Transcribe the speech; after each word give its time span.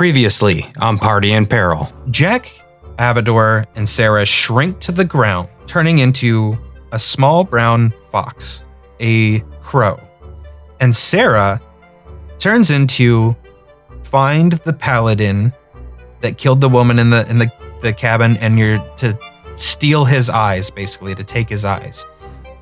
Previously 0.00 0.64
on 0.80 0.96
Party 0.96 1.32
in 1.32 1.44
Peril, 1.44 1.86
Jack, 2.10 2.50
Avador, 2.96 3.66
and 3.74 3.86
Sarah 3.86 4.24
shrink 4.24 4.80
to 4.80 4.92
the 4.92 5.04
ground, 5.04 5.50
turning 5.66 5.98
into 5.98 6.56
a 6.90 6.98
small 6.98 7.44
brown 7.44 7.92
fox, 8.10 8.64
a 8.98 9.40
crow. 9.60 10.00
And 10.80 10.96
Sarah 10.96 11.60
turns 12.38 12.70
into 12.70 13.36
find 14.02 14.52
the 14.52 14.72
paladin 14.72 15.52
that 16.22 16.38
killed 16.38 16.62
the 16.62 16.70
woman 16.70 16.98
in 16.98 17.10
the 17.10 17.28
in 17.28 17.36
the, 17.36 17.52
the 17.82 17.92
cabin 17.92 18.38
and 18.38 18.58
you're 18.58 18.78
to 18.96 19.18
steal 19.54 20.06
his 20.06 20.30
eyes, 20.30 20.70
basically, 20.70 21.14
to 21.14 21.24
take 21.24 21.50
his 21.50 21.66
eyes. 21.66 22.06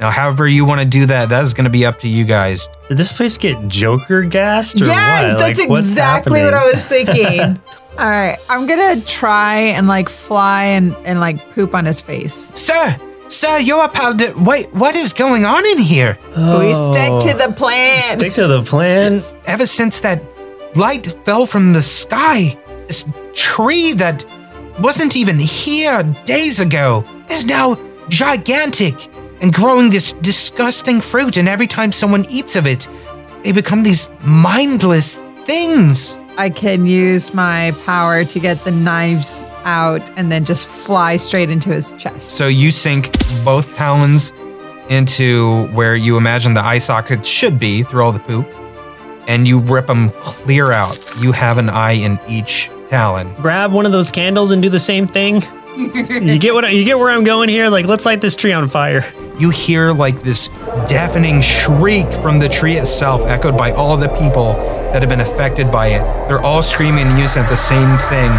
Now, 0.00 0.10
however 0.10 0.46
you 0.46 0.64
want 0.64 0.80
to 0.80 0.86
do 0.86 1.06
that, 1.06 1.28
that 1.30 1.42
is 1.42 1.54
going 1.54 1.64
to 1.64 1.70
be 1.70 1.84
up 1.84 1.98
to 2.00 2.08
you 2.08 2.24
guys. 2.24 2.68
Did 2.88 2.98
this 2.98 3.12
place 3.12 3.36
get 3.36 3.66
Joker 3.66 4.22
gassed 4.22 4.80
or 4.80 4.86
yes, 4.86 5.32
what? 5.32 5.38
that's 5.40 5.58
Like, 5.58 5.70
exactly 5.70 6.42
what 6.42 6.54
I 6.54 6.64
was 6.70 6.86
thinking. 6.86 7.60
All 7.98 8.06
right, 8.06 8.38
I'm 8.48 8.68
gonna 8.68 9.00
try 9.00 9.56
and 9.56 9.88
like 9.88 10.09
fly 10.09 10.66
and 10.66 10.95
and 11.04 11.18
like 11.18 11.50
poop 11.52 11.74
on 11.74 11.84
his 11.84 12.00
face. 12.00 12.52
Sir, 12.54 12.96
sir, 13.26 13.59
you're 13.59 13.84
a 13.84 13.88
paladin. 13.88 14.45
Wait, 14.45 14.73
what 14.73 14.95
is 14.95 15.12
going 15.12 15.45
on 15.45 15.66
in 15.66 15.78
here? 15.78 16.16
We 16.28 16.34
oh. 16.37 16.92
stick 16.92 17.10
Oh. 17.10 17.18
to 17.18 17.37
the 17.37 17.52
plan. 17.54 18.01
Stick 18.04 18.34
to 18.34 18.46
the 18.46 18.62
plan. 18.62 19.20
Ever 19.46 19.66
since 19.66 19.98
that 20.01 20.23
light 20.76 21.06
fell 21.24 21.45
from 21.45 21.73
the 21.73 21.82
sky, 21.82 22.56
this 22.87 23.04
tree 23.34 23.95
that 23.95 24.24
wasn't 24.78 25.16
even 25.16 25.40
here 25.40 26.04
days 26.24 26.60
ago 26.60 27.04
is 27.28 27.46
now 27.46 27.76
gigantic 28.10 29.09
and 29.41 29.52
growing 29.52 29.91
this 29.91 30.15
disgusting 30.15 31.01
fruit. 31.01 31.37
And 31.37 31.48
every 31.48 31.66
time 31.66 31.92
someone 31.92 32.27
eats 32.29 32.56
of 32.56 32.66
it, 32.66 32.88
they 33.42 33.52
become 33.52 33.83
these 33.83 34.09
mindless 34.23 35.19
things. 35.42 36.19
I 36.37 36.51
can 36.51 36.87
use 36.87 37.34
my 37.34 37.73
power 37.84 38.24
to 38.24 38.38
get 38.38 38.62
the 38.62 38.70
knives 38.70 39.48
out 39.65 40.09
and 40.16 40.30
then 40.30 40.45
just 40.45 40.66
fly 40.66 41.16
straight 41.16 41.51
into 41.51 41.71
his 41.71 41.93
chest. 41.99 42.23
So 42.23 42.46
you 42.46 42.71
sink 42.71 43.10
both 43.45 43.74
talons 43.74 44.32
into 44.88 45.66
where 45.68 45.96
you 45.96 46.16
imagine 46.16 46.55
the 46.55 46.65
eye 46.65 46.79
socket 46.79 47.27
should 47.27 47.59
be 47.59 47.82
through 47.82 48.02
all 48.02 48.12
the 48.12 48.21
poop, 48.21 48.46
and 49.27 49.46
you 49.46 49.59
rip 49.59 49.87
them 49.87 50.10
clear 50.21 50.73
out. 50.73 50.99
You 51.21 51.32
have 51.32 51.59
an 51.59 51.68
eye 51.68 51.93
in 51.93 52.18
each 52.29 52.71
talon. 52.87 53.34
Grab 53.43 53.73
one 53.73 53.84
of 53.84 53.93
those 53.93 54.10
candles 54.10 54.51
and 54.51 54.62
do 54.62 54.71
the 54.71 54.79
same 54.79 55.07
thing. 55.07 55.43
You 55.79 56.38
get 56.38 56.54
what 56.54 56.74
you 56.74 56.84
get 56.84 56.98
where 56.98 57.10
I'm 57.10 57.23
going 57.23 57.48
here? 57.48 57.68
Like, 57.68 57.87
let's 57.87 58.04
light 58.04 58.21
this 58.21 58.34
tree 58.34 58.52
on 58.52 58.68
fire. 58.68 59.04
You 59.38 59.51
hear 59.51 59.93
like 59.93 60.21
this 60.21 60.48
deafening 60.88 61.40
shriek 61.40 62.07
from 62.15 62.40
the 62.40 62.48
tree 62.48 62.74
itself, 62.74 63.23
echoed 63.26 63.57
by 63.57 63.71
all 63.71 63.96
the 63.96 64.09
people 64.09 64.54
that 64.93 65.03
have 65.03 65.09
been 65.09 65.21
affected 65.21 65.71
by 65.71 65.88
it. 65.88 66.04
They're 66.28 66.41
all 66.41 66.62
screaming 66.62 67.06
in 67.06 67.16
unison 67.16 67.44
at 67.44 67.49
the 67.49 67.56
same 67.56 67.97
thing. 68.10 68.32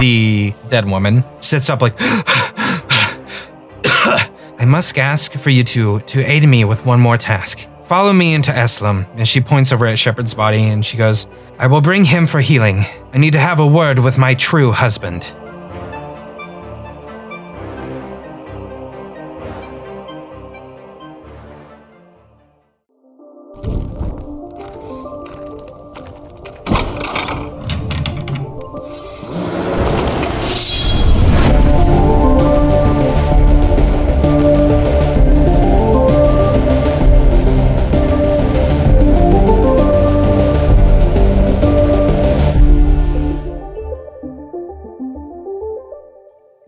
The 0.00 0.54
dead 0.70 0.86
woman 0.86 1.22
sits 1.40 1.68
up 1.68 1.82
like, 1.82 1.94
I 4.58 4.64
must 4.66 4.96
ask 4.96 5.32
for 5.32 5.50
you 5.50 5.64
to 5.64 6.00
to 6.00 6.22
aid 6.22 6.48
me 6.48 6.64
with 6.64 6.86
one 6.86 7.00
more 7.00 7.18
task. 7.18 7.68
Follow 7.84 8.12
me 8.14 8.32
into 8.32 8.52
Eslam. 8.52 9.06
And 9.16 9.28
she 9.28 9.40
points 9.40 9.70
over 9.70 9.86
at 9.86 9.98
Shepard's 9.98 10.34
body 10.34 10.64
and 10.64 10.84
she 10.84 10.96
goes, 10.96 11.28
I 11.58 11.66
will 11.66 11.82
bring 11.82 12.04
him 12.04 12.26
for 12.26 12.40
healing. 12.40 12.84
I 13.12 13.18
need 13.18 13.34
to 13.34 13.38
have 13.38 13.60
a 13.60 13.66
word 13.66 13.98
with 13.98 14.16
my 14.18 14.34
true 14.34 14.72
husband. 14.72 15.32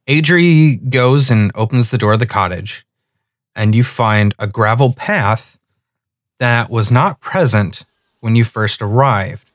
Adri 0.08 0.88
goes 0.88 1.30
and 1.30 1.52
opens 1.54 1.90
the 1.90 1.98
door 1.98 2.14
of 2.14 2.18
the 2.18 2.26
cottage, 2.26 2.86
and 3.54 3.74
you 3.74 3.84
find 3.84 4.34
a 4.38 4.46
gravel 4.46 4.94
path 4.94 5.58
that 6.38 6.70
was 6.70 6.90
not 6.90 7.20
present 7.20 7.84
when 8.20 8.34
you 8.34 8.44
first 8.44 8.80
arrived. 8.80 9.50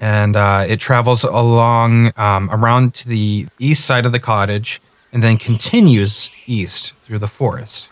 And 0.00 0.36
uh, 0.36 0.64
it 0.68 0.78
travels 0.78 1.24
along 1.24 2.12
um, 2.16 2.48
around 2.52 2.94
to 2.94 3.08
the 3.08 3.48
east 3.58 3.84
side 3.84 4.06
of 4.06 4.12
the 4.12 4.20
cottage 4.20 4.80
and 5.12 5.24
then 5.24 5.36
continues 5.36 6.30
east 6.46 6.94
through 6.94 7.18
the 7.18 7.26
forest. 7.26 7.90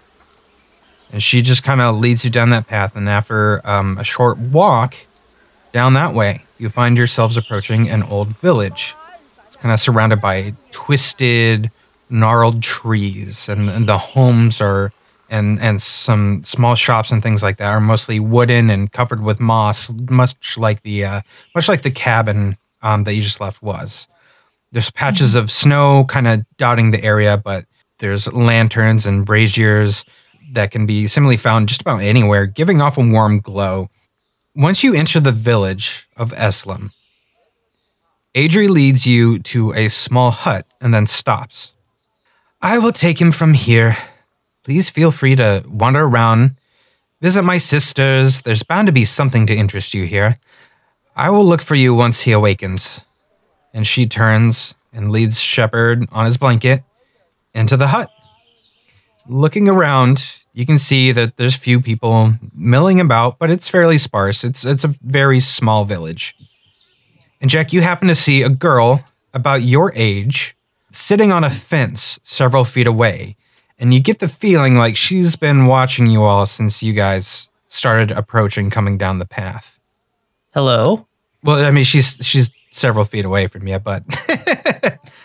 And 1.10 1.20
she 1.20 1.42
just 1.42 1.64
kind 1.64 1.80
of 1.80 1.96
leads 1.96 2.24
you 2.24 2.30
down 2.30 2.50
that 2.50 2.68
path. 2.68 2.94
And 2.94 3.08
after 3.08 3.60
um, 3.68 3.98
a 3.98 4.04
short 4.04 4.38
walk 4.38 4.94
down 5.72 5.94
that 5.94 6.14
way, 6.14 6.44
you 6.58 6.68
find 6.68 6.96
yourselves 6.96 7.36
approaching 7.36 7.90
an 7.90 8.04
old 8.04 8.36
village. 8.36 8.94
It's 9.56 9.62
kind 9.62 9.72
of 9.72 9.80
surrounded 9.80 10.20
by 10.20 10.52
twisted, 10.70 11.70
gnarled 12.10 12.62
trees, 12.62 13.48
and, 13.48 13.70
and 13.70 13.88
the 13.88 13.96
homes 13.96 14.60
are 14.60 14.92
and 15.30 15.58
and 15.60 15.80
some 15.80 16.44
small 16.44 16.74
shops 16.74 17.10
and 17.10 17.22
things 17.22 17.42
like 17.42 17.56
that 17.56 17.70
are 17.70 17.80
mostly 17.80 18.20
wooden 18.20 18.68
and 18.68 18.92
covered 18.92 19.22
with 19.22 19.40
moss, 19.40 19.90
much 20.10 20.58
like 20.58 20.82
the 20.82 21.06
uh, 21.06 21.20
much 21.54 21.70
like 21.70 21.80
the 21.80 21.90
cabin 21.90 22.58
um, 22.82 23.04
that 23.04 23.14
you 23.14 23.22
just 23.22 23.40
left 23.40 23.62
was. 23.62 24.08
There's 24.72 24.90
patches 24.90 25.34
of 25.34 25.50
snow 25.50 26.04
kind 26.04 26.28
of 26.28 26.46
dotting 26.58 26.90
the 26.90 27.02
area, 27.02 27.38
but 27.42 27.64
there's 27.98 28.30
lanterns 28.34 29.06
and 29.06 29.24
braziers 29.24 30.04
that 30.52 30.70
can 30.70 30.84
be 30.84 31.08
similarly 31.08 31.38
found 31.38 31.70
just 31.70 31.80
about 31.80 32.02
anywhere, 32.02 32.44
giving 32.44 32.82
off 32.82 32.98
a 32.98 33.00
warm 33.00 33.40
glow. 33.40 33.88
Once 34.54 34.84
you 34.84 34.94
enter 34.94 35.18
the 35.18 35.32
village 35.32 36.06
of 36.14 36.32
Eslam, 36.32 36.90
Adri 38.36 38.68
leads 38.68 39.06
you 39.06 39.38
to 39.38 39.72
a 39.72 39.88
small 39.88 40.30
hut 40.30 40.66
and 40.78 40.92
then 40.92 41.06
stops. 41.06 41.72
I 42.60 42.78
will 42.78 42.92
take 42.92 43.18
him 43.18 43.32
from 43.32 43.54
here. 43.54 43.96
Please 44.62 44.90
feel 44.90 45.10
free 45.10 45.34
to 45.36 45.64
wander 45.66 46.04
around, 46.04 46.50
visit 47.22 47.44
my 47.44 47.56
sisters. 47.56 48.42
There's 48.42 48.62
bound 48.62 48.88
to 48.88 48.92
be 48.92 49.06
something 49.06 49.46
to 49.46 49.56
interest 49.56 49.94
you 49.94 50.04
here. 50.04 50.38
I 51.16 51.30
will 51.30 51.46
look 51.46 51.62
for 51.62 51.76
you 51.76 51.94
once 51.94 52.22
he 52.22 52.32
awakens. 52.32 53.06
And 53.72 53.86
she 53.86 54.06
turns 54.06 54.74
and 54.92 55.10
leads 55.10 55.40
Shepard 55.40 56.06
on 56.12 56.26
his 56.26 56.36
blanket 56.36 56.82
into 57.54 57.78
the 57.78 57.88
hut. 57.88 58.10
Looking 59.26 59.66
around, 59.66 60.42
you 60.52 60.66
can 60.66 60.78
see 60.78 61.10
that 61.12 61.38
there's 61.38 61.56
few 61.56 61.80
people 61.80 62.34
milling 62.54 63.00
about, 63.00 63.38
but 63.38 63.50
it's 63.50 63.68
fairly 63.68 63.96
sparse. 63.96 64.44
It's 64.44 64.66
it's 64.66 64.84
a 64.84 64.92
very 65.02 65.40
small 65.40 65.84
village. 65.86 66.34
And 67.40 67.50
Jack, 67.50 67.72
you 67.72 67.80
happen 67.80 68.08
to 68.08 68.14
see 68.14 68.42
a 68.42 68.48
girl 68.48 69.04
about 69.34 69.62
your 69.62 69.92
age 69.94 70.56
sitting 70.90 71.30
on 71.32 71.44
a 71.44 71.50
fence 71.50 72.18
several 72.22 72.64
feet 72.64 72.86
away. 72.86 73.36
And 73.78 73.92
you 73.92 74.00
get 74.00 74.20
the 74.20 74.28
feeling 74.28 74.76
like 74.76 74.96
she's 74.96 75.36
been 75.36 75.66
watching 75.66 76.06
you 76.06 76.22
all 76.22 76.46
since 76.46 76.82
you 76.82 76.94
guys 76.94 77.48
started 77.68 78.10
approaching 78.10 78.70
coming 78.70 78.96
down 78.96 79.18
the 79.18 79.26
path. 79.26 79.78
Hello. 80.54 81.06
Well, 81.42 81.62
I 81.64 81.70
mean, 81.70 81.84
she's 81.84 82.18
she's 82.22 82.50
several 82.70 83.04
feet 83.04 83.26
away 83.26 83.46
from 83.48 83.66
you, 83.66 83.78
but 83.78 84.02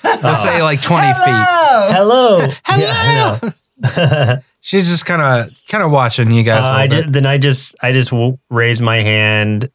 let's 0.03 0.43
say 0.43 0.61
like 0.61 0.81
20 0.81 1.07
feet. 1.13 1.45
Hello. 1.93 2.45
Hello. 2.65 3.51
Yeah, 3.83 4.39
She's 4.63 4.87
just 4.87 5.05
kind 5.05 5.21
of 5.21 5.57
kind 5.67 5.83
of 5.83 5.89
watching 5.91 6.29
you 6.31 6.43
guys. 6.43 6.65
Uh, 6.65 6.73
I 6.73 6.83
little 6.83 7.01
just, 7.01 7.13
then 7.13 7.25
I 7.25 7.37
just 7.37 7.75
I 7.81 7.91
just 7.91 8.11
w- 8.11 8.37
raise 8.49 8.81
my 8.81 8.97
hand, 8.97 9.71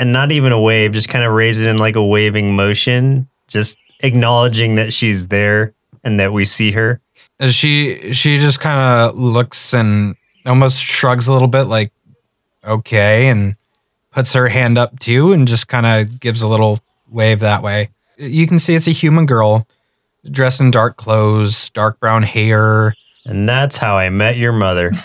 and 0.00 0.12
not 0.14 0.32
even 0.32 0.50
a 0.50 0.60
wave, 0.60 0.92
just 0.92 1.10
kind 1.10 1.24
of 1.24 1.32
raise 1.32 1.60
it 1.60 1.68
in 1.68 1.76
like 1.76 1.94
a 1.94 2.04
waving 2.04 2.56
motion, 2.56 3.28
just 3.48 3.78
acknowledging 4.02 4.76
that 4.76 4.94
she's 4.94 5.28
there 5.28 5.74
and 6.02 6.18
that 6.18 6.32
we 6.32 6.46
see 6.46 6.70
her. 6.72 7.00
And 7.38 7.52
she 7.52 8.12
she 8.12 8.38
just 8.38 8.60
kind 8.60 8.78
of 8.78 9.18
looks 9.18 9.74
and 9.74 10.16
almost 10.46 10.78
shrugs 10.78 11.28
a 11.28 11.32
little 11.32 11.48
bit, 11.48 11.64
like 11.64 11.92
okay, 12.64 13.28
and 13.28 13.56
puts 14.10 14.32
her 14.32 14.48
hand 14.48 14.78
up 14.78 14.98
too, 14.98 15.32
and 15.32 15.46
just 15.46 15.68
kind 15.68 15.86
of 15.86 16.18
gives 16.18 16.40
a 16.40 16.48
little 16.48 16.80
wave 17.10 17.40
that 17.40 17.62
way. 17.62 17.90
You 18.16 18.46
can 18.46 18.58
see 18.58 18.74
it's 18.74 18.88
a 18.88 18.92
human 18.92 19.26
girl 19.26 19.66
dressed 20.30 20.60
in 20.62 20.70
dark 20.70 20.96
clothes, 20.96 21.70
dark 21.70 22.00
brown 22.00 22.22
hair. 22.22 22.94
And 23.26 23.46
that's 23.48 23.76
how 23.76 23.96
I 23.98 24.08
met 24.08 24.36
your 24.38 24.52
mother. 24.52 24.90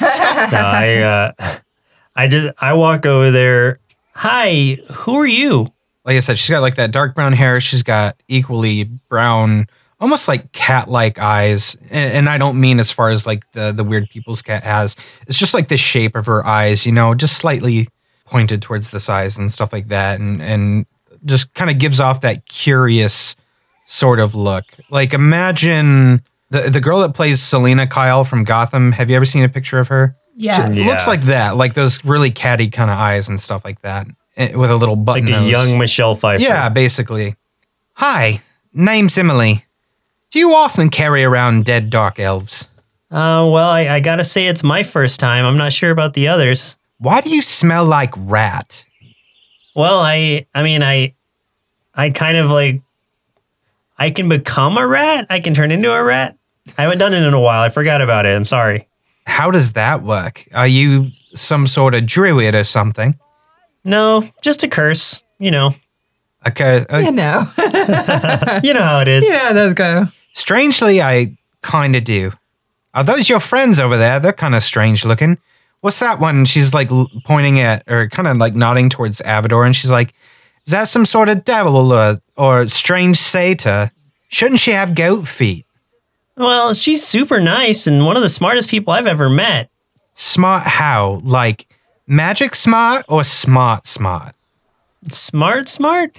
No, 0.52 0.60
I 0.60 0.98
uh, 0.98 1.32
I 2.16 2.28
just 2.28 2.62
I 2.62 2.74
walk 2.74 3.06
over 3.08 3.32
there. 3.32 3.80
Hi, 4.16 4.78
who 4.94 5.16
are 5.20 5.28
you? 5.28 5.68
Like 6.06 6.16
I 6.16 6.20
said, 6.20 6.38
she's 6.38 6.50
got 6.50 6.62
like 6.62 6.76
that 6.76 6.92
dark 6.92 7.16
brown 7.16 7.34
hair. 7.34 7.60
She's 7.60 7.84
got 7.84 8.16
equally 8.30 8.86
brown, 8.86 9.68
almost 10.00 10.30
like 10.30 10.54
cat-like 10.54 11.20
eyes. 11.20 11.76
And, 11.90 12.14
and 12.14 12.30
I 12.30 12.38
don't 12.38 12.60
mean 12.60 12.80
as 12.80 12.92
far 12.92 13.10
as 13.10 13.28
like 13.28 13.52
the 13.52 13.74
the 13.74 13.84
weird 13.84 14.10
people's 14.10 14.42
cat 14.42 14.64
has. 14.64 14.96
It's 15.28 15.38
just 15.38 15.54
like 15.54 15.68
the 15.68 15.76
shape 15.78 16.16
of 16.16 16.28
her 16.28 16.46
eyes, 16.46 16.86
you 16.86 16.94
know, 16.94 17.14
just 17.14 17.38
slightly 17.38 17.90
pointed 18.26 18.62
towards 18.62 18.92
the 18.92 19.02
sides 19.02 19.38
and 19.38 19.52
stuff 19.52 19.74
like 19.74 19.90
that. 19.90 20.20
And 20.22 20.42
and 20.42 20.86
just 21.26 21.54
kind 21.54 21.70
of 21.70 21.78
gives 21.78 22.00
off 22.00 22.22
that 22.22 22.48
curious 22.48 23.36
sort 23.86 24.22
of 24.22 24.34
look. 24.34 24.64
Like 24.90 25.14
imagine 25.14 26.22
the 26.52 26.70
the 26.70 26.80
girl 26.80 27.00
that 27.02 27.16
plays 27.16 27.42
Selina 27.42 27.86
Kyle 27.86 28.24
from 28.24 28.46
Gotham. 28.46 28.94
Have 28.94 29.10
you 29.10 29.18
ever 29.18 29.26
seen 29.26 29.44
a 29.44 29.50
picture 29.50 29.80
of 29.80 29.90
her? 29.90 30.16
Yes. 30.36 30.78
It 30.78 30.86
looks 30.86 31.08
like 31.08 31.22
that, 31.24 31.56
like 31.56 31.74
those 31.74 32.04
really 32.04 32.30
catty 32.32 32.70
kind 32.70 32.92
of 32.92 32.98
eyes 32.98 33.30
and 33.30 33.40
stuff 33.40 33.64
like 33.64 33.82
that, 33.82 34.08
eh, 34.36 34.56
with 34.56 34.70
a 34.70 34.76
little 34.76 34.96
button. 34.96 35.26
Like 35.26 35.32
button 35.34 35.48
a 35.48 35.52
nose. 35.52 35.70
young 35.70 35.80
Michelle 35.80 36.16
Pfeiffer. 36.16 36.44
Yeah, 36.44 36.70
basically. 36.70 37.36
Hi, 37.94 38.42
name's 38.74 39.18
Emily. 39.18 39.66
Do 40.32 40.40
you 40.40 40.54
often 40.54 40.90
carry 40.90 41.24
around 41.24 41.64
dead 41.64 41.90
dark 41.90 42.20
elves? 42.20 42.70
Uh, 43.10 43.48
well, 43.50 43.70
I, 43.70 43.88
I 43.88 44.00
gotta 44.02 44.26
say 44.26 44.48
it's 44.48 44.64
my 44.64 44.84
first 44.84 45.20
time. 45.20 45.46
I'm 45.46 45.58
not 45.58 45.72
sure 45.72 45.92
about 45.92 46.14
the 46.14 46.28
others. 46.28 46.78
Why 46.98 47.22
do 47.22 47.30
you 47.34 47.42
smell 47.42 47.86
like 47.86 48.14
rat? 48.18 48.86
Well, 49.76 50.00
I 50.00 50.46
I 50.54 50.64
mean 50.64 50.84
I 50.84 51.14
I 51.94 52.10
kind 52.10 52.38
of 52.38 52.50
like 52.50 52.82
I 53.98 54.12
can 54.12 54.28
become 54.28 54.78
a 54.78 54.86
rat. 54.86 55.28
I 55.30 55.40
can 55.40 55.54
turn 55.54 55.72
into 55.72 55.94
a 55.94 56.04
rat. 56.04 56.38
I 56.78 56.84
haven't 56.84 56.98
done 56.98 57.14
it 57.14 57.24
in 57.24 57.34
a 57.34 57.40
while. 57.40 57.62
I 57.62 57.70
forgot 57.70 58.02
about 58.02 58.26
it. 58.26 58.36
I'm 58.36 58.44
sorry. 58.46 58.88
How 59.26 59.52
does 59.52 59.74
that 59.74 60.04
work? 60.04 60.46
Are 60.54 60.68
you 60.68 61.12
some 61.34 61.68
sort 61.68 61.96
of 61.96 62.06
druid 62.06 62.56
or 62.56 62.64
something? 62.64 63.18
No, 63.84 64.24
just 64.42 64.64
a 64.64 64.68
curse. 64.68 65.24
You 65.40 65.52
know. 65.52 65.76
Okay, 66.48 66.86
uh, 66.90 67.00
You 67.00 67.12
know. 67.12 67.52
You 68.64 68.74
know 68.74 68.82
how 68.84 69.00
it 69.02 69.08
is. 69.08 69.26
Yeah, 69.28 69.34
know 69.34 69.40
how 69.40 69.54
those 69.54 69.74
go. 69.74 70.08
strangely, 70.34 71.02
I 71.02 71.38
kind 71.62 71.96
of 71.96 72.04
do. 72.04 72.32
Are 72.94 73.04
those 73.04 73.28
your 73.30 73.40
friends 73.40 73.80
over 73.80 73.98
there? 73.98 74.20
They're 74.20 74.32
kind 74.34 74.56
of 74.56 74.64
strange 74.64 75.04
looking. 75.06 75.38
What's 75.82 76.00
that 76.00 76.20
one? 76.20 76.46
She's 76.46 76.74
like 76.74 76.90
pointing 77.26 77.60
at, 77.60 77.84
or 77.88 78.08
kind 78.10 78.28
of 78.28 78.38
like 78.38 78.56
nodding 78.56 78.90
towards 78.90 79.22
Avador, 79.22 79.66
and 79.66 79.76
she's 79.76 79.92
like, 79.92 80.14
"Is 80.66 80.72
that 80.72 80.88
some 80.88 81.06
sort 81.06 81.30
of 81.30 81.44
devil 81.44 81.92
or 81.92 82.20
or 82.38 82.68
strange 82.68 83.18
satyr? 83.18 83.92
Shouldn't 84.30 84.60
she 84.60 84.72
have 84.72 84.96
goat 84.96 85.28
feet?" 85.28 85.65
Well, 86.38 86.74
she's 86.74 87.04
super 87.04 87.40
nice 87.40 87.88
and 87.88 88.06
one 88.06 88.18
of 88.18 88.24
the 88.24 88.30
smartest 88.30 88.70
people 88.70 88.94
I've 88.94 89.08
ever 89.08 89.30
met. 89.30 89.70
Smart 90.16 90.64
how? 90.64 91.22
Like 91.24 91.68
magic 92.08 92.56
smart 92.56 93.06
or 93.08 93.24
smart 93.24 93.88
smart? 93.88 94.36
Smart, 95.10 95.70
smart. 95.70 96.18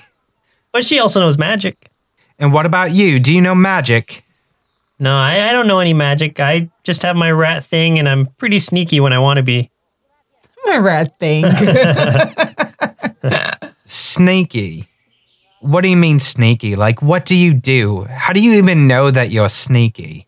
But 0.72 0.84
she 0.84 0.98
also 0.98 1.20
knows 1.20 1.38
magic. 1.38 1.90
And 2.38 2.52
what 2.52 2.66
about 2.66 2.92
you? 2.92 3.18
Do 3.18 3.34
you 3.34 3.40
know 3.40 3.54
magic? 3.54 4.22
No, 4.98 5.14
I, 5.14 5.50
I 5.50 5.52
don't 5.52 5.66
know 5.66 5.80
any 5.80 5.92
magic. 5.92 6.40
I 6.40 6.68
just 6.82 7.02
have 7.02 7.16
my 7.16 7.30
rat 7.30 7.62
thing 7.62 7.98
and 7.98 8.08
I'm 8.08 8.26
pretty 8.38 8.58
sneaky 8.58 9.00
when 9.00 9.12
I 9.12 9.18
want 9.18 9.36
to 9.36 9.42
be. 9.42 9.70
My 10.66 10.78
rat 10.78 11.18
thing. 11.18 11.44
Sneaky. 13.84 14.86
What 15.66 15.80
do 15.82 15.88
you 15.88 15.96
mean 15.96 16.20
sneaky? 16.20 16.76
Like, 16.76 17.02
what 17.02 17.24
do 17.24 17.34
you 17.36 17.52
do? 17.52 18.04
How 18.04 18.32
do 18.32 18.40
you 18.40 18.52
even 18.52 18.86
know 18.86 19.10
that 19.10 19.30
you're 19.30 19.48
sneaky? 19.48 20.26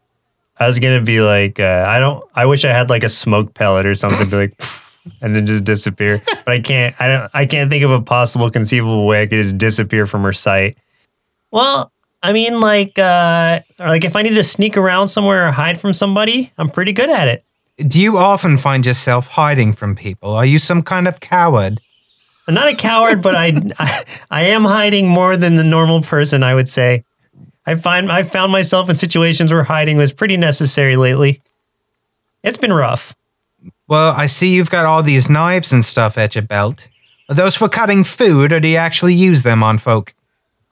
I 0.58 0.66
was 0.66 0.80
gonna 0.80 1.00
be 1.00 1.20
like, 1.20 1.60
uh, 1.60 1.84
I 1.86 2.00
don't. 2.00 2.24
I 2.34 2.44
wish 2.46 2.64
I 2.64 2.72
had 2.72 2.90
like 2.90 3.04
a 3.04 3.08
smoke 3.08 3.54
pellet 3.54 3.86
or 3.86 3.94
something, 3.94 4.28
be 4.28 4.36
like, 4.36 4.62
and 5.22 5.36
then 5.36 5.46
just 5.46 5.62
disappear. 5.62 6.20
But 6.44 6.54
I 6.54 6.60
can't. 6.60 6.94
I 7.00 7.06
don't. 7.06 7.30
I 7.34 7.46
can't 7.46 7.70
think 7.70 7.84
of 7.84 7.92
a 7.92 8.02
possible 8.02 8.50
conceivable 8.50 9.06
way 9.06 9.22
I 9.22 9.26
could 9.26 9.40
just 9.40 9.58
disappear 9.58 10.06
from 10.06 10.22
her 10.22 10.32
sight. 10.32 10.76
Well, 11.52 11.92
I 12.22 12.32
mean, 12.32 12.58
like, 12.58 12.98
uh, 12.98 13.60
or 13.78 13.88
like 13.88 14.04
if 14.04 14.16
I 14.16 14.22
need 14.22 14.34
to 14.34 14.42
sneak 14.42 14.76
around 14.76 15.08
somewhere 15.08 15.46
or 15.46 15.52
hide 15.52 15.80
from 15.80 15.92
somebody, 15.92 16.50
I'm 16.58 16.68
pretty 16.70 16.92
good 16.92 17.10
at 17.10 17.28
it. 17.28 17.44
Do 17.86 18.00
you 18.00 18.18
often 18.18 18.58
find 18.58 18.84
yourself 18.84 19.28
hiding 19.28 19.72
from 19.72 19.94
people? 19.94 20.32
Are 20.32 20.46
you 20.46 20.58
some 20.58 20.82
kind 20.82 21.06
of 21.06 21.20
coward? 21.20 21.80
I'm 22.48 22.54
not 22.54 22.68
a 22.68 22.74
coward, 22.74 23.22
but 23.22 23.36
I, 23.36 23.52
I, 23.78 24.02
I 24.30 24.42
am 24.44 24.64
hiding 24.64 25.06
more 25.06 25.36
than 25.36 25.54
the 25.54 25.64
normal 25.64 26.02
person. 26.02 26.42
I 26.42 26.54
would 26.54 26.68
say. 26.68 27.04
I 27.66 27.74
find 27.74 28.10
I 28.10 28.22
found 28.22 28.50
myself 28.50 28.88
in 28.88 28.96
situations 28.96 29.52
where 29.52 29.62
hiding 29.62 29.98
was 29.98 30.12
pretty 30.12 30.38
necessary 30.38 30.96
lately. 30.96 31.42
It's 32.42 32.56
been 32.56 32.72
rough. 32.72 33.14
Well, 33.86 34.14
I 34.16 34.26
see 34.26 34.54
you've 34.54 34.70
got 34.70 34.86
all 34.86 35.02
these 35.02 35.28
knives 35.28 35.72
and 35.72 35.84
stuff 35.84 36.16
at 36.16 36.34
your 36.34 36.42
belt. 36.42 36.88
Are 37.28 37.34
those 37.34 37.56
for 37.56 37.68
cutting 37.68 38.04
food, 38.04 38.54
or 38.54 38.60
do 38.60 38.68
you 38.68 38.76
actually 38.76 39.12
use 39.12 39.42
them 39.42 39.62
on 39.62 39.76
folk? 39.76 40.14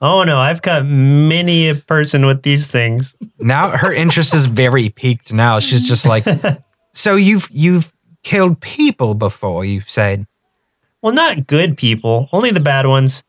Oh 0.01 0.23
no, 0.23 0.37
I've 0.37 0.63
cut 0.63 0.85
many 0.85 1.69
a 1.69 1.75
person 1.75 2.25
with 2.25 2.41
these 2.41 2.71
things. 2.71 3.15
Now 3.39 3.77
her 3.77 3.93
interest 3.93 4.33
is 4.33 4.47
very 4.47 4.89
piqued. 4.89 5.31
Now 5.31 5.59
she's 5.59 5.87
just 5.87 6.07
like, 6.07 6.25
so 6.93 7.15
you've 7.15 7.47
you've 7.51 7.93
killed 8.23 8.59
people 8.59 9.13
before. 9.13 9.65
You've 9.65 9.89
said, 9.89 10.25
Well, 11.01 11.13
not 11.13 11.47
good 11.47 11.77
people, 11.77 12.27
only 12.31 12.51
the 12.51 12.59
bad 12.59 12.85
ones, 12.87 13.23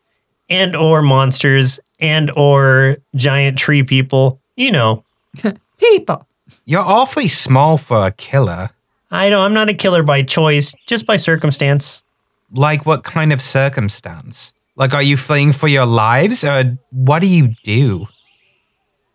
and 0.49 0.75
or 0.75 1.01
monsters, 1.01 1.79
and 1.99 2.31
or 2.31 2.97
giant 3.15 3.57
tree 3.59 3.83
people. 3.83 4.39
You 4.55 4.71
know, 4.71 5.03
People. 5.79 6.27
you're 6.65 6.81
awfully 6.81 7.27
small 7.27 7.77
for 7.77 8.07
a 8.07 8.11
killer. 8.11 8.69
I 9.11 9.29
know 9.29 9.41
I'm 9.41 9.53
not 9.53 9.69
a 9.69 9.73
killer 9.73 10.03
by 10.03 10.23
choice, 10.23 10.73
just 10.85 11.05
by 11.05 11.15
circumstance. 11.15 12.03
Like 12.51 12.85
what 12.85 13.03
kind 13.03 13.31
of 13.31 13.41
circumstance? 13.41 14.53
Like, 14.75 14.93
are 14.93 15.03
you 15.03 15.17
fleeing 15.17 15.51
for 15.53 15.67
your 15.67 15.85
lives, 15.85 16.43
or 16.43 16.77
what 16.91 17.19
do 17.19 17.27
you 17.27 17.55
do? 17.63 18.07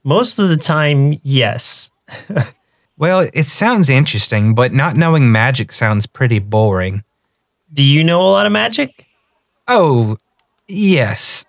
Most 0.04 0.38
of 0.38 0.48
the 0.48 0.56
time, 0.56 1.18
yes. 1.22 1.90
Well, 2.96 3.28
it 3.34 3.48
sounds 3.48 3.90
interesting, 3.90 4.54
but 4.54 4.72
not 4.72 4.96
knowing 4.96 5.32
magic 5.32 5.72
sounds 5.72 6.06
pretty 6.06 6.38
boring. 6.38 7.02
Do 7.74 7.82
you 7.82 8.04
know 8.04 8.20
a 8.20 8.30
lot 8.30 8.46
of 8.46 8.52
magic? 8.52 9.06
Oh, 9.68 10.16
yes. 10.68 11.44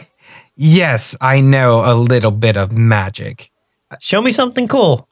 yes, 0.56 1.16
I 1.20 1.40
know 1.40 1.82
a 1.84 1.94
little 1.94 2.30
bit 2.30 2.56
of 2.56 2.70
magic. 2.70 3.50
Show 3.98 4.20
me 4.20 4.30
something 4.30 4.68
cool. 4.68 5.08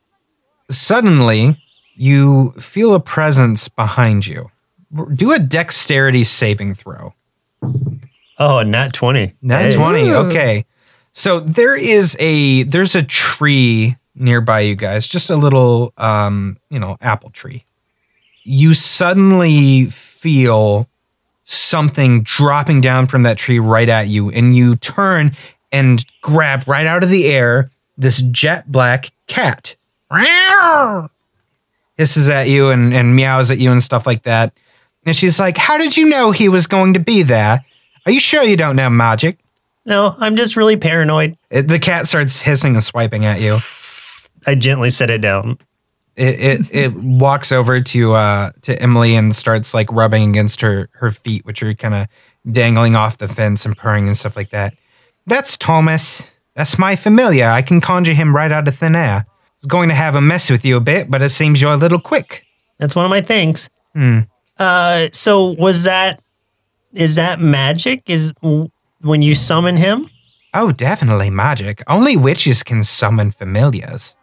Suddenly, 0.71 1.57
you 1.97 2.51
feel 2.61 2.95
a 2.95 3.01
presence 3.01 3.69
behind 3.69 4.27
you. 4.27 4.51
Do 5.15 5.33
a 5.33 5.39
dexterity 5.39 6.25
saving 6.25 6.75
throw. 6.75 7.15
Oh, 8.39 8.63
nat 8.63 8.93
20. 8.93 9.35
Nat 9.43 9.73
Hey. 9.73 9.77
20. 9.77 10.11
Okay. 10.13 10.65
So 11.13 11.41
there 11.41 11.77
is 11.77 12.17
a 12.21 12.63
there's 12.65 12.95
a 12.95 13.03
tree 13.03 13.97
nearby 14.15 14.61
you 14.61 14.77
guys, 14.77 15.09
just 15.09 15.31
a 15.31 15.37
little 15.37 15.93
um, 15.97 16.59
you 16.71 16.79
know, 16.79 16.97
apple 17.01 17.31
tree. 17.31 17.65
You 18.45 18.75
suddenly 18.75 19.87
feel 20.19 20.89
something 21.45 22.23
dropping 22.23 22.81
down 22.81 23.07
from 23.07 23.23
that 23.23 23.39
tree 23.39 23.59
right 23.59 23.89
at 23.89 24.09
you 24.09 24.31
and 24.31 24.57
you 24.57 24.77
turn 24.77 25.35
and 25.73 26.05
grab 26.21 26.67
right 26.67 26.87
out 26.87 27.03
of 27.03 27.09
the 27.09 27.27
air 27.27 27.71
this 27.97 28.21
jet 28.21 28.71
black 28.71 29.11
cat. 29.27 29.77
Hisses 31.97 32.29
at 32.29 32.49
you 32.49 32.71
and, 32.71 32.93
and 32.95 33.17
meows 33.17 33.51
at 33.51 33.59
you 33.59 33.73
and 33.73 33.83
stuff 33.83 34.07
like 34.07 34.23
that. 34.25 34.53
And 35.07 35.17
she's 35.17 35.41
like, 35.41 35.57
How 35.57 35.79
did 35.79 35.97
you 35.97 36.09
know 36.09 36.31
he 36.31 36.49
was 36.49 36.67
going 36.67 36.95
to 36.95 37.01
be 37.01 37.23
there? 37.23 37.65
Are 38.07 38.13
you 38.13 38.21
sure 38.21 38.43
you 38.43 38.57
don't 38.57 38.77
know 38.77 38.91
magic? 38.91 39.39
No, 39.85 40.15
I'm 40.19 40.37
just 40.37 40.57
really 40.57 40.77
paranoid. 40.77 41.35
It, 41.51 41.63
the 41.63 41.79
cat 41.79 42.07
starts 42.07 42.43
hissing 42.43 42.75
and 42.75 42.85
swiping 42.85 43.25
at 43.25 43.41
you. 43.41 43.59
I 44.47 44.55
gently 44.55 44.91
set 44.91 45.11
it 45.11 45.21
down. 45.21 45.59
It 46.19 46.41
it, 46.41 46.75
it 46.75 46.95
walks 46.95 47.53
over 47.53 47.81
to 47.81 48.13
uh 48.13 48.51
to 48.63 48.83
Emily 48.83 49.15
and 49.15 49.35
starts 49.35 49.73
like 49.73 49.91
rubbing 49.93 50.29
against 50.31 50.61
her 50.61 50.89
her 50.95 51.13
feet, 51.13 51.47
which 51.47 51.63
are 51.63 51.73
kind 51.75 51.95
of 51.95 52.09
dangling 52.51 52.97
off 52.97 53.19
the 53.19 53.29
fence 53.29 53.65
and 53.65 53.77
purring 53.77 54.09
and 54.09 54.17
stuff 54.17 54.37
like 54.37 54.51
that. 54.51 54.75
That's 55.27 55.57
Thomas. 55.57 56.37
That's 56.55 56.79
my 56.79 56.97
familiar. 56.97 57.47
I 57.47 57.63
can 57.63 57.81
conjure 57.81 58.15
him 58.15 58.35
right 58.35 58.51
out 58.51 58.67
of 58.67 58.75
thin 58.75 58.97
air. 58.97 59.25
I 59.27 59.33
was 59.61 59.67
going 59.67 59.89
to 59.91 59.95
have 59.95 60.15
a 60.17 60.21
mess 60.21 60.51
with 60.51 60.65
you 60.65 60.77
a 60.77 60.81
bit, 60.81 61.11
but 61.11 61.23
it 61.23 61.31
seems 61.31 61.63
you're 61.63 61.73
a 61.73 61.77
little 61.77 62.01
quick. 62.01 62.45
That's 62.79 62.97
one 62.97 63.05
of 63.05 63.11
my 63.11 63.21
things. 63.21 63.71
Hmm. 63.93 64.21
Uh, 64.59 65.09
so 65.13 65.51
was 65.53 65.85
that 65.85 66.21
is 66.95 67.15
that 67.15 67.39
magic? 67.39 68.11
Is 68.11 68.33
when 68.41 69.23
you 69.23 69.35
summon 69.35 69.77
him? 69.77 70.09
Oh, 70.55 70.73
definitely 70.73 71.31
magic. 71.31 71.83
Only 71.87 72.17
witches 72.17 72.63
can 72.63 72.83
summon 72.83 73.31
familiars. 73.31 74.17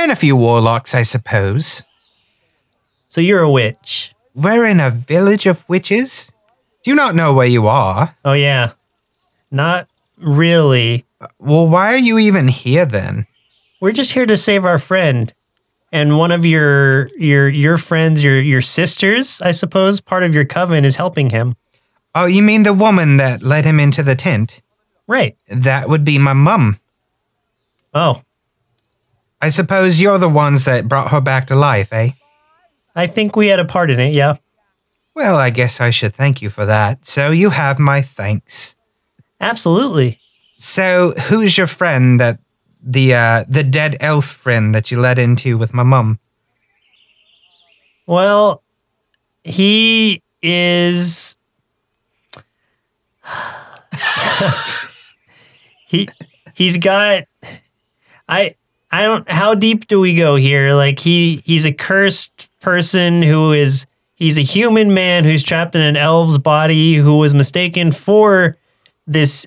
And 0.00 0.12
a 0.12 0.16
few 0.16 0.36
warlocks, 0.36 0.94
I 0.94 1.02
suppose. 1.02 1.82
So 3.08 3.20
you're 3.20 3.42
a 3.42 3.50
witch. 3.50 4.14
We're 4.32 4.64
in 4.64 4.78
a 4.78 4.92
village 4.92 5.44
of 5.44 5.68
witches? 5.68 6.30
Do 6.84 6.92
you 6.92 6.94
not 6.94 7.16
know 7.16 7.34
where 7.34 7.48
you 7.48 7.66
are? 7.66 8.16
Oh 8.24 8.34
yeah, 8.34 8.74
not 9.50 9.88
really. 10.16 11.04
Well, 11.40 11.66
why 11.66 11.94
are 11.94 11.98
you 11.98 12.16
even 12.16 12.46
here 12.46 12.86
then? 12.86 13.26
We're 13.80 13.90
just 13.90 14.12
here 14.12 14.24
to 14.24 14.36
save 14.36 14.64
our 14.64 14.78
friend, 14.78 15.32
and 15.90 16.16
one 16.16 16.30
of 16.30 16.46
your 16.46 17.08
your 17.16 17.48
your 17.48 17.76
friends, 17.76 18.22
your 18.22 18.40
your 18.40 18.62
sisters, 18.62 19.42
I 19.42 19.50
suppose, 19.50 20.00
part 20.00 20.22
of 20.22 20.32
your 20.32 20.44
coven 20.44 20.84
is 20.84 20.94
helping 20.94 21.30
him. 21.30 21.54
Oh, 22.14 22.26
you 22.26 22.42
mean 22.42 22.62
the 22.62 22.72
woman 22.72 23.16
that 23.16 23.42
led 23.42 23.64
him 23.64 23.80
into 23.80 24.04
the 24.04 24.14
tent? 24.14 24.62
Right. 25.08 25.36
That 25.48 25.88
would 25.88 26.04
be 26.04 26.18
my 26.18 26.34
mum. 26.34 26.78
Oh, 27.92 28.22
I 29.40 29.50
suppose 29.50 30.00
you're 30.00 30.18
the 30.18 30.28
ones 30.28 30.64
that 30.64 30.88
brought 30.88 31.10
her 31.10 31.20
back 31.20 31.46
to 31.46 31.54
life, 31.54 31.92
eh? 31.92 32.10
I 32.94 33.06
think 33.06 33.36
we 33.36 33.46
had 33.46 33.60
a 33.60 33.64
part 33.64 33.90
in 33.90 34.00
it. 34.00 34.12
Yeah. 34.12 34.36
Well, 35.14 35.36
I 35.36 35.50
guess 35.50 35.80
I 35.80 35.90
should 35.90 36.14
thank 36.14 36.42
you 36.42 36.50
for 36.50 36.66
that. 36.66 37.06
So 37.06 37.30
you 37.30 37.50
have 37.50 37.78
my 37.78 38.02
thanks. 38.02 38.74
Absolutely. 39.40 40.20
So, 40.56 41.12
who's 41.28 41.56
your 41.56 41.68
friend 41.68 42.18
that 42.18 42.40
the 42.82 43.14
uh, 43.14 43.44
the 43.48 43.62
dead 43.62 43.96
elf 44.00 44.24
friend 44.24 44.74
that 44.74 44.90
you 44.90 44.98
led 44.98 45.18
into 45.18 45.56
with 45.56 45.72
my 45.72 45.84
mum? 45.84 46.18
Well, 48.06 48.64
he 49.44 50.20
is. 50.42 51.36
he 55.86 56.08
he's 56.54 56.78
got. 56.78 57.24
I 58.28 58.54
I 58.90 59.02
don't. 59.02 59.28
How 59.28 59.54
deep 59.54 59.86
do 59.86 60.00
we 60.00 60.14
go 60.14 60.36
here? 60.36 60.74
Like 60.74 60.98
he 60.98 61.42
he's 61.44 61.66
a 61.66 61.72
cursed 61.72 62.48
person 62.60 63.22
who 63.22 63.52
is 63.52 63.86
he's 64.16 64.38
a 64.38 64.42
human 64.42 64.94
man 64.94 65.24
who's 65.24 65.42
trapped 65.42 65.74
in 65.74 65.82
an 65.82 65.96
elf's 65.96 66.38
body 66.38 66.94
who 66.94 67.18
was 67.18 67.34
mistaken 67.34 67.92
for 67.92 68.56
this 69.06 69.46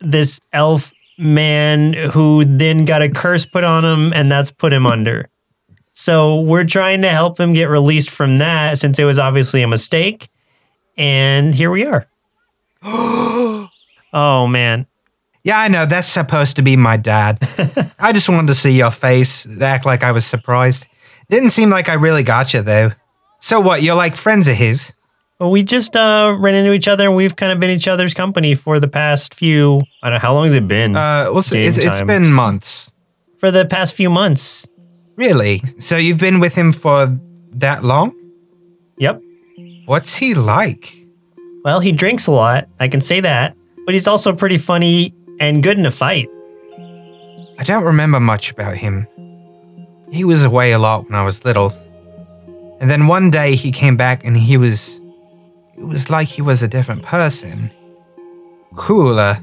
this 0.00 0.40
elf 0.52 0.92
man 1.18 1.92
who 1.92 2.44
then 2.44 2.84
got 2.84 3.02
a 3.02 3.08
curse 3.08 3.46
put 3.46 3.62
on 3.64 3.84
him 3.84 4.12
and 4.12 4.30
that's 4.30 4.50
put 4.50 4.72
him 4.72 4.86
under. 4.86 5.28
So 5.92 6.40
we're 6.40 6.64
trying 6.64 7.02
to 7.02 7.08
help 7.08 7.38
him 7.38 7.52
get 7.52 7.68
released 7.68 8.10
from 8.10 8.38
that 8.38 8.78
since 8.78 8.98
it 8.98 9.04
was 9.04 9.18
obviously 9.18 9.62
a 9.62 9.68
mistake. 9.68 10.28
And 10.96 11.54
here 11.54 11.70
we 11.70 11.86
are. 11.86 12.06
oh 12.82 14.46
man. 14.48 14.86
Yeah, 15.44 15.58
I 15.60 15.68
know 15.68 15.84
that's 15.84 16.08
supposed 16.08 16.56
to 16.56 16.62
be 16.62 16.74
my 16.74 16.96
dad. 16.96 17.38
I 17.98 18.12
just 18.12 18.30
wanted 18.30 18.46
to 18.48 18.54
see 18.54 18.72
your 18.72 18.90
face, 18.90 19.46
act 19.60 19.84
like 19.84 20.02
I 20.02 20.10
was 20.12 20.24
surprised. 20.24 20.86
Didn't 21.28 21.50
seem 21.50 21.68
like 21.70 21.88
I 21.90 21.94
really 21.94 22.22
got 22.22 22.54
you 22.54 22.62
though. 22.62 22.92
So 23.40 23.60
what? 23.60 23.82
You're 23.82 23.94
like 23.94 24.16
friends 24.16 24.48
of 24.48 24.56
his? 24.56 24.94
Well, 25.38 25.50
we 25.50 25.62
just 25.62 25.96
uh, 25.96 26.34
ran 26.38 26.54
into 26.54 26.72
each 26.72 26.88
other 26.88 27.06
and 27.06 27.14
we've 27.14 27.36
kind 27.36 27.52
of 27.52 27.60
been 27.60 27.70
each 27.70 27.88
other's 27.88 28.14
company 28.14 28.54
for 28.54 28.80
the 28.80 28.88
past 28.88 29.34
few. 29.34 29.80
I 30.02 30.08
don't 30.08 30.14
know 30.16 30.20
how 30.20 30.32
long 30.32 30.44
has 30.46 30.54
it 30.54 30.66
been? 30.66 30.96
Uh, 30.96 31.28
well, 31.30 31.42
so 31.42 31.56
Game 31.56 31.68
it's, 31.68 31.78
it's 31.78 31.98
time. 31.98 32.06
been 32.06 32.32
months. 32.32 32.90
for 33.38 33.50
the 33.50 33.66
past 33.66 33.94
few 33.94 34.08
months. 34.08 34.66
Really? 35.16 35.58
So 35.78 35.98
you've 35.98 36.20
been 36.20 36.40
with 36.40 36.54
him 36.54 36.72
for 36.72 37.18
that 37.50 37.84
long? 37.84 38.14
Yep. 38.96 39.20
What's 39.84 40.16
he 40.16 40.34
like? 40.34 40.94
Well, 41.64 41.80
he 41.80 41.92
drinks 41.92 42.26
a 42.28 42.32
lot. 42.32 42.68
I 42.80 42.88
can 42.88 43.00
say 43.02 43.20
that. 43.20 43.56
But 43.84 43.92
he's 43.94 44.06
also 44.06 44.34
pretty 44.34 44.56
funny 44.56 45.12
and 45.40 45.62
good 45.62 45.78
in 45.78 45.86
a 45.86 45.90
fight. 45.90 46.28
I 47.58 47.64
don't 47.64 47.84
remember 47.84 48.20
much 48.20 48.50
about 48.50 48.76
him. 48.76 49.06
He 50.10 50.24
was 50.24 50.44
away 50.44 50.72
a 50.72 50.78
lot 50.78 51.04
when 51.04 51.14
I 51.14 51.24
was 51.24 51.44
little. 51.44 51.72
And 52.80 52.90
then 52.90 53.06
one 53.06 53.30
day 53.30 53.54
he 53.54 53.72
came 53.72 53.96
back 53.96 54.24
and 54.24 54.36
he 54.36 54.56
was. 54.56 55.00
It 55.76 55.84
was 55.84 56.10
like 56.10 56.28
he 56.28 56.42
was 56.42 56.62
a 56.62 56.68
different 56.68 57.02
person. 57.02 57.70
Cooler. 58.76 59.38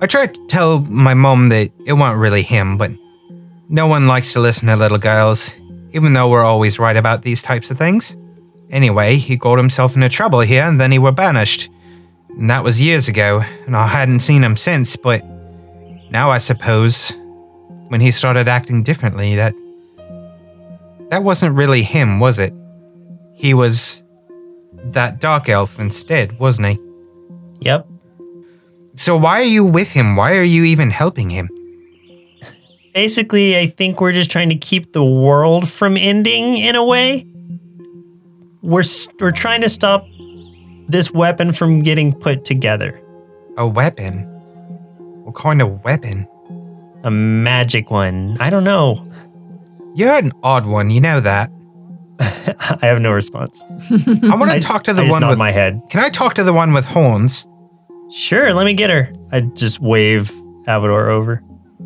I 0.00 0.06
tried 0.06 0.34
to 0.34 0.46
tell 0.48 0.80
my 0.80 1.14
mom 1.14 1.48
that 1.50 1.70
it 1.84 1.92
wasn't 1.92 2.18
really 2.18 2.42
him, 2.42 2.76
but 2.76 2.90
no 3.68 3.86
one 3.86 4.06
likes 4.06 4.32
to 4.34 4.40
listen 4.40 4.68
to 4.68 4.76
little 4.76 4.98
girls, 4.98 5.54
even 5.92 6.12
though 6.12 6.28
we're 6.28 6.44
always 6.44 6.78
right 6.78 6.96
about 6.96 7.22
these 7.22 7.42
types 7.42 7.70
of 7.70 7.78
things. 7.78 8.16
Anyway, 8.70 9.16
he 9.16 9.36
got 9.36 9.58
himself 9.58 9.94
into 9.94 10.08
trouble 10.08 10.40
here 10.40 10.64
and 10.64 10.80
then 10.80 10.92
he 10.92 10.98
were 10.98 11.12
banished. 11.12 11.70
And 12.36 12.50
that 12.50 12.62
was 12.62 12.80
years 12.80 13.08
ago, 13.08 13.42
and 13.66 13.76
I 13.76 13.86
hadn't 13.86 14.20
seen 14.20 14.44
him 14.44 14.56
since, 14.56 14.94
but 14.96 15.24
now 16.10 16.30
I 16.30 16.38
suppose 16.38 17.14
when 17.88 18.00
he 18.00 18.10
started 18.10 18.46
acting 18.46 18.82
differently 18.82 19.36
that 19.36 19.54
that 21.10 21.22
wasn't 21.22 21.54
really 21.54 21.82
him, 21.82 22.18
was 22.18 22.38
it? 22.38 22.52
He 23.34 23.54
was 23.54 24.02
that 24.72 25.20
dark 25.20 25.48
elf 25.48 25.78
instead, 25.78 26.38
wasn't 26.38 26.68
he? 26.68 26.78
Yep. 27.60 27.86
So 28.96 29.16
why 29.16 29.40
are 29.40 29.44
you 29.44 29.64
with 29.64 29.90
him? 29.90 30.16
Why 30.16 30.36
are 30.36 30.42
you 30.42 30.64
even 30.64 30.90
helping 30.90 31.30
him? 31.30 31.48
Basically, 32.94 33.58
I 33.58 33.66
think 33.66 34.00
we're 34.00 34.12
just 34.12 34.30
trying 34.30 34.48
to 34.48 34.56
keep 34.56 34.92
the 34.92 35.04
world 35.04 35.68
from 35.68 35.96
ending 35.96 36.56
in 36.56 36.76
a 36.76 36.84
way. 36.84 37.26
We're 38.62 38.84
we're 39.20 39.32
trying 39.32 39.60
to 39.60 39.68
stop 39.68 40.06
this 40.88 41.10
weapon 41.12 41.52
from 41.52 41.80
getting 41.80 42.12
put 42.12 42.44
together. 42.44 43.00
A 43.56 43.66
weapon? 43.66 44.22
What 45.24 45.34
kind 45.34 45.60
of 45.62 45.82
weapon? 45.84 46.28
A 47.02 47.10
magic 47.10 47.90
one. 47.90 48.36
I 48.40 48.50
don't 48.50 48.64
know. 48.64 49.10
You're 49.94 50.12
an 50.12 50.32
odd 50.42 50.66
one, 50.66 50.90
you 50.90 51.00
know 51.00 51.20
that. 51.20 51.50
I 52.20 52.78
have 52.86 53.00
no 53.00 53.12
response. 53.12 53.62
I 53.70 54.36
want 54.36 54.50
to 54.50 54.60
talk 54.66 54.84
to 54.84 54.92
the 54.92 55.02
just 55.02 55.12
one 55.12 55.20
nod 55.20 55.30
with 55.30 55.38
my 55.38 55.50
head. 55.50 55.80
Can 55.90 56.00
I 56.02 56.08
talk 56.08 56.34
to 56.34 56.44
the 56.44 56.52
one 56.52 56.72
with 56.72 56.84
horns? 56.84 57.46
Sure, 58.10 58.52
let 58.52 58.66
me 58.66 58.74
get 58.74 58.90
her. 58.90 59.08
I 59.32 59.40
just 59.40 59.80
wave 59.80 60.30
Avador 60.66 61.08
over. 61.08 61.42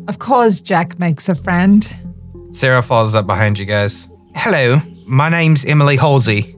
Of 0.07 0.19
course, 0.19 0.61
Jack 0.61 0.99
makes 0.99 1.29
a 1.29 1.35
friend. 1.35 1.97
Sarah 2.51 2.83
follows 2.83 3.15
up 3.15 3.25
behind 3.25 3.57
you 3.57 3.65
guys. 3.65 4.09
Hello, 4.35 4.81
my 5.05 5.29
name's 5.29 5.65
Emily 5.65 5.97
Halsey. 5.97 6.55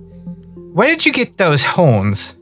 Where 0.73 0.87
did 0.87 1.05
you 1.05 1.11
get 1.11 1.37
those 1.37 1.63
horns? 1.63 2.35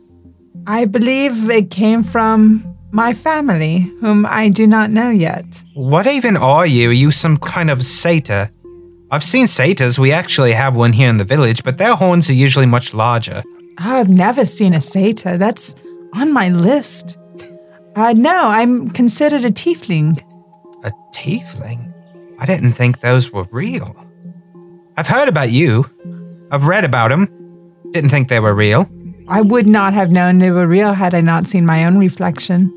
I 0.65 0.85
believe 0.85 1.49
it 1.49 1.69
came 1.69 2.01
from 2.01 2.63
my 2.91 3.11
family, 3.11 3.79
whom 3.99 4.25
I 4.25 4.47
do 4.47 4.65
not 4.65 4.89
know 4.89 5.09
yet. 5.09 5.61
What 5.73 6.07
even 6.07 6.37
are 6.37 6.65
you? 6.65 6.91
Are 6.91 6.93
you 6.93 7.11
some 7.11 7.35
kind 7.35 7.69
of 7.69 7.85
satyr? 7.85 8.49
I've 9.11 9.25
seen 9.25 9.47
satyrs. 9.47 9.99
We 9.99 10.13
actually 10.13 10.53
have 10.53 10.77
one 10.77 10.93
here 10.93 11.09
in 11.09 11.17
the 11.17 11.25
village, 11.25 11.65
but 11.65 11.77
their 11.77 11.93
horns 11.93 12.29
are 12.29 12.33
usually 12.33 12.65
much 12.65 12.93
larger. 12.93 13.43
I've 13.77 14.07
never 14.07 14.45
seen 14.45 14.73
a 14.73 14.79
satyr. 14.79 15.37
That's 15.37 15.75
on 16.13 16.31
my 16.33 16.47
list. 16.47 17.17
Uh, 17.97 18.13
no, 18.13 18.47
I'm 18.47 18.91
considered 18.91 19.43
a 19.43 19.51
tiefling. 19.51 20.21
A 20.85 20.91
tiefling? 21.13 21.93
I 22.39 22.45
didn't 22.45 22.73
think 22.73 23.01
those 23.01 23.33
were 23.33 23.45
real. 23.51 23.93
I've 24.95 25.07
heard 25.07 25.27
about 25.27 25.51
you. 25.51 25.85
I've 26.49 26.63
read 26.63 26.85
about 26.85 27.09
them. 27.09 27.40
Didn't 27.91 28.09
think 28.09 28.29
they 28.29 28.39
were 28.39 28.53
real. 28.53 28.89
I 29.27 29.41
would 29.41 29.67
not 29.67 29.93
have 29.93 30.11
known 30.11 30.39
they 30.39 30.51
were 30.51 30.67
real 30.67 30.93
had 30.93 31.13
I 31.13 31.21
not 31.21 31.47
seen 31.47 31.65
my 31.65 31.85
own 31.85 31.97
reflection. 31.97 32.69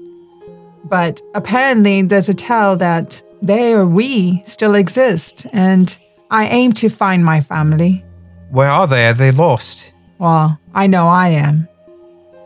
But 0.85 1.21
apparently, 1.35 2.03
there's 2.03 2.29
a 2.29 2.35
tell 2.35 2.77
that 2.77 3.23
they 3.43 3.75
or 3.75 3.87
we 3.87 4.43
still 4.45 4.75
exist, 4.75 5.47
and 5.53 5.99
I 6.31 6.47
aim 6.47 6.73
to 6.75 6.89
find 6.89 7.25
my 7.25 7.41
family. 7.41 8.05
Where 8.51 8.69
are 8.69 8.87
they? 8.87 9.09
Are 9.09 9.15
they 9.15 9.31
lost? 9.31 9.93
Well, 10.19 10.59
I 10.75 10.87
know 10.87 11.07
I 11.07 11.29
am. 11.29 11.69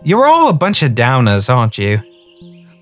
You're 0.05 0.27
all 0.27 0.49
a 0.49 0.55
bunch 0.55 0.83
of 0.83 0.93
downers, 0.93 1.53
aren't 1.53 1.79
you? 1.79 2.01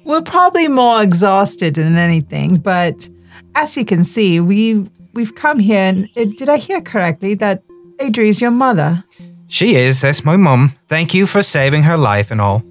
We're 0.05 0.23
probably 0.23 0.69
more 0.69 1.03
exhausted 1.03 1.75
than 1.75 1.97
anything, 1.97 2.59
but 2.59 3.09
as 3.55 3.77
you 3.77 3.85
can 3.85 4.05
see, 4.05 4.39
we 4.39 4.87
we've 5.15 5.35
come 5.35 5.59
here. 5.59 5.81
And 5.81 6.09
uh, 6.17 6.27
did 6.37 6.49
I 6.49 6.59
hear 6.59 6.81
correctly 6.81 7.35
that 7.35 7.63
Adri 7.99 8.29
is 8.29 8.41
your 8.41 8.53
mother? 8.53 9.03
She 9.49 9.77
is. 9.77 10.01
That's 10.01 10.25
my 10.25 10.37
mum. 10.37 10.75
Thank 10.89 11.15
you 11.15 11.27
for 11.27 11.43
saving 11.43 11.85
her 11.85 11.97
life 11.97 12.31
and 12.31 12.41
all. 12.41 12.63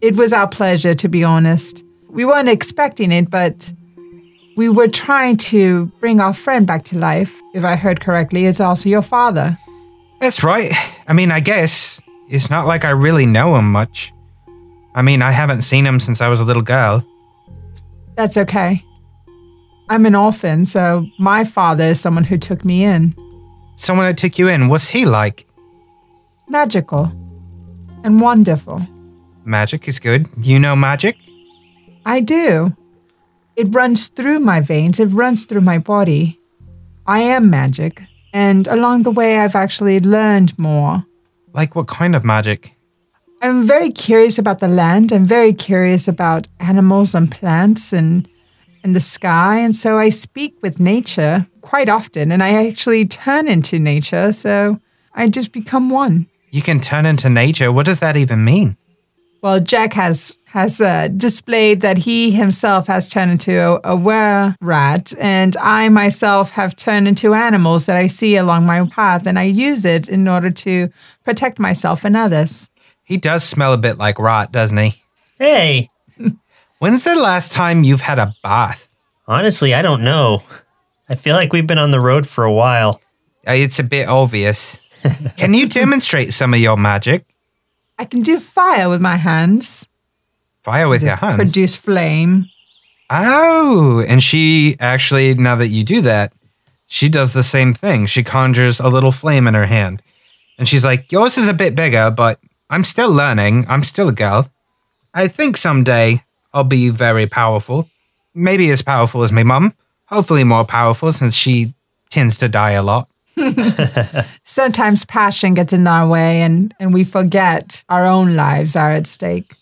It 0.00 0.16
was 0.16 0.32
our 0.32 0.48
pleasure, 0.48 0.94
to 0.94 1.08
be 1.08 1.24
honest. 1.24 1.82
We 2.08 2.24
weren't 2.24 2.48
expecting 2.48 3.10
it, 3.10 3.30
but 3.30 3.72
we 4.56 4.68
were 4.68 4.88
trying 4.88 5.36
to 5.38 5.86
bring 6.00 6.20
our 6.20 6.32
friend 6.32 6.66
back 6.66 6.84
to 6.84 6.98
life. 6.98 7.34
If 7.54 7.64
I 7.64 7.74
heard 7.76 8.00
correctly, 8.00 8.44
is 8.44 8.60
also 8.60 8.88
your 8.88 9.02
father. 9.02 9.58
That's 10.20 10.44
right. 10.44 10.72
I 11.08 11.12
mean, 11.12 11.32
I 11.32 11.40
guess 11.40 12.00
it's 12.28 12.50
not 12.50 12.66
like 12.66 12.84
I 12.84 12.90
really 12.90 13.26
know 13.26 13.56
him 13.56 13.70
much. 13.72 14.12
I 14.94 15.02
mean, 15.02 15.22
I 15.22 15.32
haven't 15.32 15.62
seen 15.62 15.84
him 15.84 15.98
since 15.98 16.20
I 16.20 16.28
was 16.28 16.40
a 16.40 16.44
little 16.44 16.62
girl. 16.62 17.04
That's 18.16 18.36
okay. 18.36 18.84
I'm 19.88 20.06
an 20.06 20.14
orphan, 20.14 20.64
so 20.64 21.06
my 21.18 21.44
father 21.44 21.88
is 21.88 22.00
someone 22.00 22.24
who 22.24 22.38
took 22.38 22.64
me 22.64 22.84
in. 22.84 23.14
Someone 23.76 24.06
that 24.06 24.16
took 24.16 24.38
you 24.38 24.48
in, 24.48 24.68
what's 24.68 24.88
he 24.88 25.04
like? 25.04 25.46
Magical 26.48 27.12
and 28.04 28.20
wonderful. 28.20 28.80
Magic 29.44 29.88
is 29.88 29.98
good. 29.98 30.28
You 30.38 30.58
know 30.58 30.76
magic? 30.76 31.16
I 32.06 32.20
do. 32.20 32.76
It 33.56 33.74
runs 33.74 34.08
through 34.08 34.40
my 34.40 34.60
veins, 34.60 35.00
it 35.00 35.06
runs 35.06 35.44
through 35.44 35.62
my 35.62 35.78
body. 35.78 36.38
I 37.06 37.20
am 37.20 37.50
magic, 37.50 38.02
and 38.32 38.66
along 38.66 39.02
the 39.02 39.10
way, 39.10 39.38
I've 39.38 39.54
actually 39.54 40.00
learned 40.00 40.58
more. 40.58 41.04
Like 41.52 41.76
what 41.76 41.86
kind 41.86 42.16
of 42.16 42.24
magic? 42.24 42.74
I'm 43.42 43.66
very 43.66 43.90
curious 43.90 44.38
about 44.38 44.60
the 44.60 44.68
land. 44.68 45.12
I'm 45.12 45.26
very 45.26 45.52
curious 45.52 46.08
about 46.08 46.48
animals 46.60 47.14
and 47.14 47.30
plants 47.30 47.92
and 47.92 48.28
and 48.82 48.94
the 48.94 49.00
sky, 49.00 49.58
and 49.58 49.74
so 49.74 49.98
I 49.98 50.10
speak 50.10 50.56
with 50.62 50.80
nature 50.80 51.46
quite 51.62 51.88
often, 51.88 52.32
and 52.32 52.42
I 52.42 52.68
actually 52.68 53.06
turn 53.06 53.48
into 53.48 53.78
nature. 53.78 54.32
So 54.32 54.78
I 55.14 55.28
just 55.28 55.52
become 55.52 55.88
one. 55.90 56.26
You 56.54 56.62
can 56.62 56.78
turn 56.78 57.04
into 57.04 57.28
nature. 57.28 57.72
What 57.72 57.84
does 57.84 57.98
that 57.98 58.16
even 58.16 58.44
mean? 58.44 58.76
Well, 59.42 59.58
Jack 59.58 59.92
has 59.94 60.38
has 60.46 60.80
uh, 60.80 61.08
displayed 61.08 61.80
that 61.80 61.98
he 61.98 62.30
himself 62.30 62.86
has 62.86 63.10
turned 63.10 63.32
into 63.32 63.58
a, 63.58 63.80
a 63.82 63.96
were 63.96 64.54
rat, 64.60 65.12
and 65.18 65.56
I 65.56 65.88
myself 65.88 66.52
have 66.52 66.76
turned 66.76 67.08
into 67.08 67.34
animals 67.34 67.86
that 67.86 67.96
I 67.96 68.06
see 68.06 68.36
along 68.36 68.66
my 68.66 68.86
path, 68.86 69.26
and 69.26 69.36
I 69.36 69.42
use 69.42 69.84
it 69.84 70.08
in 70.08 70.28
order 70.28 70.48
to 70.48 70.90
protect 71.24 71.58
myself 71.58 72.04
and 72.04 72.16
others. 72.16 72.68
He 73.02 73.16
does 73.16 73.42
smell 73.42 73.72
a 73.72 73.76
bit 73.76 73.98
like 73.98 74.20
rot, 74.20 74.52
doesn't 74.52 74.78
he? 74.78 75.02
Hey, 75.36 75.90
When's 76.78 77.02
the 77.02 77.16
last 77.16 77.52
time 77.52 77.82
you've 77.82 78.02
had 78.02 78.20
a 78.20 78.32
bath? 78.44 78.88
Honestly, 79.26 79.74
I 79.74 79.82
don't 79.82 80.04
know. 80.04 80.44
I 81.08 81.16
feel 81.16 81.34
like 81.34 81.52
we've 81.52 81.66
been 81.66 81.78
on 81.78 81.90
the 81.90 81.98
road 82.00 82.28
for 82.28 82.44
a 82.44 82.52
while. 82.52 83.00
Uh, 83.44 83.54
It's 83.54 83.80
a 83.80 83.84
bit 83.84 84.06
obvious. 84.08 84.78
Can 85.36 85.54
you 85.54 85.68
demonstrate 85.68 86.32
some 86.32 86.54
of 86.54 86.60
your 86.60 86.76
magic? 86.76 87.26
I 87.98 88.04
can 88.04 88.22
do 88.22 88.38
fire 88.38 88.88
with 88.88 89.00
my 89.00 89.16
hands. 89.16 89.86
Fire 90.62 90.88
with 90.88 91.02
your 91.02 91.16
hands. 91.16 91.36
Produce 91.36 91.76
flame. 91.76 92.46
Oh, 93.10 94.04
and 94.08 94.22
she 94.22 94.76
actually, 94.80 95.34
now 95.34 95.54
that 95.56 95.68
you 95.68 95.84
do 95.84 96.00
that, 96.00 96.32
she 96.86 97.08
does 97.08 97.32
the 97.32 97.44
same 97.44 97.72
thing. 97.74 98.06
She 98.06 98.24
conjures 98.24 98.80
a 98.80 98.88
little 98.88 99.12
flame 99.12 99.46
in 99.46 99.54
her 99.54 99.66
hand. 99.66 100.02
And 100.58 100.68
she's 100.68 100.84
like, 100.84 101.12
Yours 101.12 101.36
is 101.38 101.48
a 101.48 101.54
bit 101.54 101.74
bigger, 101.74 102.10
but 102.10 102.40
I'm 102.70 102.84
still 102.84 103.12
learning. 103.12 103.66
I'm 103.68 103.82
still 103.82 104.08
a 104.08 104.12
girl. 104.12 104.50
I 105.12 105.28
think 105.28 105.56
someday 105.56 106.24
I'll 106.52 106.64
be 106.64 106.90
very 106.90 107.26
powerful. 107.26 107.88
Maybe 108.34 108.70
as 108.70 108.82
powerful 108.82 109.22
as 109.22 109.30
my 109.30 109.42
mum. 109.42 109.74
Hopefully 110.06 110.44
more 110.44 110.64
powerful 110.64 111.12
since 111.12 111.34
she 111.34 111.74
tends 112.10 112.38
to 112.38 112.48
die 112.48 112.72
a 112.72 112.82
lot. 112.82 113.08
Sometimes 114.44 115.04
passion 115.04 115.54
gets 115.54 115.72
in 115.72 115.86
our 115.86 116.08
way 116.08 116.42
and, 116.42 116.74
and 116.78 116.94
we 116.94 117.04
forget 117.04 117.84
our 117.88 118.06
own 118.06 118.36
lives 118.36 118.76
are 118.76 118.92
at 118.92 119.06
stake. 119.06 119.54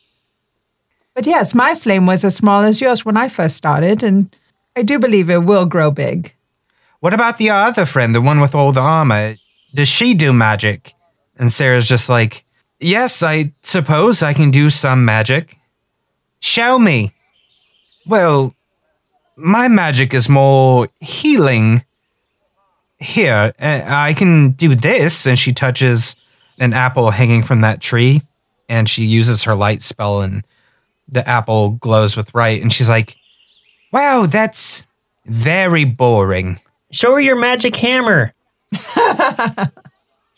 But 1.14 1.26
yes, 1.26 1.55
my 1.55 1.75
flame 1.75 2.07
was 2.07 2.25
as 2.25 2.37
small 2.37 2.62
as 2.62 2.81
yours 2.81 3.05
when 3.05 3.17
I 3.17 3.29
first 3.29 3.57
started, 3.57 4.02
and 4.02 4.35
I 4.75 4.83
do 4.83 4.99
believe 4.99 5.29
it 5.29 5.45
will 5.45 5.67
grow 5.67 5.91
big. 5.91 6.35
What 7.00 7.12
about 7.12 7.37
the 7.37 7.50
other 7.50 7.85
friend, 7.85 8.14
the 8.14 8.23
one 8.23 8.41
with 8.41 8.55
all 8.55 8.73
the 8.73 8.81
armor? 8.81 9.35
Does 9.75 9.88
she 9.88 10.14
do 10.14 10.33
magic? 10.33 10.95
And 11.38 11.52
Sarah's 11.52 11.88
just 11.88 12.09
like, 12.09 12.45
Yes, 12.81 13.23
I 13.23 13.52
suppose 13.62 14.23
I 14.23 14.33
can 14.35 14.50
do 14.50 14.69
some 14.69 15.05
magic. 15.05 15.57
Show 16.41 16.81
me. 16.81 17.12
Well, 18.07 18.55
my 19.37 19.69
magic 19.69 20.12
is 20.12 20.29
more 20.29 20.88
healing. 21.00 21.85
Here, 23.03 23.53
uh, 23.59 23.83
I 23.87 24.15
can 24.15 24.53
do 24.53 24.75
this. 24.75 25.27
And 25.27 25.39
she 25.39 25.53
touches 25.53 26.17
an 26.59 26.73
apple 26.73 27.11
hanging 27.11 27.43
from 27.43 27.61
that 27.63 27.81
tree 27.81 28.23
and 28.69 28.89
she 28.89 29.05
uses 29.05 29.43
her 29.43 29.55
light 29.55 29.83
spell 29.83 30.23
and 30.23 30.45
the 31.09 31.29
apple 31.29 31.71
glows 31.71 32.17
with 32.17 32.35
light. 32.35 32.63
And 32.63 32.73
she's 32.73 32.89
like, 32.89 33.17
Wow, 33.93 34.27
that's 34.27 34.87
very 35.27 35.85
boring. 35.85 36.61
Show 36.91 37.15
her 37.15 37.21
your 37.21 37.37
magic 37.37 37.77
hammer. 37.77 38.33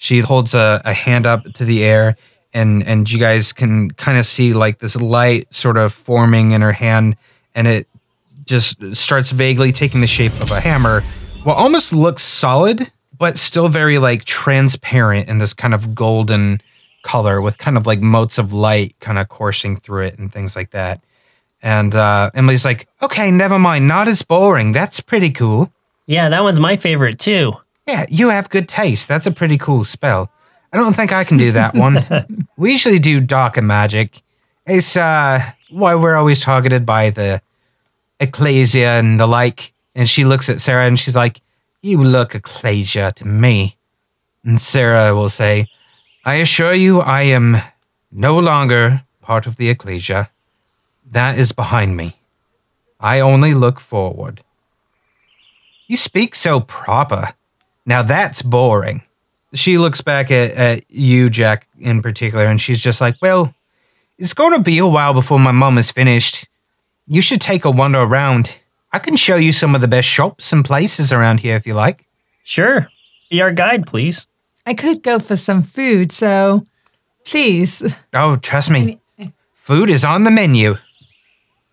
She 0.04 0.18
holds 0.18 0.52
a, 0.52 0.82
a 0.84 0.92
hand 0.92 1.24
up 1.24 1.44
to 1.54 1.64
the 1.64 1.82
air, 1.82 2.18
and 2.52 2.82
and 2.86 3.10
you 3.10 3.18
guys 3.18 3.54
can 3.54 3.90
kind 3.92 4.18
of 4.18 4.26
see 4.26 4.52
like 4.52 4.78
this 4.78 4.96
light 4.96 5.52
sort 5.54 5.78
of 5.78 5.94
forming 5.94 6.50
in 6.50 6.60
her 6.60 6.72
hand, 6.72 7.16
and 7.54 7.66
it 7.66 7.88
just 8.44 8.94
starts 8.94 9.30
vaguely 9.30 9.72
taking 9.72 10.02
the 10.02 10.06
shape 10.06 10.38
of 10.42 10.50
a 10.50 10.60
hammer. 10.60 11.00
What 11.44 11.58
almost 11.58 11.92
looks 11.92 12.22
solid, 12.22 12.90
but 13.18 13.36
still 13.36 13.68
very 13.68 13.98
like 13.98 14.24
transparent 14.24 15.28
in 15.28 15.36
this 15.36 15.52
kind 15.52 15.74
of 15.74 15.94
golden 15.94 16.62
color 17.02 17.42
with 17.42 17.58
kind 17.58 17.76
of 17.76 17.86
like 17.86 18.00
motes 18.00 18.38
of 18.38 18.54
light 18.54 18.96
kind 19.00 19.18
of 19.18 19.28
coursing 19.28 19.76
through 19.76 20.04
it 20.06 20.18
and 20.18 20.32
things 20.32 20.56
like 20.56 20.70
that. 20.70 21.02
And 21.62 21.94
uh, 21.94 22.30
Emily's 22.32 22.64
like, 22.64 22.88
okay, 23.02 23.30
never 23.30 23.58
mind, 23.58 23.86
not 23.86 24.08
as 24.08 24.22
boring. 24.22 24.72
That's 24.72 25.00
pretty 25.00 25.30
cool. 25.30 25.70
Yeah, 26.06 26.30
that 26.30 26.42
one's 26.42 26.60
my 26.60 26.76
favorite 26.76 27.18
too. 27.18 27.52
Yeah, 27.86 28.06
you 28.08 28.30
have 28.30 28.48
good 28.48 28.66
taste. 28.66 29.06
That's 29.06 29.26
a 29.26 29.30
pretty 29.30 29.58
cool 29.58 29.84
spell. 29.84 30.30
I 30.72 30.78
don't 30.78 30.94
think 30.94 31.12
I 31.12 31.24
can 31.24 31.36
do 31.36 31.52
that 31.52 31.74
one. 31.74 31.98
we 32.56 32.72
usually 32.72 32.98
do 32.98 33.20
darker 33.20 33.60
magic. 33.60 34.18
It's 34.66 34.96
uh 34.96 35.42
why 35.68 35.94
we're 35.94 36.16
always 36.16 36.40
targeted 36.40 36.86
by 36.86 37.10
the 37.10 37.42
ecclesia 38.18 38.94
and 38.94 39.20
the 39.20 39.26
like. 39.26 39.73
And 39.94 40.08
she 40.08 40.24
looks 40.24 40.48
at 40.48 40.60
Sarah 40.60 40.86
and 40.86 40.98
she's 40.98 41.14
like, 41.14 41.40
You 41.82 42.02
look 42.02 42.34
ecclesia 42.34 43.12
to 43.12 43.26
me. 43.26 43.76
And 44.44 44.60
Sarah 44.60 45.14
will 45.14 45.30
say, 45.30 45.68
I 46.24 46.34
assure 46.36 46.74
you 46.74 47.00
I 47.00 47.22
am 47.22 47.58
no 48.10 48.38
longer 48.38 49.02
part 49.20 49.46
of 49.46 49.56
the 49.56 49.68
ecclesia. 49.68 50.30
That 51.10 51.38
is 51.38 51.52
behind 51.52 51.96
me. 51.96 52.16
I 52.98 53.20
only 53.20 53.54
look 53.54 53.80
forward. 53.80 54.42
You 55.86 55.96
speak 55.96 56.34
so 56.34 56.60
proper. 56.60 57.34
Now 57.84 58.02
that's 58.02 58.42
boring. 58.42 59.02
She 59.52 59.78
looks 59.78 60.00
back 60.00 60.30
at, 60.30 60.50
at 60.52 60.90
you, 60.90 61.30
Jack, 61.30 61.68
in 61.78 62.02
particular, 62.02 62.46
and 62.46 62.60
she's 62.60 62.80
just 62.80 63.00
like, 63.00 63.16
Well, 63.22 63.54
it's 64.18 64.34
going 64.34 64.52
to 64.52 64.62
be 64.62 64.78
a 64.78 64.86
while 64.86 65.12
before 65.14 65.38
my 65.38 65.52
mom 65.52 65.78
is 65.78 65.90
finished. 65.90 66.48
You 67.06 67.20
should 67.20 67.40
take 67.40 67.64
a 67.64 67.70
wander 67.70 68.00
around. 68.00 68.56
I 68.94 69.00
can 69.00 69.16
show 69.16 69.34
you 69.34 69.50
some 69.50 69.74
of 69.74 69.80
the 69.80 69.88
best 69.88 70.08
shops 70.08 70.52
and 70.52 70.64
places 70.64 71.12
around 71.12 71.40
here 71.40 71.56
if 71.56 71.66
you 71.66 71.74
like. 71.74 72.06
Sure. 72.44 72.86
Be 73.28 73.42
our 73.42 73.50
guide, 73.50 73.88
please. 73.88 74.28
I 74.64 74.74
could 74.74 75.02
go 75.02 75.18
for 75.18 75.34
some 75.34 75.62
food, 75.62 76.12
so 76.12 76.64
please. 77.24 77.96
Oh, 78.12 78.36
trust 78.36 78.70
me, 78.70 79.00
food 79.52 79.90
is 79.90 80.04
on 80.04 80.22
the 80.22 80.30
menu. 80.30 80.76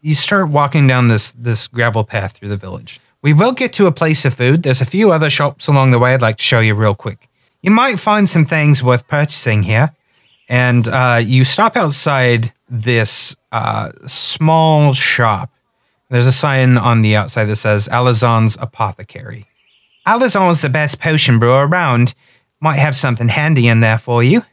You 0.02 0.16
start 0.16 0.50
walking 0.50 0.88
down 0.88 1.10
this 1.10 1.32
this 1.34 1.68
gravel 1.68 2.04
path 2.04 2.38
through 2.38 2.50
the 2.50 2.58
village. 2.58 3.00
We 3.22 3.34
will 3.34 3.52
get 3.52 3.72
to 3.74 3.86
a 3.86 3.92
place 3.92 4.26
of 4.26 4.34
food. 4.34 4.64
There's 4.64 4.82
a 4.82 4.86
few 4.88 5.12
other 5.12 5.30
shops 5.30 5.68
along 5.68 5.92
the 5.92 6.00
way 6.00 6.16
I'd 6.16 6.24
like 6.24 6.38
to 6.38 6.44
show 6.44 6.60
you 6.60 6.74
real 6.74 6.96
quick. 6.96 7.30
You 7.62 7.70
might 7.70 8.00
find 8.00 8.28
some 8.28 8.48
things 8.48 8.82
worth 8.82 9.08
purchasing 9.08 9.62
here. 9.62 9.92
And 10.50 10.88
uh, 10.88 11.22
you 11.24 11.46
stop 11.46 11.78
outside 11.78 12.52
this 12.68 13.36
uh, 13.52 13.92
small 14.08 14.94
shop. 14.94 15.52
There's 16.12 16.28
a 16.28 16.34
sign 16.34 16.78
on 16.78 17.04
the 17.04 17.16
outside 17.16 17.46
that 17.46 17.56
says 17.56 17.88
Alizon's 17.88 18.58
Apothecary. 18.60 19.48
Alizon's 20.06 20.60
the 20.60 20.68
best 20.68 21.00
potion 21.00 21.40
brewer 21.40 21.66
around. 21.66 22.16
Might 22.60 22.80
have 22.80 22.98
something 22.98 23.30
handy 23.30 23.70
in 23.70 23.80
there 23.80 23.98
for 23.98 24.22
you. 24.22 24.44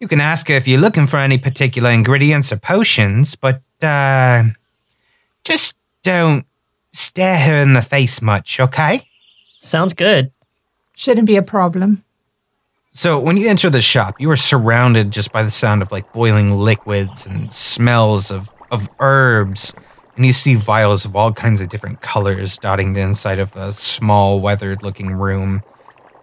You 0.00 0.06
can 0.06 0.20
ask 0.20 0.48
her 0.48 0.54
if 0.54 0.68
you're 0.68 0.78
looking 0.78 1.06
for 1.06 1.16
any 1.16 1.38
particular 1.38 1.88
ingredients 1.88 2.52
or 2.52 2.58
potions, 2.58 3.36
but 3.36 3.62
uh, 3.80 4.44
just 5.44 5.78
don't 6.02 6.44
stare 6.92 7.38
her 7.38 7.56
in 7.62 7.72
the 7.72 7.80
face 7.80 8.20
much, 8.20 8.60
okay? 8.60 9.08
Sounds 9.60 9.94
good. 9.94 10.30
Shouldn't 10.94 11.26
be 11.26 11.36
a 11.36 11.42
problem. 11.42 12.04
So 12.90 13.18
when 13.18 13.38
you 13.38 13.48
enter 13.48 13.70
the 13.70 13.80
shop, 13.80 14.16
you 14.20 14.30
are 14.30 14.36
surrounded 14.36 15.10
just 15.10 15.32
by 15.32 15.42
the 15.42 15.50
sound 15.50 15.80
of 15.80 15.90
like 15.90 16.12
boiling 16.12 16.58
liquids 16.58 17.26
and 17.26 17.50
smells 17.50 18.30
of, 18.30 18.50
of 18.70 18.90
herbs. 19.00 19.74
And 20.16 20.26
you 20.26 20.32
see 20.32 20.54
vials 20.54 21.04
of 21.04 21.16
all 21.16 21.32
kinds 21.32 21.60
of 21.60 21.68
different 21.68 22.02
colors 22.02 22.58
dotting 22.58 22.92
the 22.92 23.00
inside 23.00 23.38
of 23.38 23.56
a 23.56 23.72
small, 23.72 24.40
weathered 24.40 24.82
looking 24.82 25.12
room. 25.12 25.62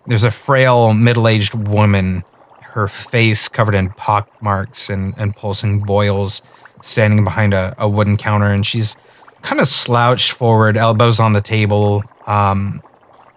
There's 0.06 0.24
a 0.24 0.32
frail, 0.32 0.94
middle 0.94 1.28
aged 1.28 1.56
woman, 1.56 2.24
her 2.62 2.88
face 2.88 3.50
covered 3.50 3.76
in 3.76 3.90
pock 3.92 4.30
marks 4.42 4.90
and, 4.90 5.16
and 5.18 5.36
pulsing 5.36 5.80
boils, 5.80 6.42
standing 6.82 7.24
behind 7.24 7.54
a, 7.54 7.74
a 7.80 7.90
wooden 7.90 8.16
counter. 8.16 8.52
And 8.52 8.66
she's 8.66 8.96
kind 9.42 9.60
of 9.60 9.68
slouched 9.68 10.32
forward, 10.32 10.78
elbows 10.78 11.20
on 11.20 11.34
the 11.34 11.42
table, 11.42 12.04
um, 12.28 12.84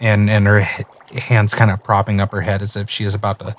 and, 0.00 0.28
and 0.28 0.46
her 0.46 0.60
hands 0.60 1.54
kind 1.54 1.70
of 1.70 1.82
propping 1.82 2.20
up 2.20 2.30
her 2.30 2.42
head 2.42 2.60
as 2.60 2.76
if 2.76 2.90
she's 2.90 3.14
about 3.14 3.38
to 3.38 3.56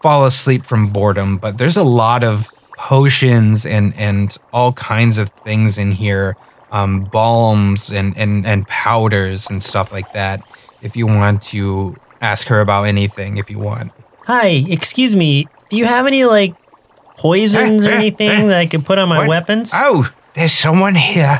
fall 0.00 0.26
asleep 0.26 0.64
from 0.64 0.88
boredom. 0.88 1.38
But 1.38 1.58
there's 1.58 1.76
a 1.76 1.84
lot 1.84 2.24
of 2.24 2.48
potions 2.82 3.64
and, 3.64 3.94
and 3.96 4.36
all 4.52 4.72
kinds 4.72 5.16
of 5.16 5.28
things 5.30 5.78
in 5.78 5.92
here, 5.92 6.36
um, 6.72 7.04
balms 7.04 7.92
and, 7.92 8.12
and, 8.18 8.44
and 8.44 8.66
powders 8.66 9.48
and 9.48 9.62
stuff 9.62 9.92
like 9.92 10.12
that. 10.12 10.42
If 10.82 10.96
you 10.96 11.06
want 11.06 11.42
to 11.54 11.96
ask 12.20 12.48
her 12.48 12.60
about 12.60 12.84
anything, 12.84 13.36
if 13.36 13.48
you 13.50 13.60
want. 13.60 13.92
Hi, 14.26 14.48
excuse 14.68 15.14
me. 15.14 15.46
Do 15.70 15.76
you 15.76 15.84
have 15.84 16.08
any 16.08 16.24
like 16.24 16.54
poisons 17.16 17.86
or 17.86 17.90
anything 17.92 18.48
that 18.48 18.58
I 18.58 18.66
could 18.66 18.84
put 18.84 18.98
on 18.98 19.08
my 19.08 19.18
What? 19.18 19.28
weapons? 19.28 19.70
Oh, 19.72 20.10
there's 20.34 20.52
someone 20.52 20.96
here. 20.96 21.38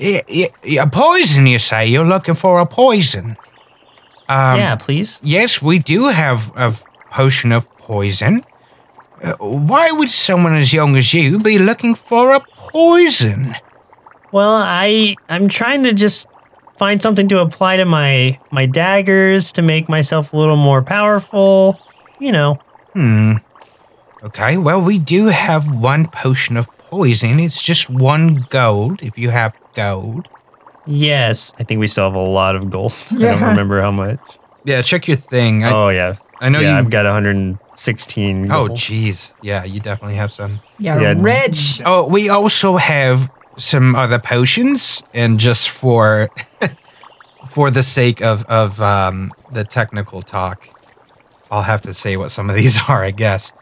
A 0.00 0.86
poison, 0.90 1.46
you 1.46 1.60
say? 1.60 1.86
You're 1.86 2.04
looking 2.04 2.34
for 2.34 2.58
a 2.58 2.66
poison? 2.66 3.36
Um, 4.28 4.58
yeah, 4.58 4.74
please. 4.74 5.20
Yes, 5.22 5.62
we 5.62 5.78
do 5.78 6.08
have 6.08 6.50
a 6.56 6.74
potion 7.12 7.52
of 7.52 7.70
poison. 7.78 8.44
Uh, 9.24 9.34
why 9.40 9.90
would 9.90 10.10
someone 10.10 10.54
as 10.54 10.72
young 10.72 10.96
as 10.96 11.14
you 11.14 11.38
be 11.38 11.58
looking 11.58 11.94
for 11.94 12.34
a 12.34 12.40
poison? 12.40 13.56
Well, 14.32 14.52
I 14.54 15.16
I'm 15.30 15.48
trying 15.48 15.82
to 15.84 15.92
just 15.94 16.28
find 16.76 17.00
something 17.00 17.28
to 17.28 17.38
apply 17.40 17.78
to 17.78 17.86
my 17.86 18.38
my 18.50 18.66
daggers 18.66 19.50
to 19.52 19.62
make 19.62 19.88
myself 19.88 20.32
a 20.32 20.36
little 20.36 20.56
more 20.56 20.82
powerful. 20.82 21.80
You 22.20 22.32
know. 22.32 22.54
Hmm. 22.92 23.36
Okay, 24.22 24.56
well, 24.56 24.80
we 24.80 24.98
do 24.98 25.26
have 25.26 25.74
one 25.74 26.06
potion 26.06 26.56
of 26.56 26.66
poison. 26.78 27.40
It's 27.40 27.62
just 27.62 27.90
one 27.90 28.46
gold 28.50 29.02
if 29.02 29.18
you 29.18 29.30
have 29.30 29.56
gold. 29.74 30.28
Yes, 30.86 31.52
I 31.58 31.64
think 31.64 31.80
we 31.80 31.86
still 31.86 32.04
have 32.04 32.14
a 32.14 32.20
lot 32.20 32.56
of 32.56 32.70
gold. 32.70 32.92
I 33.10 33.18
don't 33.18 33.40
remember 33.42 33.80
how 33.80 33.90
much. 33.90 34.20
Yeah, 34.64 34.82
check 34.82 35.08
your 35.08 35.16
thing. 35.16 35.64
I, 35.64 35.72
oh 35.72 35.88
yeah, 35.88 36.14
I 36.44 36.50
know 36.50 36.60
yeah, 36.60 36.72
you. 36.72 36.78
I've 36.78 36.90
got 36.90 37.06
116. 37.06 38.52
oh, 38.52 38.68
gold. 38.68 38.78
jeez. 38.78 39.32
Yeah, 39.40 39.64
you 39.64 39.80
definitely 39.80 40.16
have 40.16 40.30
some. 40.30 40.60
You're 40.78 41.00
Yeah. 41.00 41.14
rich. 41.16 41.80
Oh, 41.86 42.06
we 42.06 42.28
also 42.28 42.76
have 42.76 43.30
some 43.56 43.96
other 43.96 44.18
potions, 44.18 45.02
and 45.14 45.40
just 45.40 45.70
for 45.70 46.28
for 47.48 47.70
the 47.70 47.82
sake 47.82 48.20
of 48.20 48.44
of 48.44 48.82
um, 48.82 49.30
the 49.52 49.64
technical 49.64 50.20
talk, 50.20 50.68
I'll 51.50 51.62
have 51.62 51.80
to 51.82 51.94
say 51.94 52.18
what 52.18 52.30
some 52.30 52.50
of 52.50 52.56
these 52.56 52.78
are, 52.88 53.02
I 53.02 53.10
guess, 53.10 53.52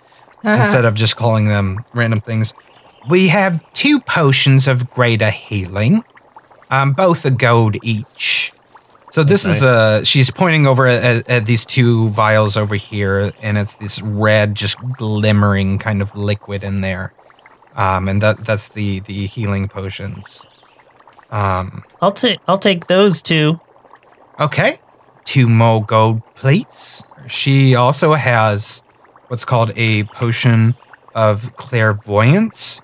instead 0.42 0.84
of 0.84 0.96
just 0.96 1.16
calling 1.16 1.46
them 1.46 1.84
random 1.94 2.20
things. 2.20 2.52
We 3.08 3.28
have 3.28 3.62
two 3.74 4.00
potions 4.00 4.66
of 4.66 4.90
greater 4.90 5.30
healing, 5.30 6.02
um, 6.68 6.94
both 6.94 7.24
a 7.24 7.30
gold 7.30 7.76
each. 7.84 8.51
So 9.12 9.22
this 9.22 9.42
That's 9.42 9.56
is 9.56 9.62
uh 9.62 10.04
she's 10.04 10.30
pointing 10.30 10.66
over 10.66 10.86
at, 10.86 11.28
at 11.28 11.44
these 11.44 11.66
two 11.66 12.08
vials 12.08 12.56
over 12.56 12.76
here, 12.76 13.32
and 13.42 13.58
it's 13.58 13.76
this 13.76 14.00
red, 14.00 14.54
just 14.54 14.78
glimmering 14.96 15.78
kind 15.78 16.00
of 16.00 16.16
liquid 16.16 16.64
in 16.64 16.80
there, 16.80 17.12
um, 17.74 18.08
and 18.08 18.22
that 18.22 18.38
that's 18.38 18.68
the 18.68 19.00
the 19.00 19.26
healing 19.26 19.68
potions. 19.68 20.46
Um, 21.30 21.84
I'll 22.00 22.10
take 22.10 22.38
I'll 22.48 22.56
take 22.56 22.86
those 22.86 23.20
two. 23.20 23.60
okay, 24.40 24.78
two 25.26 25.46
more 25.46 25.84
gold, 25.84 26.22
please. 26.34 27.04
She 27.28 27.74
also 27.74 28.14
has 28.14 28.82
what's 29.28 29.44
called 29.44 29.72
a 29.76 30.04
potion 30.04 30.74
of 31.14 31.54
clairvoyance. 31.56 32.80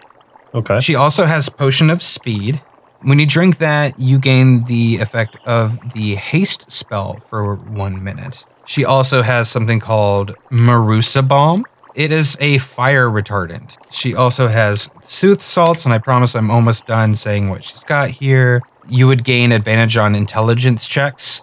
Okay. 0.53 0.81
She 0.81 0.95
also 0.95 1.25
has 1.25 1.49
potion 1.49 1.89
of 1.89 2.03
speed. 2.03 2.61
When 3.03 3.21
you 3.21 3.27
drink 3.27 3.59
that, 3.59 3.99
you 4.01 4.19
gain 4.19 4.65
the 4.65 4.97
effect 4.97 5.37
of 5.47 5.79
the 5.95 6.17
haste 6.17 6.73
spell 6.73 7.21
for 7.29 7.55
one 7.55 8.03
minute. 8.03 8.45
She 8.67 8.85
also 8.85 9.23
has 9.23 9.49
something 9.49 9.79
called 9.79 10.35
Marusa 10.51 11.27
Bomb. 11.27 11.65
It 11.95 12.11
is 12.11 12.37
a 12.41 12.59
fire 12.59 13.09
retardant. 13.09 13.77
She 13.93 14.17
also 14.17 14.49
has 14.49 14.91
sooth 15.05 15.43
salts, 15.43 15.85
and 15.85 15.95
I 15.95 15.99
promise 15.99 16.35
I'm 16.35 16.51
almost 16.51 16.87
done 16.87 17.15
saying 17.15 17.49
what 17.49 17.63
she's 17.63 17.85
got 17.85 18.11
here. 18.11 18.63
You 18.89 19.07
would 19.07 19.25
gain 19.25 19.53
advantage 19.53 19.97
on 19.97 20.17
intelligence 20.17 20.89
checks. 20.89 21.43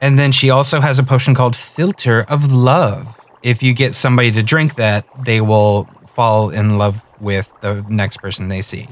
And 0.00 0.18
then 0.18 0.32
she 0.32 0.48
also 0.48 0.80
has 0.80 0.98
a 0.98 1.02
potion 1.02 1.34
called 1.34 1.54
Philter 1.54 2.24
of 2.28 2.50
Love. 2.50 3.20
If 3.42 3.62
you 3.62 3.74
get 3.74 3.94
somebody 3.94 4.32
to 4.32 4.42
drink 4.42 4.76
that, 4.76 5.06
they 5.22 5.42
will 5.42 5.84
fall 6.14 6.48
in 6.48 6.78
love 6.78 7.02
with 7.20 7.52
the 7.60 7.84
next 7.90 8.18
person 8.18 8.48
they 8.48 8.62
see 8.62 8.88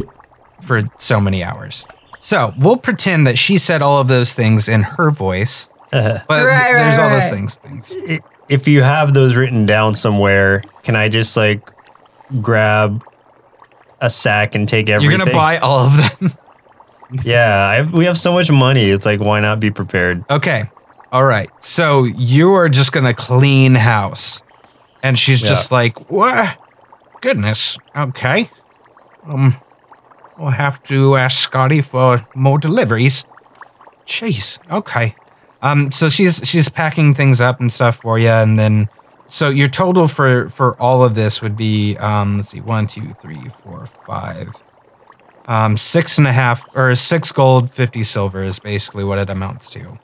for 0.61 0.83
so 0.99 1.21
many 1.21 1.43
hours. 1.43 1.87
So 2.25 2.55
we'll 2.57 2.77
pretend 2.77 3.27
that 3.27 3.37
she 3.37 3.59
said 3.59 3.83
all 3.83 4.01
of 4.01 4.07
those 4.07 4.33
things 4.33 4.69
in 4.69 4.83
her 4.85 5.11
voice, 5.11 5.69
but 5.91 6.23
Right, 6.31 6.45
right, 6.47 6.73
there's 6.75 6.99
all 6.99 7.11
those 7.11 7.25
right. 7.25 7.33
things. 7.33 7.57
Things. 7.57 7.97
I- 8.09 8.21
if 8.49 8.69
you 8.69 8.83
have 8.83 9.13
those 9.15 9.35
written 9.35 9.65
down 9.67 9.95
somewhere, 9.95 10.63
can 10.83 10.95
I 10.95 11.09
just 11.09 11.37
like 11.37 11.63
grab 12.41 13.03
a 14.01 14.11
sack 14.11 14.55
and 14.55 14.69
take 14.69 14.89
everything? 14.89 15.11
You're 15.19 15.19
gonna 15.27 15.33
buy 15.37 15.59
all 15.59 15.87
of 15.87 15.97
them. 16.21 16.33
Yeah, 17.25 17.55
I, 17.69 17.83
we 17.83 18.07
have 18.07 18.17
so 18.17 18.33
much 18.33 18.51
money. 18.51 18.85
It's 18.89 19.05
like 19.05 19.21
why 19.21 19.41
not 19.41 19.61
be 19.61 19.71
prepared? 19.71 20.25
okay. 20.31 20.65
All 21.13 21.25
right. 21.25 21.51
So 21.61 22.05
you 22.05 22.53
are 22.55 22.71
just 22.71 22.93
gonna 22.93 23.13
clean 23.13 23.75
house, 23.75 24.43
and 25.03 25.19
she's 25.19 25.43
Yeah. 25.43 25.49
just 25.51 25.71
like, 25.71 26.11
"What? 26.11 26.57
Goodness. 27.21 27.77
Okay. 27.95 28.49
Um, 29.27 29.57
we'll 30.43 30.51
have 30.51 30.83
to 30.85 31.17
ask 31.17 31.39
Scotty 31.39 31.81
for 31.81 32.27
more 32.35 32.59
deliveries. 32.59 33.25
Jeez. 34.07 34.59
Okay. 34.71 35.15
Um. 35.63 35.93
So 35.93 36.09
she's 36.09 36.41
she's 36.45 36.69
packing 36.69 37.15
things 37.15 37.41
up 37.41 37.61
and 37.61 37.73
stuff 37.73 37.97
for 37.97 38.19
you, 38.19 38.29
and 38.29 38.59
then 38.59 38.89
so 39.29 39.49
your 39.49 39.69
total 39.69 40.09
for 40.09 40.49
for 40.49 40.75
all 40.81 41.05
of 41.05 41.15
this 41.15 41.41
would 41.41 41.57
be 41.57 41.97
um. 41.99 42.39
Let's 42.39 42.51
see. 42.51 42.61
One, 42.61 42.87
two, 42.87 43.13
three, 43.15 43.49
four, 43.63 43.87
five. 44.07 44.49
Um, 45.47 45.77
six 45.77 46.19
and 46.19 46.27
a 46.27 46.33
half 46.33 46.65
or 46.77 46.95
six 46.95 47.33
gold, 47.33 47.71
fifty 47.71 48.05
silver 48.05 48.43
is 48.43 48.59
basically 48.59 49.05
what 49.05 49.19
it 49.19 49.29
amounts 49.29 49.71
to. 49.71 49.99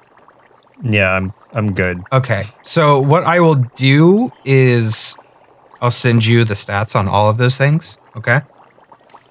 Yeah, 0.83 1.11
I'm 1.11 1.33
I'm 1.53 1.73
good. 1.73 2.03
Okay. 2.13 2.45
So 2.63 3.01
what 3.01 3.25
I 3.25 3.41
will 3.41 3.57
do 3.77 4.31
is 4.45 5.17
I'll 5.81 5.91
send 5.91 6.25
you 6.25 6.45
the 6.45 6.55
stats 6.55 6.95
on 6.95 7.09
all 7.09 7.29
of 7.29 7.37
those 7.37 7.57
things. 7.57 7.97
Okay. 8.17 8.41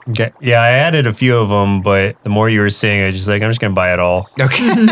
Okay. 0.09 0.31
Yeah, 0.39 0.61
I 0.61 0.69
added 0.69 1.05
a 1.05 1.13
few 1.13 1.35
of 1.37 1.49
them, 1.49 1.81
but 1.81 2.21
the 2.23 2.29
more 2.29 2.49
you 2.49 2.61
were 2.61 2.69
saying, 2.69 3.03
I 3.03 3.05
was 3.07 3.15
just 3.15 3.27
like, 3.27 3.41
I'm 3.41 3.49
just 3.49 3.59
gonna 3.59 3.73
buy 3.73 3.93
it 3.93 3.99
all. 3.99 4.29
Okay. 4.39 4.87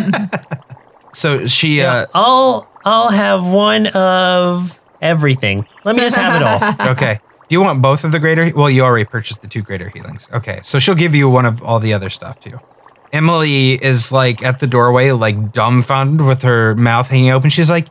so 1.14 1.48
she 1.48 1.82
uh 1.82 2.06
I'll 2.14 2.70
I'll 2.84 3.10
have 3.10 3.48
one 3.48 3.88
of 3.96 4.80
everything. 5.02 5.66
Let 5.84 5.96
me 5.96 6.02
just 6.02 6.16
have 6.18 6.42
it 6.42 6.44
all. 6.82 6.92
okay. 6.92 7.20
Do 7.48 7.54
you 7.54 7.62
want 7.62 7.82
both 7.82 8.04
of 8.04 8.12
the 8.12 8.20
greater 8.20 8.52
well 8.56 8.70
you 8.70 8.82
already 8.82 9.06
purchased 9.06 9.42
the 9.42 9.48
two 9.48 9.62
greater 9.62 9.90
healings. 9.90 10.28
Okay. 10.34 10.60
So 10.64 10.80
she'll 10.80 10.96
give 10.96 11.16
you 11.16 11.30
one 11.30 11.46
of 11.46 11.64
all 11.64 11.80
the 11.80 11.94
other 11.94 12.10
stuff 12.10 12.40
too. 12.42 12.60
Emily 13.14 13.74
is 13.74 14.12
like 14.12 14.44
at 14.44 14.60
the 14.60 14.68
doorway, 14.68 15.12
like 15.12 15.54
dumbfounded 15.54 16.26
with 16.26 16.42
her 16.42 16.76
mouth 16.76 17.08
hanging 17.10 17.30
open. 17.32 17.50
She's 17.50 17.70
like, 17.70 17.88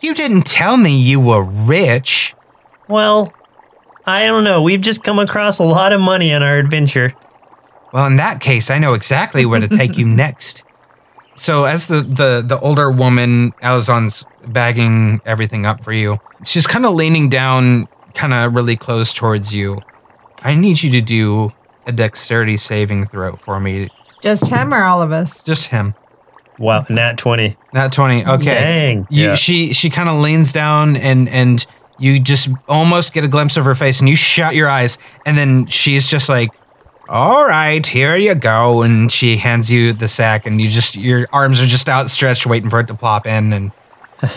You 0.00 0.14
didn't 0.14 0.42
tell 0.46 0.76
me 0.76 0.96
you 0.96 1.18
were 1.18 1.42
rich. 1.42 2.36
Well, 2.86 3.32
I 4.06 4.26
don't 4.26 4.44
know. 4.44 4.62
We've 4.62 4.80
just 4.80 5.04
come 5.04 5.18
across 5.18 5.58
a 5.58 5.64
lot 5.64 5.92
of 5.92 6.00
money 6.00 6.32
on 6.32 6.42
our 6.42 6.58
adventure. 6.58 7.14
Well, 7.92 8.06
in 8.06 8.16
that 8.16 8.40
case, 8.40 8.70
I 8.70 8.78
know 8.78 8.94
exactly 8.94 9.44
where 9.46 9.60
to 9.60 9.68
take 9.68 9.96
you 9.98 10.06
next. 10.24 10.64
So, 11.34 11.64
as 11.64 11.86
the 11.86 12.02
the 12.02 12.42
the 12.46 12.58
older 12.60 12.90
woman, 12.90 13.52
Alizon's 13.62 14.24
bagging 14.46 15.20
everything 15.24 15.66
up 15.66 15.82
for 15.82 15.92
you. 15.92 16.18
She's 16.44 16.66
kind 16.66 16.84
of 16.84 16.94
leaning 16.94 17.28
down, 17.28 17.88
kind 18.14 18.34
of 18.34 18.54
really 18.54 18.76
close 18.76 19.12
towards 19.12 19.54
you. 19.54 19.80
I 20.42 20.54
need 20.54 20.82
you 20.82 20.90
to 20.90 21.00
do 21.00 21.52
a 21.86 21.92
dexterity 21.92 22.56
saving 22.56 23.06
throw 23.06 23.36
for 23.36 23.60
me. 23.60 23.88
Just 24.20 24.48
him 24.48 24.72
or 24.74 24.82
all 24.82 25.02
of 25.02 25.10
us? 25.12 25.44
Just 25.44 25.68
him. 25.68 25.94
Wow, 26.58 26.84
nat 26.90 27.18
twenty. 27.18 27.56
Not 27.72 27.92
twenty. 27.92 28.24
Okay. 28.26 28.44
Dang. 28.44 29.06
You, 29.10 29.28
Yeah. 29.28 29.34
She 29.34 29.72
she 29.72 29.90
kind 29.90 30.08
of 30.08 30.20
leans 30.20 30.52
down 30.52 30.96
and 30.96 31.28
and 31.28 31.66
you 32.02 32.18
just 32.18 32.48
almost 32.68 33.14
get 33.14 33.22
a 33.22 33.28
glimpse 33.28 33.56
of 33.56 33.64
her 33.64 33.76
face 33.76 34.00
and 34.00 34.08
you 34.08 34.16
shut 34.16 34.56
your 34.56 34.68
eyes 34.68 34.98
and 35.24 35.38
then 35.38 35.66
she's 35.66 36.08
just 36.08 36.28
like, 36.28 36.50
"All 37.08 37.46
right, 37.46 37.86
here 37.86 38.16
you 38.16 38.34
go." 38.34 38.82
And 38.82 39.10
she 39.10 39.36
hands 39.36 39.70
you 39.70 39.92
the 39.92 40.08
sack 40.08 40.44
and 40.44 40.60
you 40.60 40.68
just 40.68 40.96
your 40.96 41.28
arms 41.32 41.60
are 41.62 41.66
just 41.66 41.88
outstretched 41.88 42.44
waiting 42.44 42.70
for 42.70 42.80
it 42.80 42.88
to 42.88 42.94
plop 42.94 43.24
in 43.24 43.52
and 43.52 43.70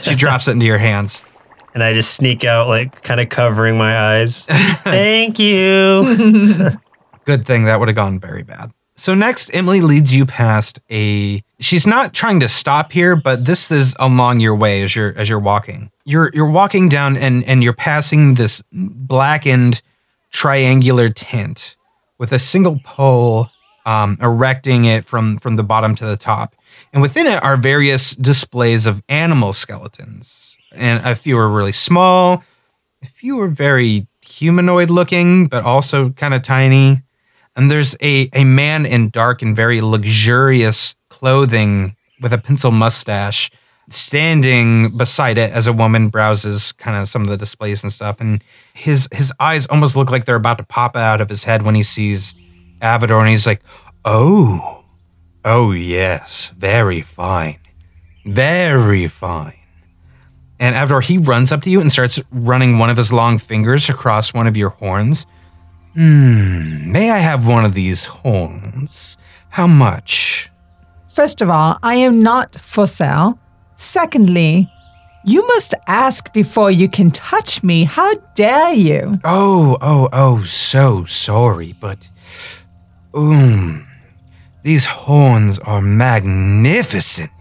she 0.04 0.14
drops 0.24 0.48
it 0.48 0.52
into 0.52 0.66
your 0.68 0.78
hands. 0.78 1.26
And 1.74 1.84
I 1.84 1.92
just 1.94 2.14
sneak 2.14 2.46
out, 2.46 2.68
like 2.68 3.02
kind 3.02 3.20
of 3.20 3.30
covering 3.30 3.78
my 3.78 4.20
eyes. 4.20 4.46
Thank 4.84 5.40
you. 5.40 6.70
Good 7.26 7.46
thing 7.46 7.66
that 7.66 7.80
would 7.80 7.90
have 7.90 7.96
gone 7.96 8.20
very 8.20 8.44
bad. 8.44 8.72
So 8.98 9.14
next, 9.14 9.54
Emily 9.54 9.82
leads 9.82 10.14
you 10.14 10.26
past 10.26 10.80
a. 10.90 11.44
She's 11.60 11.86
not 11.86 12.14
trying 12.14 12.40
to 12.40 12.50
stop 12.50 12.92
here, 12.92 13.16
but 13.16 13.46
this 13.46 13.70
is 13.70 13.96
along 14.00 14.40
your 14.40 14.56
way 14.56 14.84
as 14.84 14.96
you're 14.96 15.14
as 15.18 15.28
you're 15.30 15.40
walking. 15.40 15.92
You're 16.06 16.32
you're 16.34 16.50
walking 16.50 16.88
down 16.88 17.18
and 17.18 17.44
and 17.44 17.64
you're 17.64 17.74
passing 17.74 18.36
this 18.36 18.64
blackened 18.72 19.82
triangular 20.32 21.10
tent 21.10 21.76
with 22.18 22.32
a 22.32 22.40
single 22.40 22.80
pole 22.84 23.50
um, 23.86 24.18
erecting 24.22 24.86
it 24.86 25.06
from 25.06 25.38
from 25.40 25.58
the 25.58 25.64
bottom 25.64 25.94
to 25.96 26.06
the 26.06 26.18
top, 26.18 26.56
and 26.94 27.02
within 27.02 27.28
it 27.28 27.44
are 27.44 27.58
various 27.58 28.16
displays 28.16 28.86
of 28.86 29.04
animal 29.10 29.54
skeletons, 29.54 30.58
and 30.72 31.06
a 31.06 31.16
few 31.16 31.38
are 31.38 31.50
really 31.50 31.72
small, 31.72 32.44
a 33.04 33.08
few 33.08 33.40
are 33.42 33.48
very 33.48 34.08
humanoid 34.22 34.90
looking, 34.90 35.48
but 35.48 35.64
also 35.64 36.10
kind 36.12 36.34
of 36.34 36.42
tiny. 36.42 37.02
And 37.56 37.72
there's 37.72 37.96
a, 38.02 38.30
a 38.34 38.44
man 38.44 38.86
in 38.86 39.10
dark 39.10 39.42
and 39.42 39.56
very 39.56 39.82
luxurious 39.82 40.96
clothing 41.10 41.96
with 42.22 42.34
a 42.34 42.38
pencil 42.38 42.72
mustache 42.72 43.50
standing 43.90 44.98
beside 44.98 45.38
it 45.38 45.52
as 45.52 45.68
a 45.68 45.74
woman 45.74 46.10
browses 46.10 46.72
kind 46.72 46.98
of 46.98 47.08
some 47.08 47.22
of 47.22 47.28
the 47.30 47.38
displays 47.38 47.84
and 47.84 47.94
stuff. 47.94 48.20
And 48.20 48.44
his 48.74 49.08
his 49.12 49.32
eyes 49.40 49.68
almost 49.68 49.96
look 49.96 50.10
like 50.10 50.26
they're 50.26 50.36
about 50.36 50.58
to 50.58 50.64
pop 50.64 50.96
out 50.96 51.22
of 51.22 51.30
his 51.30 51.44
head 51.44 51.62
when 51.62 51.76
he 51.76 51.84
sees 51.84 52.34
Avador 52.82 53.20
and 53.20 53.30
he's 53.30 53.48
like, 53.48 53.62
Oh, 54.04 54.84
oh 55.44 55.72
yes, 55.72 56.52
very 56.58 57.02
fine. 57.02 57.58
Very 58.26 59.08
fine. 59.08 59.54
And 60.60 60.76
Avador, 60.76 61.04
he 61.04 61.18
runs 61.18 61.52
up 61.52 61.62
to 61.64 61.70
you 61.70 61.82
and 61.82 61.92
starts 61.92 62.22
running 62.32 62.78
one 62.78 62.90
of 62.90 62.98
his 62.98 63.12
long 63.12 63.38
fingers 63.38 63.90
across 63.90 64.34
one 64.34 64.48
of 64.48 64.56
your 64.58 64.70
horns. 64.70 65.28
Hmm, 65.96 66.92
may 66.92 67.10
I 67.10 67.20
have 67.20 67.48
one 67.48 67.64
of 67.64 67.74
these 67.74 68.04
horns? 68.04 69.18
How 69.50 69.66
much? 69.66 70.52
First 71.08 71.42
of 71.42 71.50
all, 71.50 71.78
I 71.82 71.96
am 71.96 72.22
not 72.22 72.56
for 72.56 72.86
sale. 72.86 73.40
Secondly, 73.78 74.70
you 75.24 75.48
must 75.48 75.74
ask 75.88 76.34
before 76.34 76.70
you 76.70 76.90
can 76.90 77.12
touch 77.12 77.64
me. 77.64 77.86
How 77.86 78.14
dare 78.36 78.74
you? 78.74 79.20
Oh, 79.24 79.78
oh, 79.82 80.10
oh, 80.12 80.44
so 80.44 81.06
sorry, 81.06 81.74
but. 81.80 82.10
Um, 83.14 83.88
these 84.64 84.86
horns 84.86 85.60
are 85.60 85.82
magnificent. 85.82 87.32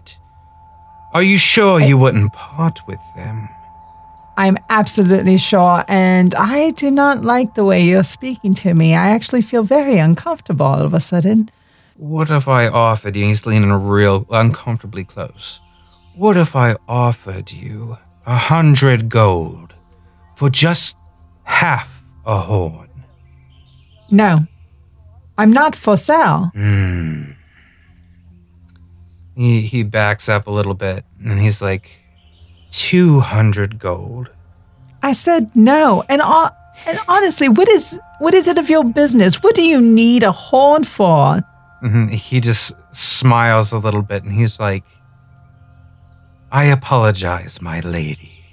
Are 1.13 1.23
you 1.23 1.37
sure 1.37 1.81
you 1.81 1.97
wouldn't 1.97 2.31
part 2.31 2.79
with 2.87 2.99
them? 3.17 3.49
I'm 4.37 4.57
absolutely 4.69 5.37
sure. 5.37 5.83
And 5.87 6.35
I 6.35 6.71
do 6.71 6.91
not 6.91 7.23
like 7.23 7.55
the 7.55 7.63
way 7.63 7.81
you're 7.83 8.03
speaking 8.03 8.53
to 8.55 8.73
me. 8.73 8.93
I 8.93 9.09
actually 9.09 9.41
feel 9.41 9.63
very 9.63 9.97
uncomfortable 9.97 10.65
all 10.65 10.81
of 10.81 10.93
a 10.93 10.99
sudden. 10.99 11.49
What 11.97 12.29
if 12.29 12.47
I 12.47 12.67
offered 12.67 13.15
you? 13.15 13.27
He's 13.27 13.45
leaning 13.45 13.71
real 13.71 14.25
uncomfortably 14.29 15.05
close. 15.05 15.61
What 16.15 16.35
if 16.37 16.55
I 16.55 16.75
offered 16.87 17.51
you 17.51 17.97
a 18.25 18.35
hundred 18.35 19.09
gold 19.09 19.73
for 20.35 20.49
just 20.49 20.97
half 21.43 22.03
a 22.25 22.37
horn? 22.39 22.89
No, 24.11 24.47
I'm 25.37 25.51
not 25.51 25.75
for 25.75 25.95
sale. 25.95 26.51
Hmm. 26.53 27.31
He, 29.35 29.61
he 29.61 29.83
backs 29.83 30.29
up 30.29 30.47
a 30.47 30.51
little 30.51 30.73
bit 30.73 31.05
and 31.23 31.39
he's 31.39 31.61
like, 31.61 31.91
200 32.71 33.79
gold. 33.79 34.29
I 35.03 35.11
said 35.13 35.49
no. 35.55 36.03
And, 36.09 36.21
uh, 36.21 36.49
and 36.87 36.97
honestly, 37.07 37.49
what 37.49 37.69
is 37.69 37.99
what 38.19 38.33
is 38.33 38.47
it 38.47 38.57
of 38.57 38.69
your 38.69 38.83
business? 38.83 39.43
What 39.43 39.55
do 39.55 39.61
you 39.63 39.81
need 39.81 40.23
a 40.23 40.31
horn 40.31 40.83
for? 40.83 41.43
Mhm. 41.83 42.11
He 42.13 42.39
just 42.39 42.73
smiles 42.93 43.71
a 43.71 43.77
little 43.77 44.01
bit 44.01 44.23
and 44.23 44.31
he's 44.33 44.59
like, 44.59 44.83
I 46.51 46.65
apologize, 46.65 47.61
my 47.61 47.81
lady. 47.81 48.45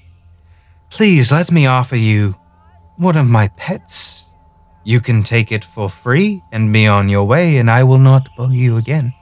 Please 0.91 1.31
let 1.31 1.51
me 1.51 1.67
offer 1.67 1.97
you 1.97 2.35
one 2.97 3.17
of 3.17 3.27
my 3.27 3.49
pets. 3.57 4.27
You 4.85 5.01
can 5.01 5.23
take 5.23 5.53
it 5.53 5.65
for 5.65 5.89
free 5.89 6.43
and 6.51 6.73
be 6.73 6.89
on 6.89 7.09
your 7.09 7.25
way, 7.25 7.57
and 7.57 7.71
I 7.71 7.85
will 7.85 7.99
not 7.99 8.29
bug 8.37 8.53
you 8.53 8.77
again. 8.77 9.15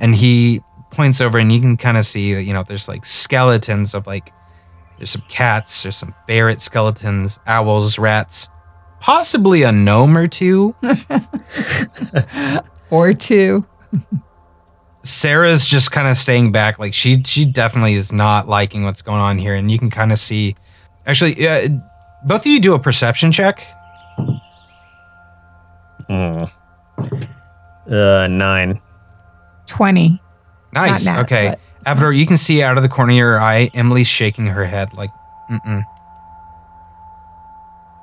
And 0.00 0.16
he 0.16 0.60
points 0.94 1.20
over, 1.20 1.38
and 1.38 1.52
you 1.52 1.60
can 1.60 1.76
kind 1.76 1.96
of 1.96 2.06
see 2.06 2.34
that, 2.34 2.44
you 2.44 2.52
know, 2.52 2.62
there's 2.62 2.88
like 2.88 3.04
skeletons 3.04 3.94
of 3.94 4.06
like, 4.06 4.32
there's 4.98 5.10
some 5.10 5.24
cats, 5.28 5.82
there's 5.82 5.96
some 5.96 6.14
ferret 6.26 6.60
skeletons, 6.60 7.38
owls, 7.46 7.98
rats, 7.98 8.48
possibly 9.00 9.62
a 9.62 9.72
gnome 9.72 10.16
or 10.16 10.28
two. 10.28 10.74
Or 12.90 13.12
two. 13.12 13.66
Sarah's 15.02 15.66
just 15.66 15.90
kind 15.90 16.06
of 16.06 16.16
staying 16.16 16.52
back. 16.52 16.78
Like 16.78 16.94
she 16.94 17.22
she 17.24 17.44
definitely 17.44 17.94
is 17.94 18.12
not 18.12 18.48
liking 18.48 18.84
what's 18.84 19.02
going 19.02 19.20
on 19.20 19.38
here, 19.38 19.54
and 19.54 19.70
you 19.70 19.80
can 19.80 19.90
kind 19.90 20.12
of 20.12 20.18
see. 20.20 20.54
Actually, 21.04 21.46
uh, 21.46 21.68
both 22.24 22.42
of 22.42 22.46
you 22.46 22.60
do 22.60 22.74
a 22.74 22.78
perception 22.78 23.32
check. 23.32 23.66
Mm. 26.08 26.50
Uh, 27.90 28.28
nine. 28.28 28.80
20. 29.66 30.20
Nice. 30.74 31.04
Not 31.06 31.12
nat, 31.14 31.20
okay. 31.22 31.48
but- 31.50 31.60
Avador, 31.98 32.16
you 32.16 32.24
can 32.26 32.38
see 32.38 32.62
out 32.62 32.76
of 32.78 32.82
the 32.82 32.88
corner 32.88 33.12
of 33.12 33.16
your 33.18 33.40
eye, 33.40 33.70
Emily's 33.74 34.06
shaking 34.06 34.46
her 34.46 34.64
head 34.64 34.94
like, 34.96 35.10
mm-mm. 35.50 35.84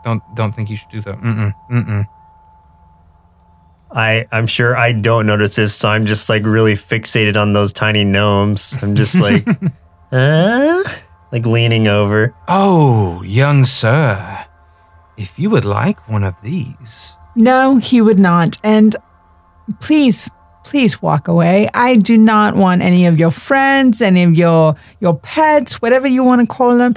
Don't 0.03 0.21
don't 0.35 0.51
think 0.53 0.69
you 0.69 0.75
should 0.77 0.89
do 0.89 1.01
that. 1.01 1.19
Mm-mm. 1.19 1.53
Mm-mm. 1.71 2.07
I 3.91 4.25
I'm 4.31 4.47
sure 4.47 4.75
I 4.77 4.93
don't 4.93 5.25
notice 5.27 5.55
this, 5.55 5.75
so 5.75 5.89
I'm 5.89 6.05
just 6.05 6.29
like 6.29 6.43
really 6.45 6.73
fixated 6.73 7.35
on 7.39 7.53
those 7.53 7.71
tiny 7.73 8.03
gnomes. 8.03 8.77
I'm 8.81 8.95
just 8.95 9.19
like, 9.21 9.45
uh, 10.11 10.83
like 11.31 11.45
leaning 11.45 11.87
over. 11.87 12.33
Oh, 12.47 13.21
young 13.23 13.63
sir, 13.65 14.45
if 15.17 15.37
you 15.37 15.49
would 15.49 15.65
like 15.65 16.07
one 16.09 16.23
of 16.23 16.39
these. 16.41 17.17
No, 17.35 17.77
he 17.77 18.01
would 18.01 18.19
not. 18.19 18.57
And 18.63 18.95
please, 19.81 20.29
please 20.63 21.01
walk 21.01 21.27
away. 21.27 21.67
I 21.73 21.97
do 21.97 22.17
not 22.17 22.55
want 22.55 22.81
any 22.81 23.05
of 23.05 23.19
your 23.19 23.31
friends, 23.31 24.01
any 24.01 24.23
of 24.23 24.35
your 24.35 24.75
your 24.99 25.17
pets, 25.17 25.81
whatever 25.81 26.07
you 26.07 26.23
want 26.23 26.41
to 26.41 26.47
call 26.47 26.77
them. 26.77 26.95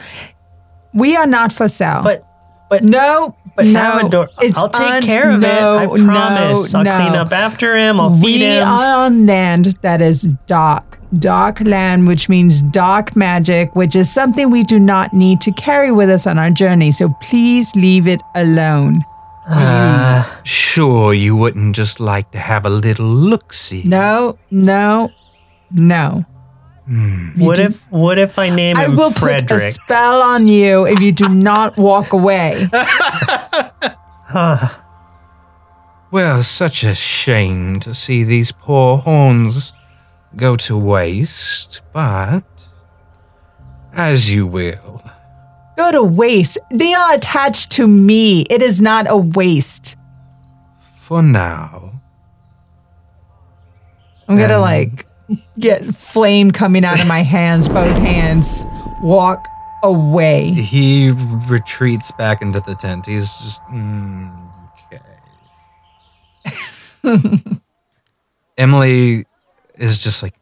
We 0.93 1.17
are 1.17 1.27
not 1.27 1.53
for 1.53 1.69
sale. 1.69 2.03
But 2.03 2.25
but 2.71 2.83
no, 2.83 3.37
but 3.57 3.67
no, 3.67 3.81
Avador, 3.81 4.29
it's 4.41 4.59
I'll 4.59 4.69
take 4.69 4.91
un- 4.91 5.03
care 5.03 5.31
of 5.31 5.41
no, 5.41 5.49
it. 5.49 6.01
I 6.01 6.05
promise. 6.05 6.73
no, 6.73 6.79
I'll 6.79 6.85
no. 6.85 6.97
clean 6.97 7.15
up 7.15 7.33
after 7.33 7.77
him. 7.77 8.01
I'll 8.01 8.17
feed 8.17 8.41
him. 8.41 8.55
we 8.55 8.59
are 8.59 9.05
on 9.05 9.27
land 9.27 9.67
that 9.83 10.01
is 10.01 10.23
dark, 10.47 10.99
dark 11.19 11.61
land, 11.61 12.09
which 12.09 12.29
means 12.29 12.63
dark 12.63 13.15
magic, 13.15 13.77
which 13.77 13.95
is 13.95 14.13
something 14.13 14.51
we 14.51 14.65
do 14.65 14.79
not 14.79 15.13
need 15.13 15.41
to 15.43 15.53
carry 15.53 15.93
with 15.93 16.11
us 16.11 16.27
on 16.27 16.39
our 16.39 16.51
journey. 16.51 16.91
So 16.91 17.15
please 17.21 17.75
leave 17.77 18.09
it 18.09 18.21
alone. 18.35 19.05
Ah, 19.47 20.41
Sure, 20.45 21.13
you 21.15 21.37
wouldn't 21.37 21.77
just 21.77 22.01
like 22.01 22.31
to 22.33 22.39
have 22.39 22.65
a 22.67 22.71
little 22.71 23.07
look 23.07 23.53
see. 23.53 23.83
No, 23.85 24.39
no, 24.51 25.11
no. 25.71 26.25
Hmm. 26.87 27.31
What 27.41 27.57
do- 27.57 27.63
if 27.65 27.91
what 27.91 28.19
if 28.19 28.39
I 28.39 28.51
name 28.51 28.77
is 28.77 28.83
Frederick? 28.83 28.83
I 28.83 28.91
him 28.91 28.97
will 28.97 29.13
put 29.13 29.51
a 29.51 29.71
spell 29.73 30.23
on 30.23 30.47
you 30.47 30.87
if 30.87 31.01
you 31.01 31.13
do 31.13 31.29
not 31.29 31.77
walk 31.77 32.13
away. 32.13 32.69
Ah, 34.37 34.85
Well, 36.11 36.43
such 36.43 36.83
a 36.85 36.95
shame 36.95 37.79
to 37.81 37.95
see 37.95 38.25
these 38.25 38.51
poor 38.53 38.99
horns 38.99 39.73
go 40.37 40.57
to 40.57 40.77
waste, 40.77 41.83
but 41.93 42.43
as 43.93 44.31
you 44.33 44.47
will. 44.47 45.03
Go 45.77 45.91
to 45.93 46.03
waste. 46.03 46.59
They 46.71 46.95
are 46.95 47.15
attached 47.15 47.73
to 47.73 47.87
me. 47.87 48.43
It 48.43 48.63
is 48.63 48.81
not 48.81 49.07
a 49.09 49.17
waste. 49.17 49.97
For 50.99 51.23
now. 51.23 52.01
I'm 54.29 54.39
gonna 54.39 54.59
like 54.59 55.07
get 55.59 55.85
flame 55.85 56.51
coming 56.51 56.85
out 56.85 57.01
of 57.01 57.07
my 57.07 57.21
hands, 57.21 57.69
both 57.69 57.97
hands. 57.99 58.65
Walk 59.03 59.47
away. 59.83 60.51
He 60.51 61.11
retreats 61.49 62.11
back 62.13 62.41
into 62.41 62.61
the 62.61 62.75
tent. 62.75 63.07
He's 63.07 63.29
just 63.39 63.61
mm, 63.65 64.31
okay. 67.03 67.21
Emily 68.59 69.27
is 69.77 70.03
just 70.03 70.23
like, 70.23 70.35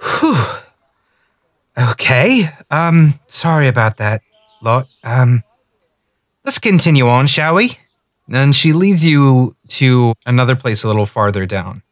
Whew. 0.00 0.44
okay. 1.90 2.42
Um, 2.70 3.18
sorry 3.26 3.66
about 3.68 3.96
that, 3.96 4.22
lot. 4.62 4.86
Um, 5.04 5.42
let's 6.44 6.58
continue 6.58 7.06
on, 7.08 7.26
shall 7.26 7.54
we? 7.54 7.78
And 8.30 8.54
she 8.54 8.72
leads 8.72 9.04
you 9.04 9.54
to 9.68 10.14
another 10.26 10.56
place 10.56 10.82
a 10.84 10.88
little 10.88 11.06
farther 11.06 11.46
down. 11.46 11.82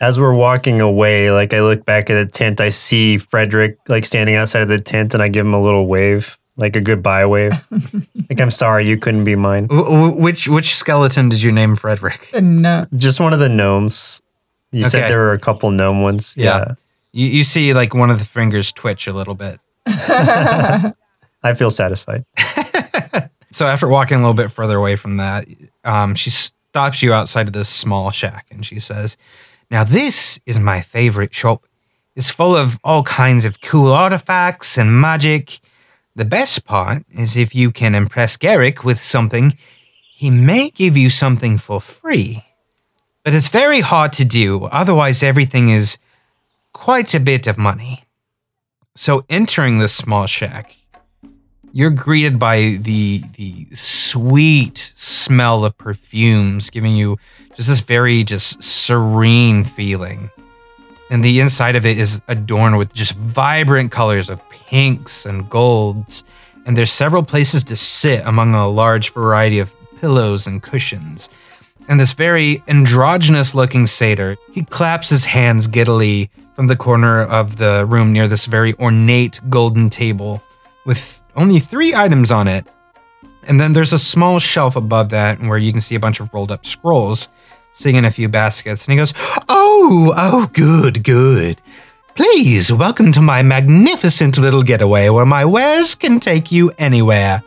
as 0.00 0.18
we're 0.20 0.34
walking 0.34 0.80
away, 0.80 1.30
like 1.30 1.52
I 1.52 1.60
look 1.60 1.84
back 1.84 2.08
at 2.08 2.14
the 2.14 2.30
tent, 2.30 2.60
I 2.60 2.68
see 2.70 3.18
Frederick 3.18 3.76
like 3.88 4.04
standing 4.06 4.36
outside 4.36 4.62
of 4.62 4.68
the 4.68 4.80
tent, 4.80 5.12
and 5.14 5.22
I 5.22 5.28
give 5.28 5.44
him 5.44 5.52
a 5.54 5.60
little 5.60 5.86
wave, 5.86 6.38
like 6.56 6.76
a 6.76 6.80
goodbye 6.80 7.26
wave. 7.26 7.52
like 8.30 8.40
I'm 8.40 8.50
sorry, 8.52 8.86
you 8.88 8.96
couldn't 8.96 9.24
be 9.24 9.34
mine. 9.36 9.66
W- 9.66 9.84
w- 9.84 10.14
which 10.22 10.46
which 10.48 10.74
skeleton 10.76 11.28
did 11.28 11.42
you 11.42 11.50
name 11.52 11.74
Frederick? 11.76 12.30
No. 12.40 12.86
Just 12.96 13.18
one 13.20 13.32
of 13.32 13.40
the 13.40 13.48
gnomes. 13.48 14.22
You 14.70 14.82
Okay. 14.82 14.88
said 14.90 15.10
there 15.10 15.18
were 15.18 15.32
a 15.32 15.38
couple 15.38 15.70
gnome 15.70 16.00
ones. 16.02 16.34
Yeah. 16.36 16.74
You, 17.12 17.26
you 17.28 17.44
see 17.44 17.74
like 17.74 17.92
one 17.92 18.10
of 18.10 18.18
the 18.20 18.24
fingers 18.24 18.70
twitch 18.72 19.06
a 19.08 19.12
little 19.12 19.34
bit. 19.34 19.58
I 21.48 21.54
feel 21.54 21.70
satisfied. 21.70 22.24
So 23.50 23.66
after 23.66 23.88
walking 23.88 24.18
a 24.18 24.20
little 24.20 24.34
bit 24.34 24.52
further 24.52 24.76
away 24.76 24.96
from 24.96 25.16
that, 25.16 25.46
um, 25.84 26.14
she 26.14 26.30
stops 26.30 27.02
you 27.02 27.12
outside 27.12 27.46
of 27.46 27.52
this 27.52 27.68
small 27.68 28.10
shack 28.10 28.46
and 28.50 28.64
she 28.64 28.78
says, 28.78 29.16
"Now 29.70 29.84
this 29.84 30.38
is 30.46 30.58
my 30.58 30.80
favorite 30.80 31.34
shop. 31.34 31.64
It's 32.14 32.30
full 32.30 32.56
of 32.56 32.78
all 32.84 33.02
kinds 33.02 33.44
of 33.44 33.60
cool 33.60 33.92
artifacts 33.92 34.76
and 34.76 35.00
magic. 35.00 35.60
The 36.14 36.24
best 36.24 36.64
part 36.64 37.04
is 37.10 37.36
if 37.36 37.54
you 37.54 37.70
can 37.70 37.94
impress 37.94 38.36
Garrick 38.36 38.84
with 38.84 39.00
something, 39.00 39.56
he 40.14 40.30
may 40.30 40.70
give 40.70 40.96
you 40.96 41.10
something 41.10 41.58
for 41.58 41.80
free. 41.80 42.44
But 43.24 43.34
it's 43.34 43.48
very 43.48 43.80
hard 43.80 44.12
to 44.14 44.24
do. 44.24 44.66
Otherwise, 44.66 45.22
everything 45.22 45.68
is 45.68 45.98
quite 46.72 47.14
a 47.14 47.20
bit 47.20 47.46
of 47.46 47.56
money." 47.56 48.04
So 48.94 49.24
entering 49.28 49.78
this 49.78 49.94
small 49.94 50.26
shack, 50.26 50.77
you're 51.72 51.90
greeted 51.90 52.38
by 52.38 52.78
the 52.80 53.22
the 53.36 53.66
sweet 53.72 54.92
smell 54.96 55.64
of 55.64 55.76
perfumes 55.76 56.70
giving 56.70 56.96
you 56.96 57.18
just 57.54 57.68
this 57.68 57.80
very 57.80 58.24
just 58.24 58.62
serene 58.62 59.64
feeling. 59.64 60.30
And 61.10 61.24
the 61.24 61.40
inside 61.40 61.76
of 61.76 61.86
it 61.86 61.98
is 61.98 62.20
adorned 62.28 62.76
with 62.76 62.92
just 62.92 63.12
vibrant 63.12 63.90
colors 63.90 64.28
of 64.28 64.40
pinks 64.50 65.24
and 65.24 65.48
golds. 65.48 66.24
And 66.66 66.76
there's 66.76 66.90
several 66.90 67.22
places 67.22 67.64
to 67.64 67.76
sit 67.76 68.24
among 68.26 68.54
a 68.54 68.68
large 68.68 69.12
variety 69.12 69.58
of 69.58 69.74
pillows 70.00 70.46
and 70.46 70.62
cushions. 70.62 71.30
And 71.88 71.98
this 71.98 72.12
very 72.12 72.62
androgynous 72.68 73.54
looking 73.54 73.86
satyr 73.86 74.36
he 74.52 74.64
claps 74.64 75.08
his 75.08 75.24
hands 75.24 75.66
giddily 75.66 76.30
from 76.54 76.66
the 76.66 76.76
corner 76.76 77.22
of 77.22 77.56
the 77.56 77.86
room 77.86 78.12
near 78.12 78.28
this 78.28 78.46
very 78.46 78.74
ornate 78.74 79.40
golden 79.48 79.88
table 79.88 80.42
with 80.84 81.22
only 81.36 81.60
three 81.60 81.94
items 81.94 82.30
on 82.30 82.48
it. 82.48 82.66
And 83.44 83.58
then 83.58 83.72
there's 83.72 83.92
a 83.92 83.98
small 83.98 84.38
shelf 84.38 84.76
above 84.76 85.10
that 85.10 85.40
where 85.40 85.58
you 85.58 85.72
can 85.72 85.80
see 85.80 85.94
a 85.94 86.00
bunch 86.00 86.20
of 86.20 86.32
rolled 86.32 86.50
up 86.50 86.66
scrolls 86.66 87.28
sitting 87.72 87.96
in 87.96 88.04
a 88.04 88.10
few 88.10 88.28
baskets. 88.28 88.86
And 88.86 88.92
he 88.92 88.98
goes, 88.98 89.14
Oh, 89.48 90.12
oh, 90.16 90.50
good, 90.52 91.04
good. 91.04 91.60
Please 92.14 92.72
welcome 92.72 93.12
to 93.12 93.22
my 93.22 93.42
magnificent 93.42 94.38
little 94.38 94.64
getaway 94.64 95.08
where 95.08 95.24
my 95.24 95.44
wares 95.44 95.94
can 95.94 96.18
take 96.18 96.50
you 96.50 96.72
anywhere. 96.76 97.42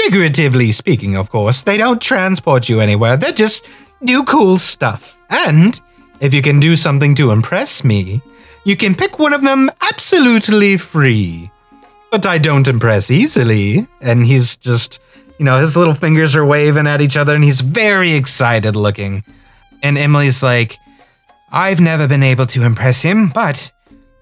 Figuratively 0.00 0.72
speaking, 0.72 1.16
of 1.16 1.30
course, 1.30 1.62
they 1.62 1.76
don't 1.76 2.02
transport 2.02 2.68
you 2.68 2.80
anywhere, 2.80 3.16
they 3.16 3.32
just 3.32 3.64
do 4.02 4.24
cool 4.24 4.58
stuff. 4.58 5.16
And 5.30 5.80
if 6.20 6.34
you 6.34 6.42
can 6.42 6.58
do 6.58 6.74
something 6.74 7.14
to 7.14 7.30
impress 7.30 7.84
me, 7.84 8.20
you 8.64 8.76
can 8.76 8.94
pick 8.94 9.18
one 9.18 9.32
of 9.32 9.42
them 9.42 9.70
absolutely 9.80 10.76
free. 10.76 11.50
But 12.14 12.26
I 12.26 12.38
don't 12.38 12.68
impress 12.68 13.10
easily. 13.10 13.88
And 14.00 14.24
he's 14.24 14.56
just, 14.56 15.00
you 15.36 15.44
know, 15.44 15.58
his 15.58 15.76
little 15.76 15.94
fingers 15.94 16.36
are 16.36 16.46
waving 16.46 16.86
at 16.86 17.00
each 17.00 17.16
other 17.16 17.34
and 17.34 17.42
he's 17.42 17.60
very 17.60 18.12
excited 18.12 18.76
looking. 18.76 19.24
And 19.82 19.98
Emily's 19.98 20.40
like, 20.40 20.78
I've 21.50 21.80
never 21.80 22.06
been 22.06 22.22
able 22.22 22.46
to 22.46 22.62
impress 22.62 23.02
him, 23.02 23.30
but 23.30 23.72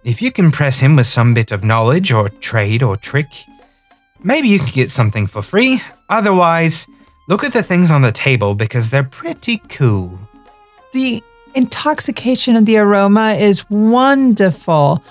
if 0.04 0.22
you 0.22 0.32
can 0.32 0.46
impress 0.46 0.80
him 0.80 0.96
with 0.96 1.06
some 1.06 1.34
bit 1.34 1.52
of 1.52 1.64
knowledge 1.64 2.10
or 2.12 2.30
trade 2.30 2.82
or 2.82 2.96
trick, 2.96 3.28
maybe 4.24 4.48
you 4.48 4.58
can 4.58 4.72
get 4.72 4.90
something 4.90 5.26
for 5.26 5.42
free. 5.42 5.82
Otherwise, 6.08 6.86
look 7.28 7.44
at 7.44 7.52
the 7.52 7.62
things 7.62 7.90
on 7.90 8.00
the 8.00 8.10
table 8.10 8.54
because 8.54 8.88
they're 8.88 9.04
pretty 9.04 9.58
cool. 9.68 10.18
The 10.94 11.22
intoxication 11.54 12.56
of 12.56 12.64
the 12.64 12.78
aroma 12.78 13.32
is 13.32 13.68
wonderful. 13.68 15.04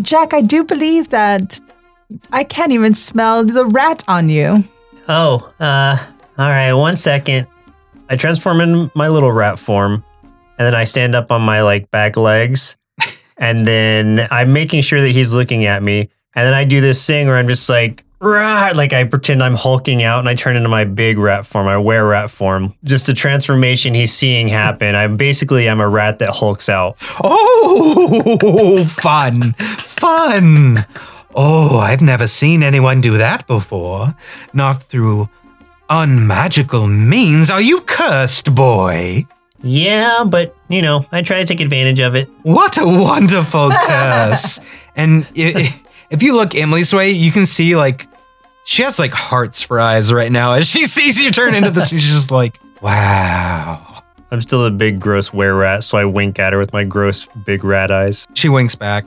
Jack, 0.00 0.32
I 0.32 0.40
do 0.40 0.64
believe 0.64 1.10
that 1.10 1.60
I 2.32 2.44
can't 2.44 2.72
even 2.72 2.94
smell 2.94 3.44
the 3.44 3.64
rat 3.64 4.04
on 4.08 4.28
you. 4.28 4.64
Oh, 5.08 5.52
uh, 5.60 5.96
all 6.38 6.48
right, 6.48 6.72
one 6.72 6.96
second. 6.96 7.46
I 8.08 8.16
transform 8.16 8.60
in 8.60 8.90
my 8.94 9.08
little 9.08 9.32
rat 9.32 9.58
form, 9.58 10.04
and 10.58 10.66
then 10.66 10.74
I 10.74 10.84
stand 10.84 11.14
up 11.14 11.32
on 11.32 11.42
my 11.42 11.62
like 11.62 11.90
back 11.90 12.16
legs, 12.16 12.76
and 13.36 13.66
then 13.66 14.26
I'm 14.30 14.52
making 14.52 14.82
sure 14.82 15.00
that 15.00 15.10
he's 15.10 15.34
looking 15.34 15.64
at 15.64 15.82
me, 15.82 16.10
and 16.34 16.46
then 16.46 16.54
I 16.54 16.64
do 16.64 16.80
this 16.80 17.04
thing 17.06 17.26
where 17.26 17.36
I'm 17.36 17.48
just 17.48 17.68
like, 17.68 18.04
rah, 18.20 18.72
like 18.74 18.92
I 18.92 19.04
pretend 19.04 19.42
I'm 19.42 19.54
hulking 19.54 20.02
out, 20.02 20.20
and 20.20 20.28
I 20.28 20.34
turn 20.34 20.56
into 20.56 20.68
my 20.68 20.84
big 20.84 21.18
rat 21.18 21.46
form, 21.46 21.66
I 21.66 21.74
wererat 21.74 22.30
form. 22.30 22.74
Just 22.84 23.06
the 23.06 23.14
transformation 23.14 23.94
he's 23.94 24.12
seeing 24.12 24.48
happen. 24.48 24.94
I'm 24.94 25.16
basically 25.16 25.68
I'm 25.68 25.80
a 25.80 25.88
rat 25.88 26.18
that 26.18 26.30
hulks 26.30 26.68
out. 26.68 26.96
Oh, 27.22 28.84
fun, 28.88 29.52
fun. 29.54 30.84
Oh, 31.34 31.78
I've 31.78 32.00
never 32.02 32.26
seen 32.26 32.62
anyone 32.62 33.00
do 33.00 33.16
that 33.18 33.46
before. 33.46 34.14
Not 34.52 34.82
through 34.82 35.28
unmagical 35.90 36.86
means. 36.86 37.50
Are 37.50 37.60
you 37.60 37.80
cursed, 37.80 38.54
boy? 38.54 39.24
Yeah, 39.62 40.24
but 40.26 40.54
you 40.68 40.82
know, 40.82 41.06
I 41.12 41.22
try 41.22 41.38
to 41.38 41.46
take 41.46 41.60
advantage 41.60 42.00
of 42.00 42.14
it. 42.14 42.28
What 42.42 42.76
a 42.78 42.84
wonderful 42.86 43.70
curse. 43.86 44.60
and 44.96 45.24
i- 45.36 45.52
i- 45.56 45.80
if 46.10 46.22
you 46.22 46.34
look 46.36 46.54
Emily's 46.54 46.92
way, 46.92 47.10
you 47.10 47.32
can 47.32 47.46
see 47.46 47.74
like 47.74 48.06
she 48.66 48.82
has 48.82 48.98
like 48.98 49.12
hearts 49.12 49.62
for 49.62 49.80
eyes 49.80 50.12
right 50.12 50.30
now 50.30 50.52
as 50.52 50.68
she 50.70 50.84
sees 50.86 51.20
you 51.20 51.30
turn 51.30 51.54
into 51.54 51.70
this. 51.70 51.88
She's 51.88 52.02
just 52.04 52.30
like, 52.30 52.60
wow. 52.82 54.02
I'm 54.30 54.40
still 54.40 54.64
a 54.66 54.70
big 54.70 55.00
gross 55.00 55.30
wererat, 55.30 55.82
so 55.84 55.96
I 55.96 56.04
wink 56.04 56.38
at 56.38 56.52
her 56.52 56.58
with 56.58 56.72
my 56.72 56.82
gross 56.84 57.26
big 57.46 57.62
rat 57.64 57.90
eyes. 57.90 58.26
She 58.34 58.48
winks 58.48 58.74
back. 58.74 59.06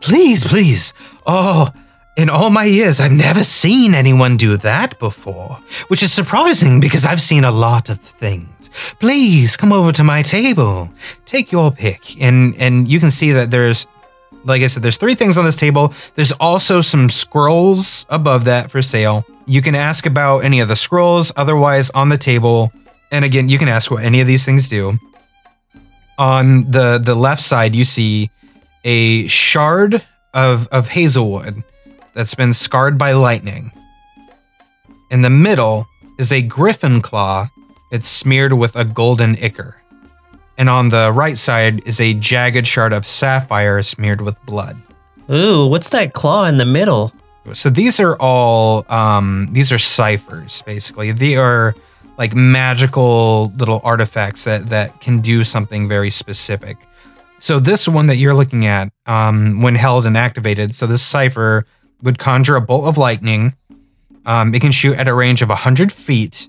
Please, 0.00 0.44
please. 0.44 0.94
Oh, 1.26 1.70
in 2.16 2.28
all 2.28 2.50
my 2.50 2.64
years, 2.64 2.98
I've 2.98 3.12
never 3.12 3.44
seen 3.44 3.94
anyone 3.94 4.36
do 4.36 4.56
that 4.56 4.98
before, 4.98 5.60
which 5.86 6.02
is 6.02 6.12
surprising 6.12 6.80
because 6.80 7.04
I've 7.04 7.22
seen 7.22 7.44
a 7.44 7.52
lot 7.52 7.88
of 7.88 8.00
things. 8.00 8.70
Please 8.98 9.56
come 9.56 9.72
over 9.72 9.92
to 9.92 10.02
my 10.02 10.22
table. 10.22 10.90
Take 11.26 11.52
your 11.52 11.70
pick. 11.70 12.20
And 12.20 12.56
and 12.58 12.88
you 12.88 12.98
can 12.98 13.10
see 13.10 13.32
that 13.32 13.50
there's 13.50 13.86
like 14.44 14.62
I 14.62 14.66
said, 14.66 14.82
there's 14.82 14.96
three 14.96 15.14
things 15.14 15.38
on 15.38 15.44
this 15.44 15.56
table. 15.56 15.92
There's 16.14 16.32
also 16.32 16.80
some 16.80 17.08
scrolls 17.08 18.06
above 18.08 18.44
that 18.46 18.70
for 18.70 18.82
sale. 18.82 19.24
You 19.46 19.62
can 19.62 19.74
ask 19.74 20.06
about 20.06 20.40
any 20.40 20.60
of 20.60 20.68
the 20.68 20.76
scrolls, 20.76 21.32
otherwise 21.36 21.90
on 21.90 22.08
the 22.08 22.18
table. 22.18 22.72
And 23.12 23.24
again, 23.24 23.48
you 23.48 23.58
can 23.58 23.68
ask 23.68 23.90
what 23.90 24.02
any 24.02 24.20
of 24.20 24.26
these 24.26 24.44
things 24.44 24.68
do. 24.68 24.98
On 26.18 26.68
the 26.70 26.98
the 26.98 27.14
left 27.14 27.42
side, 27.42 27.76
you 27.76 27.84
see 27.84 28.30
a 28.84 29.26
shard 29.28 30.02
of, 30.34 30.68
of 30.68 30.88
hazelwood 30.88 31.62
that's 32.14 32.34
been 32.34 32.52
scarred 32.52 32.98
by 32.98 33.12
lightning. 33.12 33.72
In 35.10 35.22
the 35.22 35.30
middle 35.30 35.86
is 36.18 36.32
a 36.32 36.42
griffin 36.42 37.00
claw. 37.00 37.48
that's 37.90 38.08
smeared 38.08 38.52
with 38.52 38.76
a 38.76 38.84
golden 38.84 39.36
ichor. 39.42 39.80
And 40.58 40.68
on 40.68 40.88
the 40.88 41.12
right 41.12 41.38
side 41.38 41.86
is 41.86 42.00
a 42.00 42.14
jagged 42.14 42.66
shard 42.66 42.92
of 42.92 43.06
sapphire 43.06 43.82
smeared 43.82 44.20
with 44.20 44.36
blood. 44.44 44.76
Ooh, 45.30 45.66
what's 45.66 45.90
that 45.90 46.12
claw 46.12 46.44
in 46.46 46.58
the 46.58 46.66
middle? 46.66 47.12
So 47.54 47.70
these 47.70 47.98
are 48.00 48.16
all 48.20 48.84
um, 48.92 49.48
these 49.52 49.72
are 49.72 49.78
ciphers 49.78 50.62
basically. 50.62 51.12
They 51.12 51.36
are 51.36 51.74
like 52.18 52.34
magical 52.34 53.52
little 53.56 53.80
artifacts 53.84 54.44
that 54.44 54.68
that 54.68 55.00
can 55.00 55.20
do 55.20 55.44
something 55.44 55.88
very 55.88 56.10
specific. 56.10 56.76
So 57.40 57.60
this 57.60 57.86
one 57.88 58.08
that 58.08 58.16
you're 58.16 58.34
looking 58.34 58.66
at, 58.66 58.92
um, 59.06 59.62
when 59.62 59.74
held 59.74 60.04
and 60.06 60.16
activated, 60.16 60.74
so 60.74 60.86
this 60.86 61.02
cipher 61.02 61.64
would 62.02 62.18
conjure 62.18 62.56
a 62.56 62.60
bolt 62.60 62.86
of 62.86 62.98
lightning. 62.98 63.54
Um, 64.26 64.54
it 64.54 64.60
can 64.60 64.72
shoot 64.72 64.96
at 64.98 65.08
a 65.08 65.14
range 65.14 65.40
of 65.40 65.48
100 65.48 65.90
feet, 65.92 66.48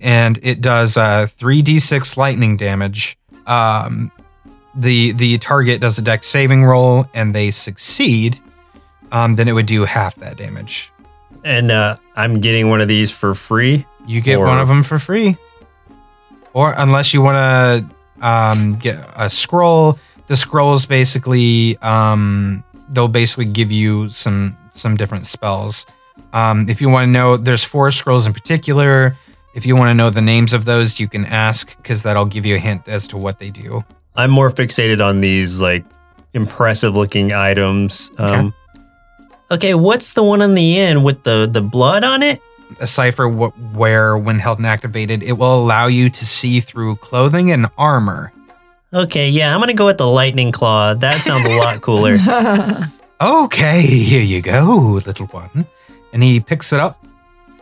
and 0.00 0.38
it 0.42 0.60
does 0.60 0.96
uh, 0.96 1.26
3d6 1.38 2.16
lightning 2.16 2.56
damage. 2.56 3.18
Um, 3.46 4.10
the 4.76 5.12
the 5.12 5.38
target 5.38 5.80
does 5.80 5.98
a 5.98 6.02
dex 6.02 6.26
saving 6.26 6.64
roll, 6.64 7.06
and 7.14 7.34
they 7.34 7.50
succeed. 7.50 8.38
Um, 9.12 9.36
then 9.36 9.46
it 9.48 9.52
would 9.52 9.66
do 9.66 9.84
half 9.84 10.16
that 10.16 10.36
damage. 10.36 10.90
And 11.44 11.70
uh, 11.70 11.98
I'm 12.16 12.40
getting 12.40 12.68
one 12.70 12.80
of 12.80 12.88
these 12.88 13.10
for 13.10 13.34
free. 13.34 13.86
You 14.06 14.20
get 14.20 14.38
Or- 14.38 14.46
one 14.46 14.58
of 14.60 14.68
them 14.68 14.82
for 14.82 14.98
free, 14.98 15.36
or 16.52 16.72
unless 16.76 17.12
you 17.14 17.20
want 17.22 17.36
to 17.36 17.94
um, 18.24 18.76
get 18.76 18.98
a 19.16 19.30
scroll. 19.30 19.98
The 20.26 20.36
scrolls 20.36 20.86
basically 20.86 21.76
um, 21.78 22.64
they'll 22.88 23.08
basically 23.08 23.44
give 23.44 23.70
you 23.70 24.10
some 24.10 24.56
some 24.70 24.96
different 24.96 25.26
spells. 25.26 25.86
Um, 26.32 26.68
if 26.68 26.80
you 26.80 26.88
want 26.88 27.06
to 27.06 27.10
know, 27.12 27.36
there's 27.36 27.62
four 27.62 27.90
scrolls 27.90 28.26
in 28.26 28.32
particular. 28.32 29.16
If 29.54 29.66
you 29.66 29.76
want 29.76 29.90
to 29.90 29.94
know 29.94 30.10
the 30.10 30.20
names 30.22 30.52
of 30.52 30.64
those, 30.64 30.98
you 30.98 31.06
can 31.06 31.24
ask 31.26 31.76
because 31.76 32.02
that'll 32.02 32.26
give 32.26 32.44
you 32.44 32.56
a 32.56 32.58
hint 32.58 32.88
as 32.88 33.06
to 33.08 33.16
what 33.16 33.38
they 33.38 33.50
do. 33.50 33.84
I'm 34.16 34.30
more 34.30 34.50
fixated 34.50 35.04
on 35.04 35.20
these 35.20 35.60
like 35.60 35.84
impressive 36.32 36.96
looking 36.96 37.32
items. 37.32 38.10
Um, 38.18 38.52
okay, 39.50 39.74
what's 39.74 40.14
the 40.14 40.24
one 40.24 40.42
on 40.42 40.54
the 40.54 40.78
end 40.78 41.04
with 41.04 41.22
the 41.22 41.48
the 41.50 41.62
blood 41.62 42.02
on 42.02 42.22
it? 42.22 42.40
A 42.80 42.86
cipher 42.86 43.28
wh- 43.28 43.74
where, 43.76 44.16
when 44.18 44.38
held 44.38 44.58
and 44.58 44.66
activated, 44.66 45.22
it 45.22 45.32
will 45.32 45.58
allow 45.58 45.86
you 45.86 46.10
to 46.10 46.24
see 46.26 46.60
through 46.60 46.96
clothing 46.96 47.50
and 47.50 47.66
armor. 47.78 48.32
Okay, 48.92 49.28
yeah, 49.28 49.52
I'm 49.54 49.60
gonna 49.60 49.74
go 49.74 49.86
with 49.86 49.98
the 49.98 50.06
lightning 50.06 50.52
claw. 50.52 50.94
That 50.94 51.20
sounds 51.20 51.44
a 51.46 51.56
lot 51.58 51.80
cooler. 51.80 52.16
Okay, 53.20 53.80
here 53.82 54.20
you 54.20 54.42
go, 54.42 55.00
little 55.06 55.26
one. 55.28 55.66
And 56.12 56.22
he 56.22 56.40
picks 56.40 56.72
it 56.72 56.80
up 56.80 57.06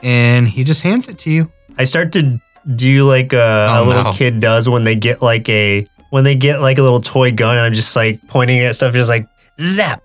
and 0.02 0.48
he 0.48 0.64
just 0.64 0.82
hands 0.82 1.08
it 1.08 1.18
to 1.18 1.30
you. 1.30 1.52
I 1.78 1.84
start 1.84 2.10
to 2.12 2.40
do 2.74 3.04
like 3.06 3.32
a, 3.32 3.68
Oh, 3.70 3.84
a 3.84 3.86
little 3.86 4.04
no. 4.04 4.12
kid 4.12 4.40
does 4.40 4.68
when 4.68 4.84
they 4.84 4.94
get 4.96 5.22
like 5.22 5.48
a 5.48 5.86
when 6.10 6.24
they 6.24 6.34
get 6.34 6.60
like 6.60 6.78
a 6.78 6.82
little 6.82 7.00
toy 7.02 7.32
gun. 7.32 7.56
And 7.58 7.66
I'm 7.66 7.74
just 7.74 7.94
like 7.94 8.18
pointing 8.28 8.58
at 8.60 8.74
stuff, 8.74 8.92
just 8.94 9.10
like 9.10 9.26
zap, 9.60 10.02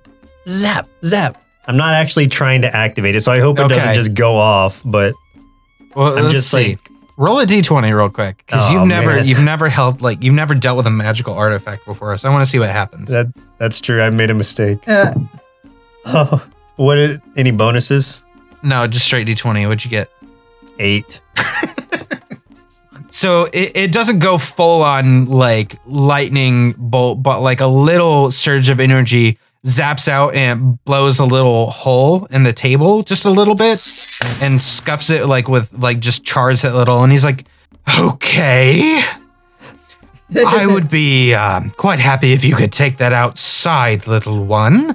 zap, 0.48 0.88
zap. 1.04 1.42
I'm 1.68 1.78
not 1.78 1.94
actually 1.94 2.28
trying 2.28 2.62
to 2.62 2.76
activate 2.76 3.16
it, 3.16 3.22
so 3.22 3.32
I 3.32 3.40
hope 3.40 3.60
it 3.60 3.68
doesn't 3.68 3.84
Okay. 3.84 3.94
just 3.94 4.14
go 4.14 4.38
off. 4.38 4.82
But 4.86 5.14
Well, 5.96 6.18
I'm 6.18 6.24
let's 6.24 6.36
just 6.36 6.50
see. 6.52 6.70
like, 6.70 6.90
Roll 7.18 7.40
a 7.40 7.46
d20 7.48 7.96
real 7.96 8.10
quick 8.10 8.44
because 8.46 8.70
Oh, 8.70 8.74
you've 8.74 8.88
never 8.88 9.16
man. 9.16 9.26
you've 9.28 9.44
never 9.44 9.70
held 9.70 10.02
like 10.04 10.22
you've 10.24 10.36
never 10.36 10.54
dealt 10.54 10.78
with 10.78 10.86
a 10.86 10.92
magical 10.92 11.34
artifact 11.34 11.84
before. 11.86 12.16
So 12.18 12.30
I 12.30 12.32
want 12.32 12.44
to 12.44 12.50
see 12.50 12.60
what 12.60 12.70
happens. 12.70 13.10
that 13.10 13.28
that's 13.58 13.80
true. 13.82 14.02
I 14.04 14.10
made 14.12 14.30
a 14.30 14.36
mistake. 14.36 14.88
Uh, 14.88 15.14
Oh, 16.06 16.46
what? 16.78 16.96
Did, 16.96 17.22
any 17.36 17.52
bonuses? 17.52 18.24
no, 18.62 18.86
just 18.88 19.06
straight 19.06 19.28
d20. 19.28 19.64
What'd 19.68 19.84
you 19.84 19.90
get? 19.92 20.10
Eight. 20.80 21.20
So 23.10 23.46
it, 23.46 23.72
it 23.76 23.92
doesn't 23.92 24.20
go 24.20 24.38
full 24.38 24.84
on 24.84 25.26
like 25.26 25.80
lightning 25.88 26.76
bolt, 26.78 27.24
but 27.24 27.40
like 27.42 27.62
a 27.62 27.66
little 27.68 28.30
surge 28.30 28.70
of 28.70 28.80
energy 28.80 29.40
zaps 29.68 30.08
out 30.08 30.34
and 30.34 30.82
blows 30.86 31.20
a 31.20 31.26
little 31.26 31.70
hole 31.70 32.26
in 32.32 32.44
the 32.44 32.54
table 32.54 33.04
just 33.04 33.26
a 33.26 33.30
little 33.30 33.54
bit 33.54 33.86
and 34.42 34.62
scuffs 34.62 35.10
it 35.10 35.26
like 35.26 35.50
with 35.50 35.70
like 35.74 36.00
just 36.00 36.24
chars 36.24 36.64
it 36.64 36.74
little. 36.74 37.04
And 37.04 37.12
he's 37.12 37.26
like, 37.26 37.46
okay. 38.00 39.02
I 40.36 40.68
would 40.68 40.90
be 40.90 41.34
um, 41.34 41.72
quite 41.72 42.00
happy 42.00 42.32
if 42.32 42.44
you 42.44 42.56
could 42.56 42.72
take 42.72 42.98
that 42.98 43.14
outside, 43.14 44.08
little 44.08 44.44
one. 44.44 44.92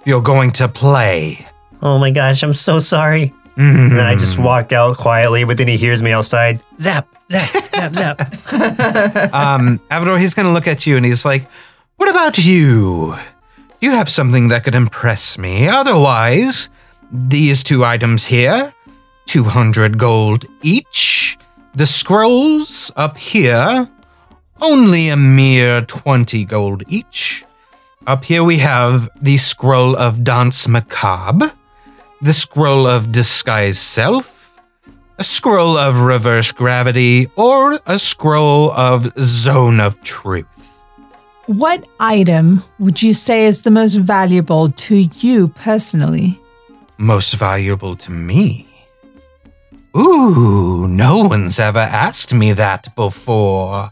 If 0.00 0.06
you're 0.06 0.22
going 0.22 0.52
to 0.52 0.68
play. 0.68 1.46
Oh 1.82 1.98
my 1.98 2.10
gosh, 2.10 2.42
I'm 2.42 2.52
so 2.52 2.78
sorry. 2.78 3.32
Mm. 3.56 3.90
And 3.90 3.92
then 3.92 4.06
I 4.06 4.14
just 4.14 4.38
walk 4.38 4.72
out 4.72 4.96
quietly, 4.96 5.44
but 5.44 5.58
then 5.58 5.68
he 5.68 5.76
hears 5.76 6.02
me 6.02 6.12
outside. 6.12 6.60
Zap, 6.78 7.06
zap, 7.30 7.64
zap, 7.74 7.94
zap. 7.94 8.20
um, 9.34 9.80
Avador, 9.90 10.18
he's 10.18 10.34
to 10.34 10.52
look 10.52 10.66
at 10.66 10.86
you 10.86 10.96
and 10.96 11.04
he's 11.04 11.24
like, 11.24 11.46
What 11.96 12.08
about 12.08 12.38
you? 12.38 13.16
You 13.84 13.90
have 13.90 14.08
something 14.08 14.48
that 14.48 14.64
could 14.64 14.74
impress 14.74 15.36
me. 15.36 15.68
Otherwise, 15.68 16.70
these 17.12 17.62
two 17.62 17.84
items 17.84 18.24
here, 18.24 18.72
200 19.26 19.98
gold 19.98 20.46
each. 20.62 21.36
The 21.74 21.84
scrolls 21.84 22.90
up 22.96 23.18
here, 23.18 23.90
only 24.62 25.10
a 25.10 25.18
mere 25.18 25.82
20 25.82 26.46
gold 26.46 26.84
each. 26.88 27.44
Up 28.06 28.24
here 28.24 28.42
we 28.42 28.56
have 28.56 29.10
the 29.20 29.36
scroll 29.36 29.94
of 29.96 30.24
Danse 30.24 30.66
Macabre, 30.66 31.52
the 32.22 32.32
scroll 32.32 32.86
of 32.86 33.12
Disguise 33.12 33.78
Self, 33.78 34.50
a 35.18 35.24
scroll 35.24 35.76
of 35.76 36.00
Reverse 36.00 36.52
Gravity, 36.52 37.28
or 37.36 37.78
a 37.84 37.98
scroll 37.98 38.70
of 38.70 39.12
Zone 39.18 39.78
of 39.78 40.02
Truth. 40.02 40.53
What 41.46 41.86
item 42.00 42.64
would 42.78 43.02
you 43.02 43.12
say 43.12 43.44
is 43.44 43.62
the 43.62 43.70
most 43.70 43.94
valuable 43.94 44.70
to 44.70 44.96
you 44.96 45.48
personally? 45.48 46.40
Most 46.96 47.34
valuable 47.34 47.96
to 47.96 48.10
me? 48.10 48.66
Ooh, 49.94 50.88
no 50.88 51.18
one's 51.18 51.58
ever 51.58 51.80
asked 51.80 52.32
me 52.32 52.54
that 52.54 52.94
before. 52.96 53.90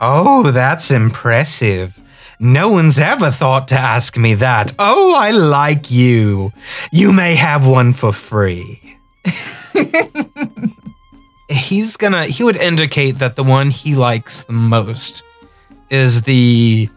Oh, 0.00 0.50
that's 0.50 0.90
impressive. 0.90 1.98
No 2.38 2.68
one's 2.68 2.98
ever 2.98 3.30
thought 3.30 3.68
to 3.68 3.76
ask 3.76 4.18
me 4.18 4.34
that. 4.34 4.74
Oh, 4.78 5.16
I 5.18 5.30
like 5.30 5.90
you. 5.90 6.52
You 6.92 7.14
may 7.14 7.34
have 7.34 7.66
one 7.66 7.94
for 7.94 8.12
free. 8.12 8.98
He's 11.48 11.96
gonna, 11.96 12.26
he 12.26 12.44
would 12.44 12.56
indicate 12.56 13.18
that 13.20 13.36
the 13.36 13.44
one 13.44 13.70
he 13.70 13.94
likes 13.94 14.44
the 14.44 14.52
most 14.52 15.22
is 15.94 16.22
the 16.22 16.88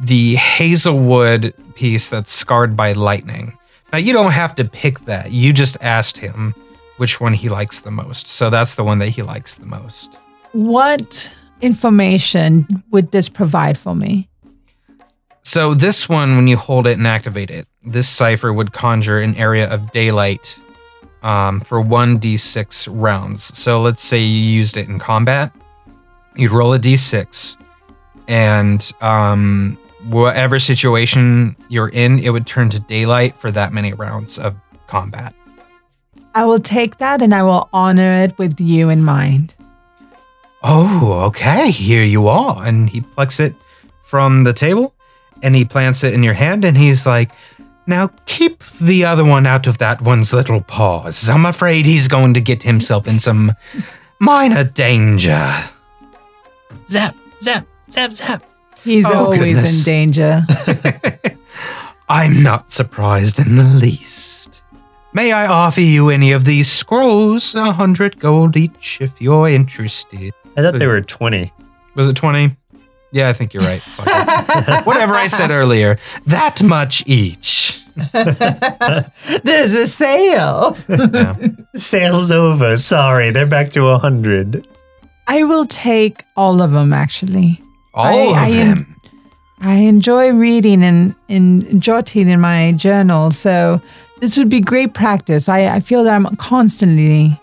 the 0.00 0.34
hazelwood 0.36 1.52
piece 1.74 2.08
that's 2.08 2.32
scarred 2.32 2.74
by 2.74 2.92
lightning. 2.92 3.52
Now 3.92 3.98
you 3.98 4.14
don't 4.14 4.32
have 4.32 4.54
to 4.56 4.64
pick 4.64 5.00
that. 5.00 5.30
You 5.30 5.52
just 5.52 5.76
asked 5.82 6.16
him 6.16 6.54
which 6.96 7.20
one 7.20 7.34
he 7.34 7.50
likes 7.50 7.80
the 7.80 7.90
most. 7.90 8.26
So 8.26 8.48
that's 8.48 8.76
the 8.76 8.84
one 8.84 8.98
that 9.00 9.08
he 9.08 9.22
likes 9.22 9.56
the 9.56 9.66
most. 9.66 10.18
What 10.52 11.32
information 11.60 12.82
would 12.90 13.12
this 13.12 13.28
provide 13.28 13.76
for 13.76 13.94
me? 13.94 14.28
So 15.42 15.74
this 15.74 16.08
one, 16.08 16.36
when 16.36 16.48
you 16.48 16.56
hold 16.56 16.86
it 16.86 16.96
and 16.96 17.06
activate 17.06 17.50
it, 17.50 17.66
this 17.84 18.08
cipher 18.08 18.52
would 18.52 18.72
conjure 18.72 19.20
an 19.20 19.34
area 19.34 19.68
of 19.68 19.92
daylight 19.92 20.58
um, 21.22 21.60
for 21.60 21.80
one 21.80 22.18
d6 22.18 22.88
rounds. 22.90 23.58
So 23.58 23.82
let's 23.82 24.02
say 24.02 24.18
you 24.18 24.44
used 24.60 24.76
it 24.78 24.88
in 24.88 24.98
combat, 24.98 25.52
you'd 26.36 26.52
roll 26.52 26.72
a 26.72 26.78
d6, 26.78 27.56
and 28.30 28.92
um, 29.00 29.76
whatever 30.06 30.60
situation 30.60 31.56
you're 31.68 31.88
in, 31.88 32.20
it 32.20 32.30
would 32.30 32.46
turn 32.46 32.70
to 32.70 32.78
daylight 32.78 33.36
for 33.40 33.50
that 33.50 33.72
many 33.72 33.92
rounds 33.92 34.38
of 34.38 34.54
combat. 34.86 35.34
I 36.32 36.44
will 36.44 36.60
take 36.60 36.98
that 36.98 37.20
and 37.22 37.34
I 37.34 37.42
will 37.42 37.68
honor 37.72 38.22
it 38.22 38.38
with 38.38 38.60
you 38.60 38.88
in 38.88 39.02
mind. 39.02 39.56
Oh, 40.62 41.24
okay, 41.26 41.72
here 41.72 42.04
you 42.04 42.28
are. 42.28 42.64
And 42.64 42.88
he 42.88 43.00
plucks 43.00 43.40
it 43.40 43.56
from 44.04 44.44
the 44.44 44.52
table 44.52 44.94
and 45.42 45.56
he 45.56 45.64
plants 45.64 46.04
it 46.04 46.14
in 46.14 46.22
your 46.22 46.34
hand 46.34 46.64
and 46.64 46.78
he's 46.78 47.04
like, 47.06 47.32
Now 47.84 48.10
keep 48.26 48.62
the 48.80 49.04
other 49.06 49.24
one 49.24 49.44
out 49.44 49.66
of 49.66 49.78
that 49.78 50.02
one's 50.02 50.32
little 50.32 50.60
paws. 50.60 51.28
I'm 51.28 51.46
afraid 51.46 51.84
he's 51.84 52.06
going 52.06 52.34
to 52.34 52.40
get 52.40 52.62
himself 52.62 53.08
in 53.08 53.18
some 53.18 53.54
minor 54.20 54.62
danger. 54.62 55.52
Zap, 56.88 57.16
zap, 57.42 57.66
zap, 57.90 58.12
zap. 58.12 58.42
He's 58.84 59.06
Oh, 59.06 59.24
always 59.26 59.40
goodness. 59.40 59.78
in 59.80 59.84
danger. 59.84 60.46
I'm 62.08 62.42
not 62.42 62.72
surprised 62.72 63.38
in 63.38 63.56
the 63.56 63.64
least. 63.64 64.62
May 65.12 65.32
I 65.32 65.46
offer 65.46 65.80
you 65.80 66.08
any 66.10 66.32
of 66.32 66.44
these 66.44 66.70
scrolls? 66.70 67.54
A 67.54 67.72
hundred 67.72 68.18
gold 68.18 68.56
each 68.56 68.98
if 69.00 69.20
you're 69.20 69.48
interested. 69.48 70.32
I 70.56 70.62
thought 70.62 70.78
they 70.78 70.86
were 70.86 71.00
20. 71.00 71.52
Was 71.94 72.08
it 72.08 72.16
20? 72.16 72.56
Yeah, 73.12 73.28
I 73.28 73.32
think 73.32 73.52
you're 73.52 73.62
right. 73.64 73.80
Whatever 74.86 75.14
I 75.14 75.26
said 75.26 75.50
earlier. 75.50 75.98
That 76.26 76.62
much 76.62 77.02
each. 77.06 77.84
There's 78.12 79.74
a 79.74 79.86
sale. 79.86 80.76
Yeah. 80.88 81.36
Sale's 81.74 82.30
over. 82.30 82.76
Sorry, 82.76 83.30
they're 83.30 83.46
back 83.46 83.68
to 83.70 83.82
100. 83.82 84.66
I 85.26 85.44
will 85.44 85.66
take 85.66 86.24
all 86.36 86.62
of 86.62 86.70
them 86.72 86.92
actually. 86.92 87.60
All 87.94 88.04
I- 88.06 88.14
of 88.14 88.36
I 88.36 88.50
en- 88.50 88.68
them. 88.68 88.96
I 89.62 89.74
enjoy 89.74 90.32
reading 90.32 90.82
and, 90.82 91.14
and 91.28 91.82
jotting 91.82 92.28
in 92.30 92.40
my 92.40 92.72
journal, 92.72 93.30
so 93.30 93.82
this 94.20 94.38
would 94.38 94.48
be 94.48 94.60
great 94.60 94.94
practice. 94.94 95.50
I, 95.50 95.66
I 95.66 95.80
feel 95.80 96.02
that 96.04 96.14
I'm 96.14 96.34
constantly 96.36 97.38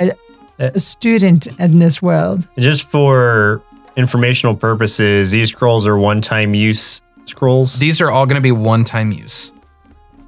a, 0.00 0.10
eh. 0.58 0.70
a 0.74 0.80
student 0.80 1.46
in 1.60 1.78
this 1.78 2.02
world. 2.02 2.48
Just 2.58 2.90
for 2.90 3.62
informational 3.96 4.56
purposes, 4.56 5.30
these 5.30 5.50
scrolls 5.50 5.86
are 5.86 5.96
one 5.96 6.20
time 6.20 6.52
use 6.52 7.00
scrolls. 7.26 7.78
These 7.78 8.00
are 8.00 8.10
all 8.10 8.26
going 8.26 8.34
to 8.36 8.40
be 8.42 8.50
one 8.50 8.84
time 8.84 9.12
use. 9.12 9.52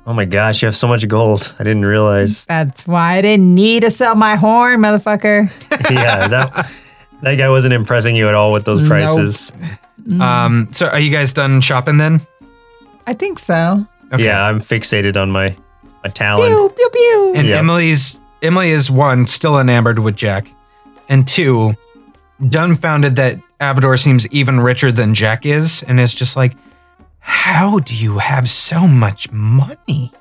oh 0.06 0.12
my 0.12 0.26
gosh, 0.26 0.62
you 0.62 0.66
have 0.66 0.76
so 0.76 0.86
much 0.86 1.08
gold. 1.08 1.52
I 1.58 1.64
didn't 1.64 1.84
realize. 1.84 2.44
That's 2.44 2.86
why 2.86 3.14
I 3.16 3.22
didn't 3.22 3.52
need 3.52 3.82
to 3.82 3.90
sell 3.90 4.14
my 4.14 4.36
horn, 4.36 4.78
motherfucker. 4.80 5.50
yeah, 5.90 6.28
that, 6.28 6.72
that 7.22 7.36
guy 7.36 7.48
wasn't 7.48 7.74
impressing 7.74 8.16
you 8.16 8.28
at 8.28 8.34
all 8.34 8.52
with 8.52 8.64
those 8.64 8.80
Nope. 8.80 8.88
prices. 8.88 9.52
Um, 10.20 10.68
so 10.72 10.88
are 10.88 10.98
you 11.00 11.10
guys 11.10 11.32
done 11.32 11.60
shopping 11.60 11.96
then? 11.96 12.26
I 13.06 13.14
think 13.14 13.38
so. 13.38 13.86
Okay. 14.12 14.24
Yeah, 14.24 14.42
I'm 14.44 14.60
fixated 14.60 15.16
on 15.20 15.30
my, 15.30 15.56
my 16.02 16.10
talon. 16.10 16.48
Pew, 16.50 16.68
pew, 16.76 16.90
pew. 16.92 17.32
And 17.36 17.46
Yep. 17.48 17.58
Emily's 17.58 18.20
Emily 18.42 18.70
is 18.70 18.90
one, 18.90 19.26
still 19.26 19.58
enamored 19.58 19.98
with 19.98 20.16
Jack, 20.16 20.48
and 21.08 21.26
two, 21.26 21.74
dumbfounded 22.48 23.16
that 23.16 23.38
Avador 23.60 23.98
seems 23.98 24.26
even 24.28 24.60
richer 24.60 24.92
than 24.92 25.14
Jack 25.14 25.46
is, 25.46 25.82
and 25.88 25.98
is 25.98 26.12
just 26.12 26.36
like, 26.36 26.52
How 27.20 27.78
do 27.78 27.96
you 27.96 28.18
have 28.18 28.50
so 28.50 28.86
much 28.86 29.30
money? 29.32 30.12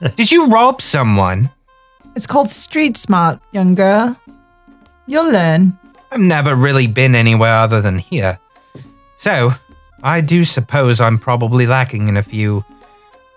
Did 0.16 0.30
you 0.32 0.46
rob 0.46 0.80
someone? 0.80 1.50
It's 2.16 2.26
called 2.26 2.48
street 2.48 2.96
smart, 2.96 3.40
young 3.52 3.74
girl. 3.74 4.16
You'll 5.06 5.30
learn. 5.30 5.78
I've 6.14 6.20
never 6.20 6.54
really 6.54 6.86
been 6.86 7.16
anywhere 7.16 7.54
other 7.54 7.80
than 7.80 7.98
here. 7.98 8.38
So, 9.16 9.50
I 10.00 10.20
do 10.20 10.44
suppose 10.44 11.00
I'm 11.00 11.18
probably 11.18 11.66
lacking 11.66 12.06
in 12.06 12.16
a 12.16 12.22
few, 12.22 12.64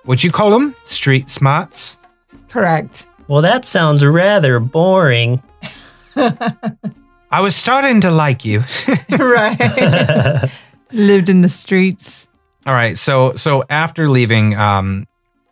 would 0.05 0.23
you 0.23 0.30
call 0.30 0.51
them? 0.51 0.75
Street 0.84 1.28
smarts? 1.28 1.97
Correct. 2.49 3.07
Well, 3.28 3.41
that 3.41 3.65
sounds 3.65 4.05
rather 4.05 4.59
boring. 4.59 5.41
I 6.15 7.41
was 7.41 7.55
starting 7.55 8.01
to 8.01 8.11
like 8.11 8.45
you. 8.45 8.63
right. 9.09 10.51
Lived 10.91 11.30
in 11.30 11.41
the 11.41 11.49
streets. 11.49 12.28
All 12.67 12.75
right, 12.75 12.95
so 12.95 13.34
so 13.34 13.63
after 13.71 14.07
leaving 14.07 14.55
um 14.55 15.07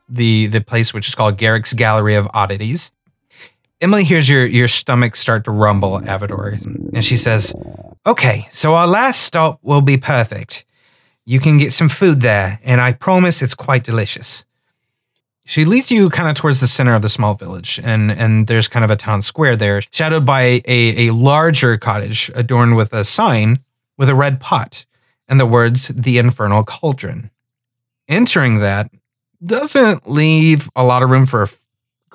the 0.10 0.46
the 0.48 0.62
place 0.62 0.94
which 0.94 1.08
is 1.08 1.16
called 1.16 1.38
Garrick's 1.38 1.74
Gallery 1.74 2.16
of 2.16 2.30
Oddities, 2.36 2.92
Emily 3.82 4.04
hears 4.04 4.30
your 4.30 4.46
your 4.46 4.68
stomach 4.68 5.16
start 5.16 5.44
to 5.46 5.52
rumble, 5.52 6.00
Avador, 6.00 6.64
and 6.94 7.04
she 7.04 7.18
says, 7.18 7.54
"Okay, 8.06 8.48
so 8.52 8.74
our 8.74 8.88
last 8.88 9.22
stop 9.22 9.60
will 9.62 9.82
be 9.82 9.98
perfect. 9.98 10.66
You 11.26 11.40
can 11.40 11.58
get 11.58 11.74
some 11.74 11.90
food 11.90 12.22
there, 12.22 12.60
and 12.64 12.80
I 12.80 12.94
promise 12.94 13.42
it's 13.42 13.56
quite 13.56 13.84
delicious." 13.84 14.46
She 15.48 15.66
leads 15.66 15.92
you 15.92 16.10
kind 16.10 16.28
of 16.28 16.36
towards 16.36 16.60
the 16.60 16.68
center 16.68 16.96
of 16.96 17.02
the 17.02 17.10
small 17.10 17.34
village, 17.36 17.80
and 17.84 18.12
and 18.12 18.48
there's 18.48 18.68
kind 18.68 18.86
of 18.86 18.92
a 18.92 18.96
town 18.96 19.22
square 19.22 19.56
there, 19.56 19.82
shadowed 19.92 20.26
by 20.26 20.62
a 20.66 21.08
a 21.08 21.14
larger 21.14 21.78
cottage 21.78 22.32
adorned 22.34 22.76
with 22.76 22.94
a 22.94 23.04
sign 23.04 23.60
with 23.98 24.10
a 24.10 24.16
red 24.16 24.40
pot 24.40 24.86
and 25.28 25.40
the 25.40 25.46
words 25.46 25.90
"The 25.90 26.18
Infernal 26.18 26.64
Cauldron." 26.64 27.30
Entering 28.08 28.60
that 28.60 28.90
doesn't 29.46 30.10
leave 30.10 30.70
a 30.76 30.84
lot 30.84 31.04
of 31.04 31.10
room 31.10 31.26
for 31.26 31.50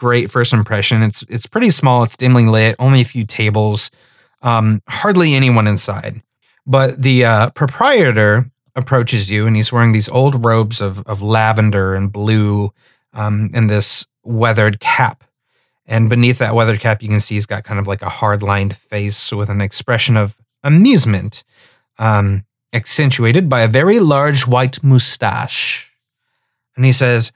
great 0.00 0.30
first 0.30 0.54
impression. 0.54 1.02
It's 1.02 1.22
it's 1.28 1.46
pretty 1.46 1.70
small. 1.70 2.02
It's 2.02 2.16
dimly 2.16 2.46
lit. 2.46 2.74
Only 2.78 3.02
a 3.02 3.04
few 3.04 3.26
tables. 3.26 3.90
Um, 4.40 4.82
hardly 4.88 5.34
anyone 5.34 5.66
inside. 5.66 6.22
But 6.66 7.02
the 7.02 7.26
uh, 7.26 7.50
proprietor 7.50 8.50
approaches 8.74 9.30
you, 9.30 9.46
and 9.46 9.54
he's 9.54 9.72
wearing 9.72 9.92
these 9.92 10.08
old 10.08 10.42
robes 10.44 10.80
of 10.80 11.06
of 11.06 11.20
lavender 11.20 11.94
and 11.94 12.10
blue, 12.10 12.72
um, 13.12 13.50
and 13.52 13.68
this 13.68 14.06
weathered 14.24 14.80
cap. 14.80 15.22
And 15.86 16.08
beneath 16.08 16.38
that 16.38 16.54
weathered 16.54 16.80
cap, 16.80 17.02
you 17.02 17.08
can 17.08 17.20
see 17.20 17.34
he's 17.34 17.46
got 17.46 17.64
kind 17.64 17.78
of 17.78 17.86
like 17.86 18.00
a 18.00 18.08
hard 18.08 18.42
lined 18.42 18.76
face 18.76 19.32
with 19.32 19.50
an 19.50 19.60
expression 19.60 20.16
of 20.16 20.36
amusement. 20.62 21.44
Um, 21.98 22.46
accentuated 22.72 23.48
by 23.48 23.62
a 23.62 23.68
very 23.68 23.98
large 23.98 24.46
white 24.46 24.82
moustache. 24.82 25.92
And 26.76 26.84
he 26.84 26.92
says, 26.92 27.32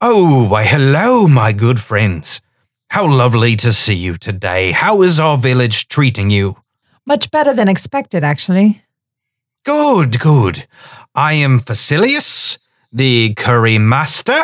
Oh, 0.00 0.46
why, 0.48 0.62
hello, 0.62 1.26
my 1.26 1.52
good 1.52 1.80
friends. 1.80 2.40
How 2.90 3.08
lovely 3.08 3.56
to 3.56 3.72
see 3.72 3.94
you 3.96 4.16
today. 4.16 4.70
How 4.70 5.02
is 5.02 5.18
our 5.18 5.36
village 5.36 5.88
treating 5.88 6.30
you? 6.30 6.56
Much 7.04 7.32
better 7.32 7.52
than 7.52 7.66
expected, 7.66 8.22
actually. 8.22 8.84
Good, 9.64 10.20
good. 10.20 10.68
I 11.16 11.32
am 11.32 11.58
Facilius, 11.58 12.58
the 12.92 13.34
curry 13.34 13.78
master? 13.78 14.40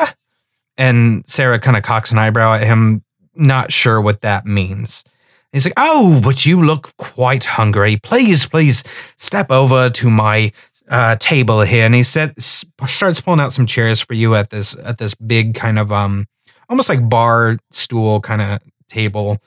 And 0.77 1.23
Sarah 1.29 1.61
kind 1.61 1.77
of 1.77 1.85
cocks 1.85 2.11
an 2.11 2.19
eyebrow 2.19 2.55
at 2.55 2.65
him, 2.65 3.05
not 3.37 3.71
sure 3.71 4.01
what 4.01 4.23
that 4.23 4.47
means. 4.47 5.05
He's 5.53 5.65
like, 5.65 5.75
Oh, 5.77 6.21
but 6.25 6.45
you 6.45 6.65
look 6.65 6.97
quite 6.97 7.45
hungry. 7.45 7.97
Please, 7.97 8.45
please 8.45 8.83
step 9.17 9.53
over 9.53 9.89
to 9.89 10.11
my 10.11 10.51
uh, 10.91 11.17
table 11.17 11.63
here. 11.63 11.87
And 11.87 11.95
he 11.95 12.03
said, 12.03 12.41
starts 12.41 13.21
pulling 13.21 13.41
out 13.41 13.53
some 13.53 13.67
chairs 13.67 14.01
for 14.01 14.15
you 14.15 14.35
at 14.35 14.51
this 14.51 14.77
at 14.85 14.99
this 14.99 15.15
big 15.15 15.55
kind 15.55 15.79
of 15.79 15.91
um 15.91 16.27
almost 16.69 16.89
like 16.89 17.09
bar 17.09 17.59
stool 17.71 18.21
kind 18.21 18.43
of 18.43 18.61
table. 18.89 19.39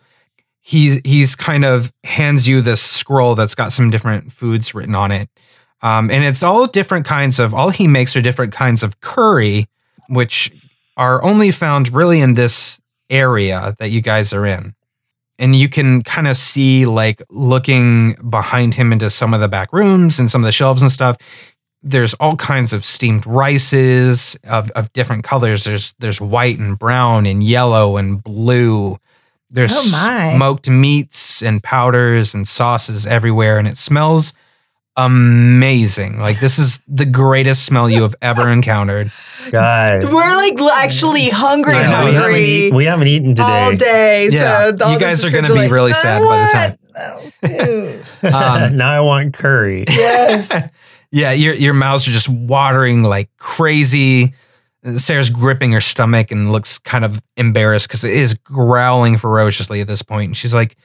He's 0.62 1.00
he's 1.06 1.36
kind 1.36 1.64
of 1.64 1.92
hands 2.04 2.48
you 2.48 2.62
this 2.62 2.82
scroll 2.82 3.36
that's 3.36 3.56
got 3.56 3.72
some 3.72 3.90
different 3.90 4.32
foods 4.32 4.74
written 4.74 4.96
on 4.96 5.12
it. 5.12 5.30
Um, 5.82 6.10
and 6.10 6.24
it's 6.24 6.44
all 6.44 6.66
different 6.68 7.06
kinds 7.06 7.40
of 7.40 7.54
all 7.54 7.70
he 7.70 7.88
makes 7.88 8.16
are 8.16 8.22
different 8.22 8.52
kinds 8.52 8.82
of 8.82 9.00
curry, 9.00 9.68
which 10.10 10.52
are 10.98 11.24
only 11.24 11.52
found 11.52 11.94
really 11.94 12.20
in 12.20 12.34
this 12.34 12.82
area 13.10 13.76
that 13.80 13.90
you 13.90 14.02
guys 14.02 14.34
are 14.34 14.46
in. 14.46 14.74
And 15.40 15.56
you 15.56 15.70
can 15.70 16.02
kind 16.04 16.28
of 16.28 16.36
see, 16.36 16.86
like, 16.86 17.22
looking 17.30 18.14
behind 18.30 18.74
him 18.76 18.92
into 18.92 19.10
some 19.10 19.34
of 19.34 19.40
the 19.40 19.48
back 19.48 19.72
rooms 19.72 20.20
and 20.20 20.30
some 20.30 20.42
of 20.42 20.46
the 20.46 20.52
shelves 20.52 20.82
and 20.82 20.92
stuff. 20.92 21.18
There's 21.84 22.16
all 22.16 22.36
kinds 22.36 22.74
of 22.74 22.84
steamed 22.84 23.26
rices 23.28 24.38
of, 24.44 24.72
of 24.72 24.92
different 24.94 25.24
colors. 25.24 25.64
There's 25.64 25.94
there's 26.00 26.20
white 26.20 26.58
and 26.58 26.78
brown 26.78 27.26
and 27.28 27.44
yellow 27.44 27.98
and 27.98 28.22
blue. 28.22 28.98
There's 29.50 29.74
Oh, 29.76 30.36
smoked 30.36 30.70
meats 30.70 31.42
and 31.44 31.62
powders 31.64 32.34
and 32.34 32.48
sauces 32.48 33.06
everywhere, 33.06 33.60
and 33.60 33.68
it 33.68 33.78
smells 33.78 34.34
amazing. 34.98 36.20
Like 36.20 36.40
this 36.40 36.60
is 36.60 36.82
the 36.88 37.06
greatest 37.06 37.66
smell 37.66 37.90
you 37.90 38.02
have 38.04 38.16
ever 38.22 38.50
encountered. 38.58 39.12
God. 39.52 40.04
We're 40.04 40.36
like 40.36 40.60
actually 40.84 41.30
hungry, 41.30 41.76
I 41.76 41.84
know, 41.90 42.06
we, 42.06 42.14
haven't 42.14 42.22
hungry 42.32 42.44
eat, 42.44 42.74
we 42.74 42.86
haven't 42.86 43.08
eaten 43.08 43.30
today. 43.30 43.44
all 43.44 43.76
day. 43.76 44.28
Yeah, 44.30 44.76
so 44.76 44.86
all 44.86 44.92
you 44.94 45.00
guys 45.00 45.26
are 45.26 45.30
gonna 45.32 45.48
be 45.48 45.54
like, 45.54 45.72
really 45.72 45.94
sad 45.94 46.22
by 46.22 46.46
the 46.46 46.52
time." 46.52 46.72
want- 46.72 46.78
Oh, 47.44 47.48
ew. 47.48 48.04
Um, 48.34 48.76
now 48.78 48.92
I 48.92 49.00
want 49.02 49.36
curry. 49.36 49.86
yes. 49.88 50.70
Yeah, 51.12 51.32
your 51.32 51.54
your 51.54 51.74
mouths 51.76 52.08
are 52.08 52.12
just 52.12 52.28
watering 52.28 53.04
like 53.04 53.30
crazy. 53.38 54.34
Sarah's 54.96 55.30
gripping 55.30 55.72
her 55.74 55.82
stomach 55.82 56.32
and 56.32 56.52
looks 56.52 56.80
kind 56.80 57.06
of 57.06 57.22
embarrassed 57.36 57.88
because 57.88 58.04
it 58.04 58.14
is 58.14 58.34
growling 58.36 59.18
ferociously 59.18 59.80
at 59.82 59.88
this 59.88 60.02
point. 60.02 60.30
And 60.30 60.38
she's 60.38 60.54
like, 60.56 60.76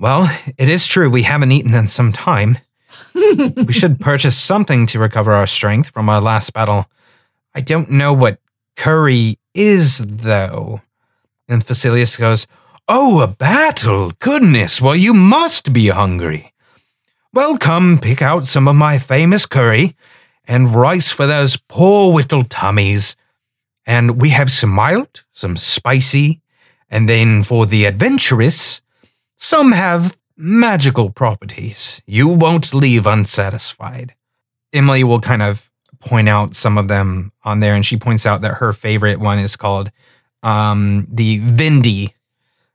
"Well, 0.00 0.28
it 0.58 0.68
is 0.68 0.86
true. 0.88 1.08
We 1.08 1.22
haven't 1.22 1.52
eaten 1.52 1.72
in 1.74 1.86
some 1.88 2.10
time. 2.12 2.58
We 3.14 3.72
should 3.72 4.00
purchase 4.00 4.36
something 4.36 4.86
to 4.86 4.98
recover 4.98 5.32
our 5.32 5.46
strength 5.46 5.90
from 5.90 6.08
our 6.08 6.20
last 6.20 6.52
battle. 6.52 6.86
I 7.54 7.60
don't 7.60 7.90
know 7.90 8.12
what 8.12 8.40
curry 8.76 9.38
is, 9.54 9.98
though." 9.98 10.82
And 11.48 11.64
Facilius 11.64 12.16
goes, 12.16 12.46
"Oh, 12.88 13.20
a 13.20 13.28
battle! 13.28 14.12
Goodness! 14.18 14.80
Well, 14.80 14.96
you 14.96 15.14
must 15.14 15.72
be 15.72 15.88
hungry." 15.88 16.52
Well, 17.32 17.56
come 17.58 17.98
pick 17.98 18.22
out 18.22 18.46
some 18.46 18.66
of 18.66 18.76
my 18.76 18.98
famous 18.98 19.46
curry 19.46 19.96
and 20.46 20.74
rice 20.74 21.12
for 21.12 21.26
those 21.26 21.56
poor 21.56 22.12
whittle 22.12 22.44
tummies. 22.44 23.16
And 23.86 24.20
we 24.20 24.30
have 24.30 24.50
some 24.50 24.70
mild, 24.70 25.24
some 25.32 25.56
spicy, 25.56 26.42
and 26.88 27.08
then 27.08 27.42
for 27.42 27.66
the 27.66 27.84
adventurous, 27.86 28.82
some 29.36 29.72
have 29.72 30.18
magical 30.40 31.10
properties. 31.10 32.00
You 32.06 32.28
won't 32.28 32.72
leave 32.72 33.06
unsatisfied. 33.06 34.14
Emily 34.72 35.04
will 35.04 35.20
kind 35.20 35.42
of 35.42 35.70
point 36.00 36.28
out 36.28 36.54
some 36.54 36.78
of 36.78 36.88
them 36.88 37.30
on 37.44 37.60
there, 37.60 37.74
and 37.74 37.84
she 37.84 37.96
points 37.96 38.24
out 38.24 38.40
that 38.40 38.54
her 38.54 38.72
favorite 38.72 39.20
one 39.20 39.38
is 39.38 39.56
called 39.56 39.90
um, 40.42 41.06
the 41.10 41.40
Vindi, 41.40 42.14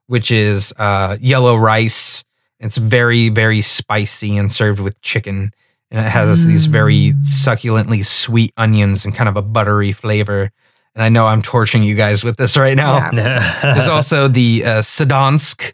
which 0.05 0.29
is 0.29 0.73
uh, 0.77 1.17
yellow 1.19 1.55
rice. 1.55 2.23
It's 2.59 2.77
very, 2.77 3.29
very 3.29 3.61
spicy 3.61 4.37
and 4.37 4.51
served 4.51 4.79
with 4.79 5.01
chicken. 5.01 5.51
And 5.91 6.05
it 6.05 6.09
has 6.09 6.45
these 6.45 6.65
very 6.65 7.13
succulently 7.13 8.05
sweet 8.05 8.51
onions 8.57 9.05
and 9.05 9.15
kind 9.15 9.29
of 9.29 9.37
a 9.37 9.41
buttery 9.41 9.91
flavor. 9.91 10.51
And 10.93 11.03
I 11.03 11.09
know 11.09 11.27
I'm 11.27 11.41
torturing 11.41 11.83
you 11.83 11.95
guys 11.95 12.23
with 12.23 12.37
this 12.37 12.57
right 12.57 12.75
now. 12.75 13.11
Yeah. 13.13 13.73
There's 13.73 13.87
also 13.87 14.27
the 14.27 14.63
uh, 14.65 14.69
Sadansk, 14.81 15.73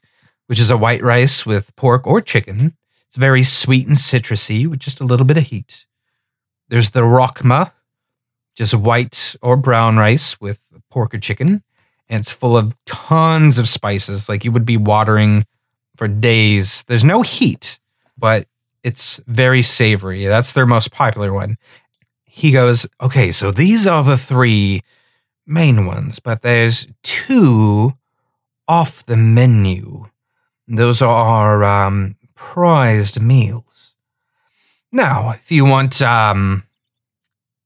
which 0.51 0.59
is 0.59 0.69
a 0.69 0.75
white 0.75 1.01
rice 1.01 1.45
with 1.45 1.73
pork 1.77 2.05
or 2.05 2.19
chicken. 2.19 2.75
It's 3.07 3.15
very 3.15 3.41
sweet 3.41 3.87
and 3.87 3.95
citrusy 3.95 4.67
with 4.67 4.79
just 4.81 4.99
a 4.99 5.05
little 5.05 5.25
bit 5.25 5.37
of 5.37 5.43
heat. 5.43 5.85
There's 6.67 6.89
the 6.89 7.03
Rokma, 7.03 7.71
just 8.53 8.73
white 8.73 9.33
or 9.41 9.55
brown 9.55 9.95
rice 9.95 10.41
with 10.41 10.59
pork 10.89 11.13
or 11.13 11.19
chicken. 11.19 11.63
And 12.09 12.19
it's 12.19 12.33
full 12.33 12.57
of 12.57 12.75
tons 12.85 13.57
of 13.57 13.69
spices, 13.69 14.27
like 14.27 14.43
you 14.43 14.51
would 14.51 14.65
be 14.65 14.75
watering 14.75 15.45
for 15.95 16.09
days. 16.09 16.83
There's 16.83 17.05
no 17.05 17.21
heat, 17.21 17.79
but 18.17 18.45
it's 18.83 19.21
very 19.27 19.63
savory. 19.63 20.25
That's 20.25 20.51
their 20.51 20.65
most 20.65 20.91
popular 20.91 21.31
one. 21.31 21.57
He 22.25 22.51
goes, 22.51 22.85
Okay, 22.99 23.31
so 23.31 23.51
these 23.51 23.87
are 23.87 24.03
the 24.03 24.17
three 24.17 24.81
main 25.47 25.85
ones, 25.85 26.19
but 26.19 26.41
there's 26.41 26.87
two 27.03 27.93
off 28.67 29.05
the 29.05 29.15
menu. 29.15 30.07
Those 30.73 31.01
are 31.01 31.65
um, 31.65 32.15
prized 32.33 33.21
meals. 33.21 33.93
Now, 34.89 35.31
if 35.31 35.51
you 35.51 35.65
want 35.65 36.01
um, 36.01 36.63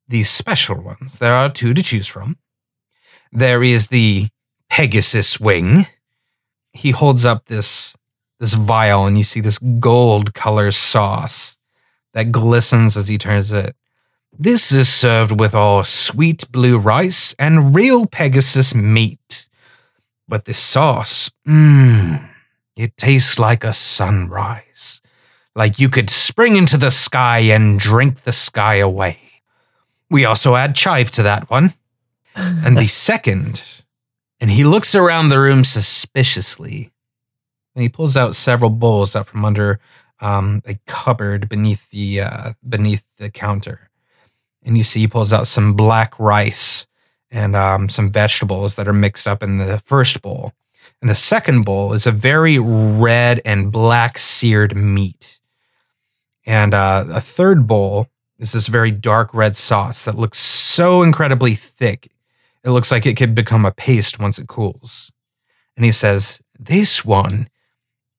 these 0.07 0.27
special 0.27 0.81
ones, 0.81 1.19
there 1.19 1.35
are 1.35 1.51
two 1.51 1.75
to 1.75 1.83
choose 1.83 2.07
from. 2.07 2.37
There 3.31 3.61
is 3.61 3.87
the 3.87 4.29
Pegasus 4.71 5.39
wing. 5.39 5.85
He 6.73 6.91
holds 6.91 7.25
up 7.25 7.45
this 7.45 7.95
this 8.39 8.55
vial, 8.55 9.05
and 9.05 9.19
you 9.19 9.23
see 9.23 9.39
this 9.39 9.59
gold 9.59 10.33
color 10.33 10.71
sauce 10.71 11.57
that 12.13 12.31
glistens 12.31 12.97
as 12.97 13.07
he 13.07 13.19
turns 13.19 13.51
it. 13.51 13.75
This 14.37 14.71
is 14.71 14.89
served 14.89 15.39
with 15.39 15.53
our 15.53 15.85
sweet 15.85 16.51
blue 16.51 16.79
rice 16.79 17.35
and 17.37 17.75
real 17.75 18.07
Pegasus 18.07 18.73
meat. 18.73 19.47
But 20.27 20.45
this 20.45 20.57
sauce, 20.57 21.31
mmm, 21.47 22.29
it 22.75 22.97
tastes 22.97 23.39
like 23.39 23.63
a 23.63 23.73
sunrise. 23.73 25.01
Like 25.55 25.79
you 25.79 25.89
could 25.89 26.09
spring 26.09 26.55
into 26.55 26.77
the 26.77 26.91
sky 26.91 27.39
and 27.39 27.79
drink 27.79 28.21
the 28.21 28.31
sky 28.31 28.75
away. 28.75 29.19
We 30.09 30.25
also 30.25 30.55
add 30.55 30.75
chive 30.75 31.11
to 31.11 31.23
that 31.23 31.49
one. 31.49 31.73
And 32.37 32.77
the 32.77 32.87
second, 32.87 33.83
and 34.41 34.51
he 34.51 34.65
looks 34.65 34.93
around 34.93 35.29
the 35.29 35.39
room 35.39 35.63
suspiciously, 35.63 36.91
and 37.73 37.81
he 37.81 37.87
pulls 37.87 38.17
out 38.17 38.35
several 38.35 38.69
bowls 38.69 39.15
out 39.15 39.27
from 39.27 39.45
under 39.45 39.79
um, 40.19 40.61
a 40.65 40.77
cupboard 40.85 41.47
beneath 41.47 41.89
the 41.91 42.19
uh, 42.19 42.53
beneath 42.67 43.05
the 43.15 43.29
counter 43.29 43.89
and 44.65 44.75
you 44.75 44.83
see 44.83 45.01
he 45.01 45.07
pulls 45.07 45.31
out 45.31 45.47
some 45.47 45.73
black 45.73 46.19
rice 46.19 46.87
and 47.29 47.55
um, 47.55 47.87
some 47.87 48.09
vegetables 48.09 48.75
that 48.75 48.87
are 48.87 48.93
mixed 48.93 49.27
up 49.27 49.43
in 49.43 49.57
the 49.57 49.79
first 49.79 50.21
bowl. 50.21 50.51
And 51.05 51.09
the 51.11 51.15
second 51.15 51.65
bowl 51.65 51.93
is 51.93 52.07
a 52.07 52.11
very 52.11 52.57
red 52.57 53.39
and 53.45 53.71
black 53.71 54.17
seared 54.17 54.75
meat. 54.75 55.39
And 56.47 56.73
uh, 56.73 57.05
a 57.09 57.21
third 57.21 57.67
bowl 57.67 58.07
is 58.39 58.53
this 58.53 58.65
very 58.65 58.89
dark 58.89 59.31
red 59.31 59.55
sauce 59.55 60.05
that 60.05 60.15
looks 60.15 60.39
so 60.39 61.03
incredibly 61.03 61.53
thick. 61.53 62.11
It 62.63 62.71
looks 62.71 62.91
like 62.91 63.05
it 63.05 63.17
could 63.17 63.35
become 63.35 63.65
a 63.65 63.71
paste 63.71 64.17
once 64.17 64.39
it 64.39 64.47
cools. 64.47 65.11
And 65.77 65.85
he 65.85 65.91
says, 65.91 66.41
This 66.57 67.05
one 67.05 67.49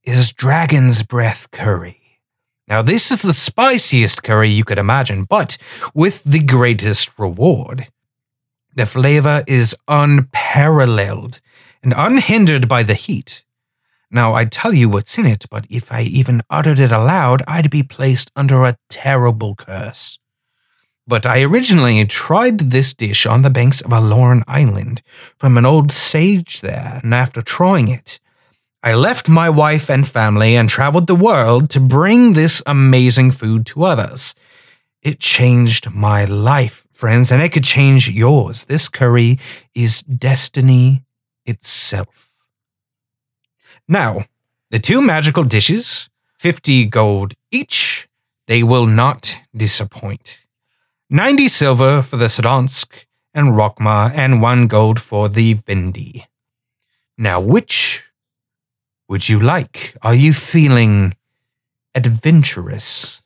is 0.05 0.33
dragon's 0.33 1.03
breath 1.03 1.51
curry. 1.51 2.21
Now, 2.69 2.83
this 2.83 3.11
is 3.11 3.21
the 3.21 3.33
spiciest 3.33 4.23
curry 4.23 4.51
you 4.51 4.63
could 4.63 4.79
imagine, 4.79 5.25
but 5.25 5.59
with 5.93 6.23
the 6.23 6.39
greatest 6.39 7.19
reward. 7.19 7.89
The 8.77 8.87
flavor 8.87 9.43
is 9.49 9.75
unparalleled 9.89 11.41
and 11.83 11.95
unhindered 11.97 12.69
by 12.69 12.83
the 12.83 12.95
heat. 12.95 13.45
Now, 14.11 14.35
I'd 14.35 14.53
tell 14.53 14.73
you 14.73 14.89
what's 14.89 15.19
in 15.19 15.27
it, 15.27 15.47
but 15.51 15.67
if 15.69 15.91
I 15.91 16.03
even 16.03 16.43
uttered 16.49 16.79
it 16.79 16.93
aloud, 16.93 17.43
I'd 17.47 17.71
be 17.71 17.83
placed 17.83 18.31
under 18.37 18.65
a 18.65 18.79
terrible 18.89 19.55
curse. 19.55 20.19
But 21.09 21.27
I 21.27 21.43
originally 21.43 22.05
tried 22.05 22.59
this 22.59 22.93
dish 22.95 23.27
on 23.27 23.43
the 23.43 23.51
banks 23.51 23.81
of 23.81 23.93
a 23.93 24.01
Lorn 24.01 24.43
island 24.49 25.03
from 25.37 25.57
an 25.57 25.65
old 25.65 25.93
sage 25.93 26.61
there, 26.61 27.01
and 27.03 27.15
after 27.15 27.43
trying 27.43 27.89
it, 27.89 28.19
I 28.83 28.95
left 28.95 29.29
my 29.29 29.51
wife 29.51 29.91
and 29.91 30.07
family 30.07 30.57
and 30.57 30.69
traveled 30.69 31.07
the 31.07 31.15
world 31.15 31.71
to 31.71 31.81
bring 31.81 32.33
this 32.33 32.63
amazing 32.67 33.33
food 33.33 33.67
to 33.67 33.85
others. 33.85 34.35
It 35.03 35.19
changed 35.19 35.93
my 35.93 36.25
life, 36.25 36.85
friends, 36.93 37.33
and 37.33 37.43
it 37.43 37.53
could 37.53 37.65
change 37.65 38.09
yours. 38.09 38.65
This 38.65 38.89
curry 38.89 39.39
is 39.75 40.03
destiny 40.03 41.06
itself. 41.47 42.29
Now, 43.89 44.27
the 44.71 44.79
two 44.79 45.01
magical 45.01 45.45
dishes, 45.45 46.09
50 46.39 46.87
gold 46.87 47.35
each, 47.51 48.09
they 48.47 48.63
will 48.63 48.87
not 48.87 49.39
disappoint. 49.55 50.45
90 51.09 51.49
silver 51.49 52.03
for 52.03 52.17
the 52.17 52.27
Sadansk 52.27 53.07
and 53.33 53.49
Rokma, 53.49 54.13
and 54.15 54.41
one 54.41 54.67
gold 54.67 55.01
for 55.01 55.29
the 55.29 55.57
Vindi. 55.57 56.25
Now, 57.19 57.39
which 57.39 58.05
would 59.09 59.29
you 59.29 59.39
like? 59.39 59.95
Are 60.03 60.15
you 60.15 60.33
feeling 60.33 61.15
adventurous? 61.95 63.23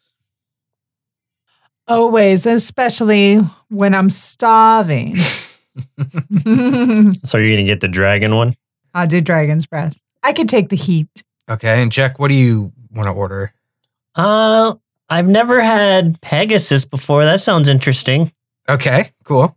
Always, 1.86 2.44
especially 2.44 3.38
when 3.68 3.94
I'm 3.94 4.10
starving. 4.10 5.16
So 7.24 7.38
you're 7.38 7.54
gonna 7.56 7.64
get 7.66 7.80
the 7.80 7.88
dragon 7.88 8.34
one? 8.34 8.54
I'll 8.94 9.06
do 9.06 9.20
dragon's 9.20 9.66
breath. 9.66 9.98
I 10.22 10.32
could 10.32 10.48
take 10.48 10.68
the 10.68 10.76
heat. 10.76 11.08
Okay, 11.48 11.82
and 11.82 11.90
Jack, 11.92 12.18
what 12.18 12.28
do 12.28 12.34
you 12.34 12.72
want 12.92 13.06
to 13.06 13.12
order? 13.12 13.52
Uh, 14.14 14.74
I've 15.08 15.28
never 15.28 15.60
had 15.60 16.20
Pegasus 16.20 16.84
before. 16.84 17.24
That 17.24 17.40
sounds 17.40 17.68
interesting. 17.68 18.32
Okay, 18.68 19.12
cool. 19.24 19.56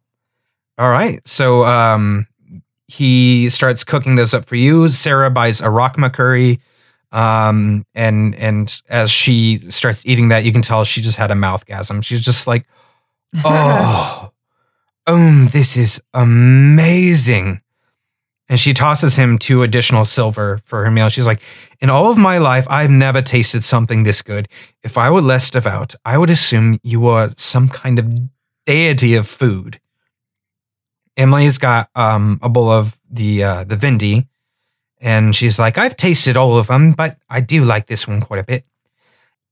All 0.77 0.89
right. 0.89 1.25
So 1.27 1.63
um 1.65 2.27
he 2.87 3.49
starts 3.49 3.83
cooking 3.83 4.15
those 4.15 4.33
up 4.33 4.45
for 4.45 4.55
you. 4.55 4.89
Sarah 4.89 5.29
buys 5.31 5.61
a 5.61 5.65
Rokma 5.65 6.11
curry. 6.11 6.59
Um 7.11 7.85
and 7.93 8.33
and 8.35 8.81
as 8.89 9.11
she 9.11 9.59
starts 9.69 10.05
eating 10.05 10.29
that, 10.29 10.43
you 10.43 10.51
can 10.51 10.63
tell 10.63 10.83
she 10.83 11.01
just 11.01 11.17
had 11.17 11.29
a 11.29 11.35
mouthgasm. 11.35 12.03
She's 12.03 12.25
just 12.25 12.47
like, 12.47 12.65
Oh, 13.45 14.32
um, 15.07 15.47
this 15.47 15.75
is 15.77 16.01
amazing. 16.13 17.61
And 18.49 18.59
she 18.59 18.73
tosses 18.73 19.15
him 19.15 19.37
two 19.37 19.63
additional 19.63 20.05
silver 20.05 20.59
for 20.65 20.83
her 20.83 20.91
meal. 20.91 21.09
She's 21.09 21.25
like, 21.25 21.41
In 21.79 21.89
all 21.89 22.11
of 22.11 22.17
my 22.17 22.37
life, 22.37 22.67
I've 22.69 22.89
never 22.89 23.21
tasted 23.21 23.63
something 23.63 24.03
this 24.03 24.21
good. 24.21 24.47
If 24.83 24.97
I 24.97 25.09
were 25.09 25.21
less 25.21 25.49
devout, 25.49 25.95
I 26.05 26.17
would 26.17 26.29
assume 26.29 26.79
you 26.83 26.99
were 26.99 27.33
some 27.37 27.69
kind 27.69 27.99
of 27.99 28.13
deity 28.65 29.15
of 29.15 29.27
food. 29.27 29.79
Emily's 31.15 31.57
got 31.57 31.89
um, 31.95 32.39
a 32.41 32.49
bowl 32.49 32.69
of 32.69 32.99
the 33.09 33.43
uh, 33.43 33.63
the 33.63 33.75
Vindi, 33.75 34.27
and 34.99 35.35
she's 35.35 35.59
like, 35.59 35.77
"I've 35.77 35.95
tasted 35.95 36.35
all 36.35 36.57
of 36.57 36.67
them, 36.67 36.91
but 36.91 37.17
I 37.29 37.39
do 37.39 37.63
like 37.63 37.85
this 37.87 38.07
one 38.07 38.19
quite 38.19 38.39
a 38.39 38.43
bit." 38.43 38.65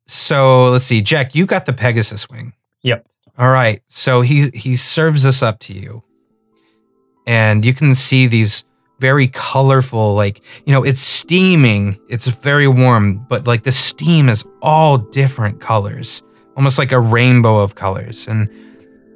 So 0.07 0.69
let's 0.69 0.85
see, 0.85 1.01
Jack, 1.01 1.35
you 1.35 1.45
got 1.45 1.65
the 1.65 1.73
Pegasus 1.73 2.29
wing. 2.29 2.53
Yep. 2.81 3.07
All 3.41 3.49
right. 3.49 3.81
So 3.87 4.21
he 4.21 4.51
he 4.53 4.75
serves 4.75 5.23
this 5.23 5.41
up 5.41 5.57
to 5.61 5.73
you, 5.73 6.03
and 7.25 7.65
you 7.65 7.73
can 7.73 7.95
see 7.95 8.27
these 8.27 8.65
very 8.99 9.27
colorful, 9.29 10.13
like 10.13 10.43
you 10.67 10.71
know, 10.71 10.83
it's 10.83 11.01
steaming. 11.01 11.99
It's 12.07 12.27
very 12.27 12.67
warm, 12.67 13.25
but 13.27 13.47
like 13.47 13.63
the 13.63 13.71
steam 13.71 14.29
is 14.29 14.45
all 14.61 14.99
different 14.99 15.59
colors, 15.59 16.21
almost 16.55 16.77
like 16.77 16.91
a 16.91 16.99
rainbow 16.99 17.57
of 17.57 17.73
colors. 17.73 18.27
And 18.27 18.47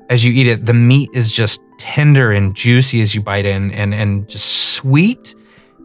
as 0.10 0.26
you 0.26 0.34
eat 0.34 0.48
it, 0.48 0.66
the 0.66 0.74
meat 0.74 1.12
is 1.14 1.32
just 1.32 1.62
tender 1.78 2.32
and 2.32 2.56
juicy 2.56 3.02
as 3.02 3.14
you 3.14 3.22
bite 3.22 3.46
in, 3.46 3.70
and 3.74 3.94
and 3.94 4.28
just 4.28 4.74
sweet 4.74 5.36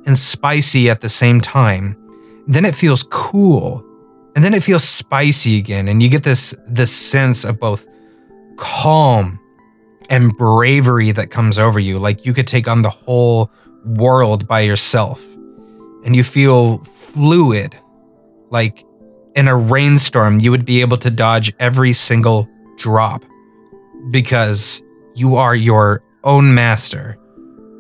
and 0.07 0.19
spicy 0.19 0.89
at 0.89 1.03
the 1.03 1.11
same 1.11 1.43
time. 1.43 1.95
Then 2.49 2.65
it 2.65 2.75
feels 2.75 3.03
cool, 3.11 3.85
and 4.35 4.43
then 4.43 4.55
it 4.55 4.63
feels 4.63 4.83
spicy 4.83 5.59
again, 5.59 5.89
and 5.89 6.03
you 6.03 6.09
get 6.09 6.23
this 6.23 6.55
this 6.67 6.91
sense 6.91 7.45
of 7.45 7.61
both 7.61 7.87
calm 8.61 9.41
and 10.09 10.37
bravery 10.37 11.11
that 11.13 11.31
comes 11.31 11.59
over 11.59 11.81
you. 11.81 11.99
Like 11.99 12.25
you 12.25 12.33
could 12.33 12.47
take 12.47 12.69
on 12.69 12.83
the 12.83 12.91
whole 12.91 13.51
world 13.85 14.47
by 14.47 14.61
yourself, 14.61 15.25
and 16.05 16.15
you 16.15 16.23
feel 16.23 16.85
fluid, 16.85 17.77
like 18.51 18.85
in 19.35 19.49
a 19.49 19.57
rainstorm, 19.57 20.39
you 20.39 20.51
would 20.51 20.65
be 20.65 20.81
able 20.81 20.99
to 20.99 21.11
dodge 21.11 21.53
every 21.59 21.93
single 21.93 22.49
drop 22.77 23.25
because 24.11 24.83
you 25.15 25.37
are 25.37 25.55
your 25.55 26.03
own 26.25 26.55
master 26.55 27.19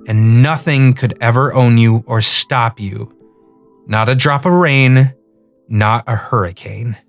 and 0.06 0.42
nothing 0.42 0.94
could 0.94 1.16
ever 1.20 1.54
own 1.54 1.78
you 1.78 2.02
or 2.06 2.20
stop 2.20 2.80
you. 2.80 3.14
Not 3.86 4.08
a 4.08 4.14
drop 4.14 4.44
of 4.46 4.52
rain, 4.52 5.14
not 5.68 6.04
a 6.06 6.16
hurricane. 6.16 6.96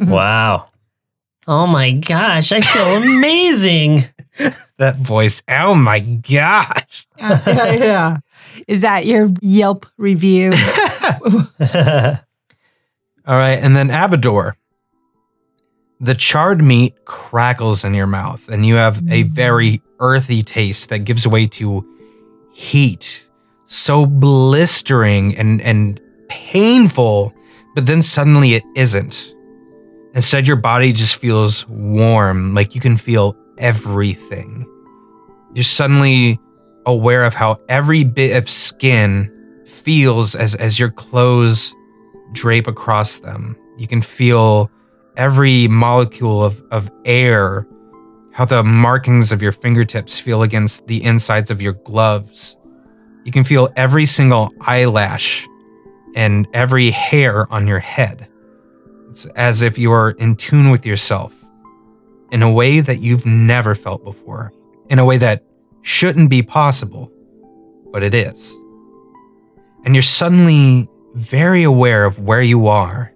Wow. 0.00 0.68
Oh 1.48 1.66
my 1.66 1.92
gosh, 1.92 2.50
I 2.52 2.60
feel 2.60 3.16
amazing. 3.16 4.04
That 4.78 4.96
voice, 4.96 5.42
oh 5.48 5.74
my 5.74 6.00
gosh. 6.00 7.06
yeah, 7.16 7.42
yeah. 7.72 8.18
Is 8.68 8.82
that 8.82 9.06
your 9.06 9.30
Yelp 9.40 9.86
review? 9.96 10.52
All 10.52 12.18
right, 13.26 13.58
and 13.58 13.74
then 13.74 13.88
Avador. 13.88 14.52
The 16.00 16.14
charred 16.14 16.62
meat 16.62 17.06
crackles 17.06 17.82
in 17.82 17.94
your 17.94 18.06
mouth, 18.06 18.46
and 18.50 18.66
you 18.66 18.74
have 18.74 18.98
a 18.98 19.24
mm-hmm. 19.24 19.32
very 19.32 19.80
earthy 20.00 20.42
taste 20.42 20.90
that 20.90 21.06
gives 21.06 21.26
way 21.26 21.46
to 21.46 21.86
heat. 22.52 23.26
So 23.64 24.04
blistering 24.04 25.34
and, 25.38 25.62
and 25.62 25.98
painful, 26.28 27.32
but 27.74 27.86
then 27.86 28.02
suddenly 28.02 28.52
it 28.52 28.64
isn't. 28.74 29.34
Instead, 30.16 30.46
your 30.46 30.56
body 30.56 30.94
just 30.94 31.16
feels 31.16 31.68
warm, 31.68 32.54
like 32.54 32.74
you 32.74 32.80
can 32.80 32.96
feel 32.96 33.36
everything. 33.58 34.66
You're 35.52 35.62
suddenly 35.62 36.40
aware 36.86 37.24
of 37.24 37.34
how 37.34 37.58
every 37.68 38.02
bit 38.02 38.34
of 38.34 38.48
skin 38.48 39.30
feels 39.66 40.34
as, 40.34 40.54
as 40.54 40.78
your 40.78 40.90
clothes 40.90 41.74
drape 42.32 42.66
across 42.66 43.18
them. 43.18 43.56
You 43.76 43.86
can 43.86 44.00
feel 44.00 44.70
every 45.18 45.68
molecule 45.68 46.42
of, 46.42 46.62
of 46.70 46.90
air, 47.04 47.66
how 48.32 48.46
the 48.46 48.64
markings 48.64 49.32
of 49.32 49.42
your 49.42 49.52
fingertips 49.52 50.18
feel 50.18 50.42
against 50.42 50.86
the 50.86 51.04
insides 51.04 51.50
of 51.50 51.60
your 51.60 51.74
gloves. 51.74 52.56
You 53.24 53.32
can 53.32 53.44
feel 53.44 53.68
every 53.76 54.06
single 54.06 54.50
eyelash 54.62 55.46
and 56.14 56.48
every 56.54 56.90
hair 56.90 57.52
on 57.52 57.66
your 57.66 57.80
head. 57.80 58.28
It's 59.16 59.24
as 59.34 59.62
if 59.62 59.78
you 59.78 59.92
are 59.92 60.10
in 60.10 60.36
tune 60.36 60.68
with 60.68 60.84
yourself 60.84 61.32
in 62.30 62.42
a 62.42 62.52
way 62.52 62.80
that 62.80 63.00
you've 63.00 63.24
never 63.24 63.74
felt 63.74 64.04
before, 64.04 64.52
in 64.90 64.98
a 64.98 65.06
way 65.06 65.16
that 65.16 65.42
shouldn't 65.80 66.28
be 66.28 66.42
possible, 66.42 67.10
but 67.90 68.02
it 68.02 68.14
is. 68.14 68.54
And 69.86 69.94
you're 69.94 70.02
suddenly 70.02 70.90
very 71.14 71.62
aware 71.62 72.04
of 72.04 72.18
where 72.18 72.42
you 72.42 72.66
are 72.66 73.10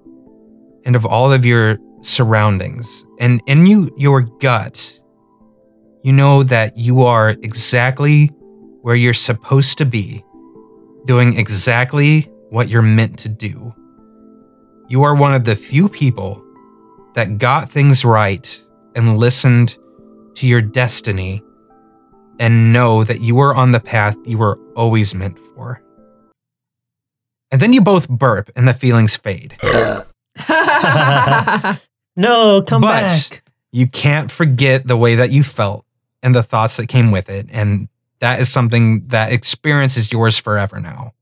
and 0.87 0.97
of 0.97 1.05
all 1.05 1.35
of 1.35 1.45
your 1.45 1.77
surroundings. 2.01 3.05
And 3.19 3.43
in 3.45 3.67
you 3.67 3.95
your 3.99 4.23
gut, 4.23 4.99
you 6.03 6.15
know 6.15 6.43
that 6.45 6.79
you 6.79 7.03
are 7.03 7.29
exactly 7.29 8.29
where 8.81 8.97
you're 8.97 9.13
supposed 9.13 9.77
to 9.77 9.85
be, 9.85 10.25
doing 11.05 11.37
exactly 11.37 12.23
what 12.49 12.71
you're 12.71 12.81
meant 12.81 13.19
to 13.19 13.29
do. 13.29 13.75
You 14.91 15.05
are 15.05 15.15
one 15.15 15.35
of 15.35 15.45
the 15.45 15.55
few 15.55 15.89
people 15.89 16.45
that 17.15 17.39
got 17.39 17.71
things 17.71 18.05
right 18.05 18.61
and 18.97 19.19
listened 19.19 19.79
to 20.35 20.49
your 20.49 20.61
destiny 20.61 21.45
and 22.41 22.73
know 22.73 23.05
that 23.05 23.21
you 23.21 23.39
are 23.39 23.55
on 23.55 23.71
the 23.71 23.79
path 23.79 24.17
you 24.25 24.37
were 24.37 24.59
always 24.75 25.15
meant 25.15 25.39
for. 25.55 25.81
And 27.53 27.63
then 27.63 27.73
you 27.73 27.83
both 27.83 28.09
burp 28.09 28.51
and 28.57 28.67
the 28.67 28.75
feelings 28.75 29.15
fade. 29.17 29.57
No, 32.17 32.61
come 32.63 32.83
But- 32.83 33.29
back. 33.31 33.43
You 33.73 33.87
can't 33.87 34.33
forget 34.33 34.89
the 34.89 34.97
way 34.97 35.15
that 35.15 35.31
you 35.31 35.45
felt 35.45 35.85
and 36.25 36.35
the 36.35 36.43
thoughts 36.43 36.77
that 36.79 36.89
came 36.89 37.13
with 37.13 37.31
it. 37.31 37.47
And 37.53 37.89
that 38.19 38.41
is 38.41 38.51
something 38.51 39.07
that 39.07 39.33
experience 39.33 39.97
is 39.97 40.11
yours 40.11 40.37
forever 40.37 40.81
now. 40.81 41.15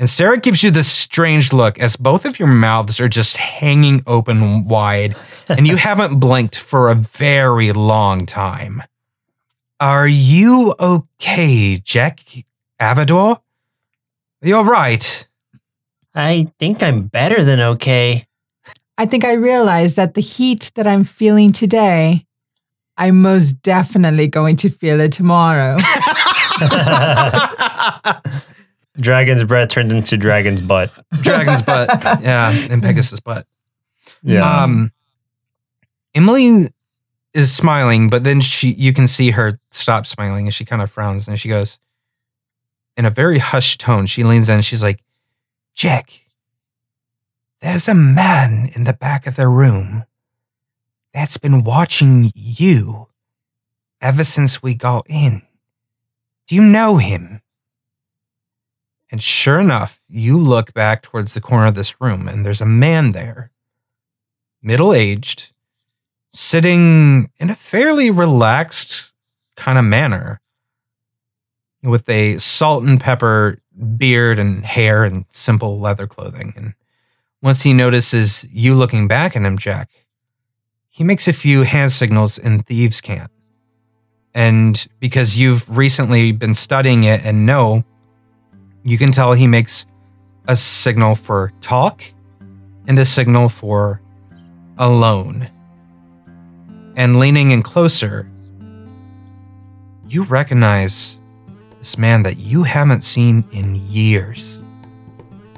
And 0.00 0.08
Sarah 0.08 0.38
gives 0.38 0.62
you 0.62 0.70
this 0.70 0.88
strange 0.88 1.52
look 1.52 1.78
as 1.78 1.98
both 1.98 2.24
of 2.24 2.38
your 2.38 2.48
mouths 2.48 3.00
are 3.00 3.08
just 3.08 3.36
hanging 3.36 4.02
open 4.06 4.64
wide 4.64 5.14
and 5.50 5.68
you 5.68 5.76
haven't 5.76 6.18
blinked 6.18 6.58
for 6.58 6.88
a 6.88 6.94
very 6.94 7.72
long 7.72 8.24
time. 8.24 8.82
Are 9.78 10.08
you 10.08 10.74
okay, 10.80 11.76
Jack 11.84 12.20
Avador? 12.80 13.42
You're 14.40 14.64
right. 14.64 15.28
I 16.14 16.50
think 16.58 16.82
I'm 16.82 17.02
better 17.02 17.44
than 17.44 17.60
okay. 17.60 18.24
I 18.96 19.04
think 19.04 19.26
I 19.26 19.32
realize 19.32 19.96
that 19.96 20.14
the 20.14 20.22
heat 20.22 20.72
that 20.76 20.86
I'm 20.86 21.04
feeling 21.04 21.52
today, 21.52 22.24
I'm 22.96 23.20
most 23.20 23.60
definitely 23.60 24.28
going 24.28 24.56
to 24.56 24.70
feel 24.70 24.98
it 24.98 25.12
tomorrow. 25.12 25.76
Dragon's 28.98 29.44
breath 29.44 29.70
turned 29.70 29.92
into 29.92 30.16
dragon's 30.16 30.60
butt. 30.60 30.92
Dragon's 31.22 31.62
butt. 31.62 31.88
Yeah, 32.22 32.50
and 32.70 32.82
Pegasus 32.82 33.20
butt. 33.20 33.46
Yeah. 34.22 34.62
Um, 34.62 34.92
Emily 36.14 36.68
is 37.34 37.52
smiling, 37.52 38.10
but 38.10 38.24
then 38.24 38.40
she 38.40 38.72
you 38.72 38.92
can 38.92 39.06
see 39.06 39.30
her 39.30 39.60
stop 39.70 40.06
smiling 40.06 40.46
and 40.46 40.54
she 40.54 40.64
kind 40.64 40.82
of 40.82 40.90
frowns 40.90 41.28
and 41.28 41.38
she 41.38 41.48
goes, 41.48 41.78
in 42.96 43.04
a 43.04 43.10
very 43.10 43.38
hushed 43.38 43.80
tone, 43.80 44.06
she 44.06 44.24
leans 44.24 44.48
in 44.48 44.56
and 44.56 44.64
she's 44.64 44.82
like, 44.82 45.02
Jack, 45.74 46.26
there's 47.60 47.88
a 47.88 47.94
man 47.94 48.70
in 48.74 48.84
the 48.84 48.92
back 48.92 49.26
of 49.26 49.36
the 49.36 49.48
room 49.48 50.04
that's 51.14 51.38
been 51.38 51.64
watching 51.64 52.30
you 52.34 53.08
ever 54.00 54.24
since 54.24 54.62
we 54.62 54.74
got 54.74 55.06
in. 55.08 55.42
Do 56.46 56.54
you 56.54 56.62
know 56.62 56.96
him? 56.96 57.42
And 59.10 59.22
sure 59.22 59.58
enough, 59.58 60.00
you 60.08 60.38
look 60.38 60.72
back 60.72 61.02
towards 61.02 61.34
the 61.34 61.40
corner 61.40 61.66
of 61.66 61.74
this 61.74 62.00
room, 62.00 62.28
and 62.28 62.46
there's 62.46 62.60
a 62.60 62.66
man 62.66 63.12
there, 63.12 63.50
middle 64.62 64.92
aged, 64.92 65.52
sitting 66.32 67.30
in 67.38 67.50
a 67.50 67.56
fairly 67.56 68.10
relaxed 68.10 69.12
kind 69.56 69.78
of 69.78 69.84
manner 69.84 70.40
with 71.82 72.08
a 72.08 72.38
salt 72.38 72.84
and 72.84 73.00
pepper 73.00 73.58
beard 73.96 74.38
and 74.38 74.64
hair 74.64 75.04
and 75.04 75.24
simple 75.30 75.80
leather 75.80 76.06
clothing. 76.06 76.52
And 76.56 76.74
once 77.42 77.62
he 77.62 77.72
notices 77.72 78.46
you 78.50 78.74
looking 78.74 79.08
back 79.08 79.34
at 79.34 79.42
him, 79.42 79.58
Jack, 79.58 79.88
he 80.88 81.02
makes 81.02 81.26
a 81.26 81.32
few 81.32 81.62
hand 81.62 81.90
signals 81.90 82.38
in 82.38 82.62
thieves' 82.62 83.00
cant. 83.00 83.30
And 84.34 84.86
because 85.00 85.38
you've 85.38 85.68
recently 85.74 86.30
been 86.30 86.54
studying 86.54 87.04
it 87.04 87.24
and 87.24 87.46
know, 87.46 87.84
you 88.82 88.98
can 88.98 89.12
tell 89.12 89.32
he 89.32 89.46
makes 89.46 89.86
a 90.48 90.56
signal 90.56 91.14
for 91.14 91.52
talk 91.60 92.02
and 92.86 92.98
a 92.98 93.04
signal 93.04 93.48
for 93.48 94.00
alone. 94.78 95.50
And 96.96 97.18
leaning 97.18 97.50
in 97.50 97.62
closer, 97.62 98.30
you 100.08 100.24
recognize 100.24 101.20
this 101.78 101.96
man 101.96 102.22
that 102.24 102.36
you 102.36 102.62
haven't 102.64 103.04
seen 103.04 103.44
in 103.52 103.76
years. 103.86 104.60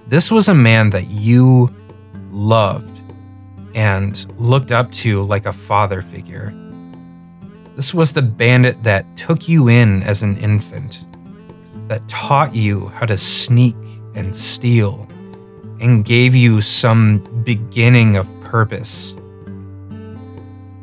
This 0.09 0.31
was 0.31 0.49
a 0.49 0.55
man 0.55 0.91
that 0.91 1.09
you 1.11 1.75
loved 2.31 3.01
and 3.75 4.27
looked 4.39 4.73
up 4.73 4.93
to 4.93 5.23
like 5.23 5.47
a 5.47 5.53
father 5.53 6.03
figure. 6.03 6.55
This 7.77 7.95
was 7.95 8.13
the 8.13 8.23
bandit 8.23 8.83
that 8.83 9.17
took 9.17 9.49
you 9.49 9.69
in 9.69 10.03
as 10.03 10.23
an 10.23 10.37
infant, 10.37 11.07
that 11.93 12.09
taught 12.09 12.55
you 12.55 12.89
how 12.95 13.05
to 13.05 13.19
sneak 13.19 13.77
and 14.15 14.35
steal, 14.35 15.07
and 15.79 16.07
gave 16.07 16.35
you 16.35 16.63
some 16.63 17.19
beginning 17.45 18.17
of 18.17 18.27
purpose. 18.45 19.15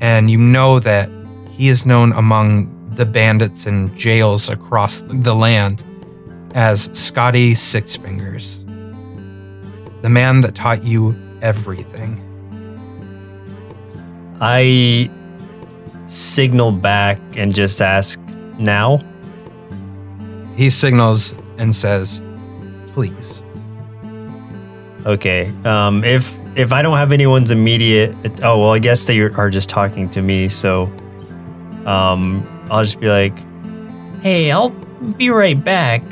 And 0.02 0.30
you 0.30 0.38
know 0.38 0.80
that 0.80 1.10
he 1.50 1.68
is 1.68 1.84
known 1.84 2.12
among 2.12 2.70
the 2.94 3.08
bandits 3.08 3.66
and 3.66 3.96
jails 3.96 4.50
across 4.50 5.00
the 5.00 5.34
land 5.34 5.84
as 6.54 6.92
Scotty 6.94 7.56
Six 7.56 7.96
Fingers, 7.96 8.64
the 10.04 10.10
man 10.12 10.42
that 10.42 10.54
taught 10.54 10.84
you 10.84 11.16
everything. 11.42 12.22
I 14.40 15.10
signal 16.06 16.72
back 16.72 17.20
and 17.36 17.56
just 17.56 17.82
ask 17.82 18.20
now. 18.60 19.00
He 20.60 20.70
signals 20.70 21.34
and 21.58 21.74
says, 21.74 22.22
Please. 22.88 23.44
Okay. 25.06 25.54
Um, 25.64 26.04
if 26.04 26.38
if 26.58 26.74
I 26.74 26.82
don't 26.82 26.98
have 26.98 27.14
anyone's 27.14 27.50
immediate, 27.50 28.14
oh 28.44 28.60
well, 28.60 28.72
I 28.72 28.80
guess 28.80 29.08
they 29.08 29.22
are 29.22 29.50
just 29.50 29.70
talking 29.70 30.10
to 30.10 30.22
me. 30.22 30.50
So, 30.50 30.92
um, 31.86 32.46
I'll 32.70 32.84
just 32.84 33.00
be 33.00 33.08
like, 33.08 33.40
Hey, 34.22 34.52
I'll 34.52 34.72
be 35.18 35.30
right 35.30 35.64
back. 35.64 36.04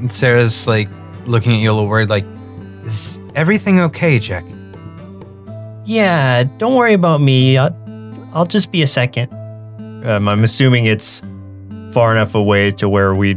And 0.00 0.12
Sarah's 0.12 0.66
like 0.66 0.88
looking 1.24 1.52
at 1.52 1.60
you 1.60 1.70
a 1.70 1.72
little 1.72 1.88
worried, 1.88 2.10
like, 2.10 2.26
Is 2.84 3.20
everything 3.36 3.78
okay, 3.78 4.18
Jack? 4.18 4.44
Yeah, 5.84 6.42
don't 6.58 6.74
worry 6.74 6.94
about 6.94 7.20
me. 7.20 7.58
I'll, 7.58 7.76
I'll 8.34 8.44
just 8.46 8.72
be 8.72 8.82
a 8.82 8.88
second. 8.88 9.32
um, 10.04 10.26
I'm 10.26 10.42
assuming 10.42 10.86
it's 10.86 11.22
far 11.92 12.12
enough 12.12 12.34
away 12.34 12.70
to 12.72 12.88
where 12.88 13.14
we, 13.14 13.34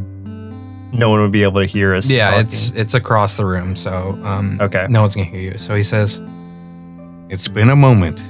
no 0.91 1.10
one 1.10 1.22
would 1.22 1.32
be 1.32 1.43
able 1.43 1.60
to 1.62 1.66
hear 1.68 1.93
us. 1.95 2.10
Yeah, 2.10 2.30
talking. 2.32 2.45
it's 2.47 2.72
it's 2.72 2.93
across 2.93 3.36
the 3.38 3.45
room, 3.45 3.76
so 3.76 4.20
um, 4.24 4.60
Okay. 4.62 4.86
no 4.89 5.01
one's 5.01 5.16
gonna 5.16 5.26
hear 5.30 5.41
you. 5.54 5.58
So 5.58 5.76
he 5.76 5.84
says, 5.84 6.22
"It's 7.30 7.47
been 7.47 7.70
a 7.70 7.76
moment, 7.76 8.22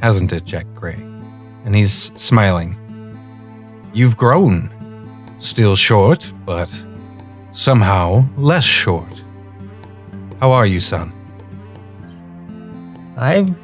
hasn't 0.00 0.32
it, 0.32 0.44
Jack 0.44 0.66
Gray?" 0.74 1.02
And 1.64 1.74
he's 1.74 2.12
smiling. 2.14 2.76
You've 3.94 4.16
grown, 4.16 4.70
still 5.38 5.76
short, 5.76 6.32
but 6.44 6.68
somehow 7.52 8.26
less 8.36 8.64
short. 8.64 9.22
How 10.40 10.52
are 10.52 10.66
you, 10.66 10.80
son? 10.80 11.12
I'm, 13.16 13.56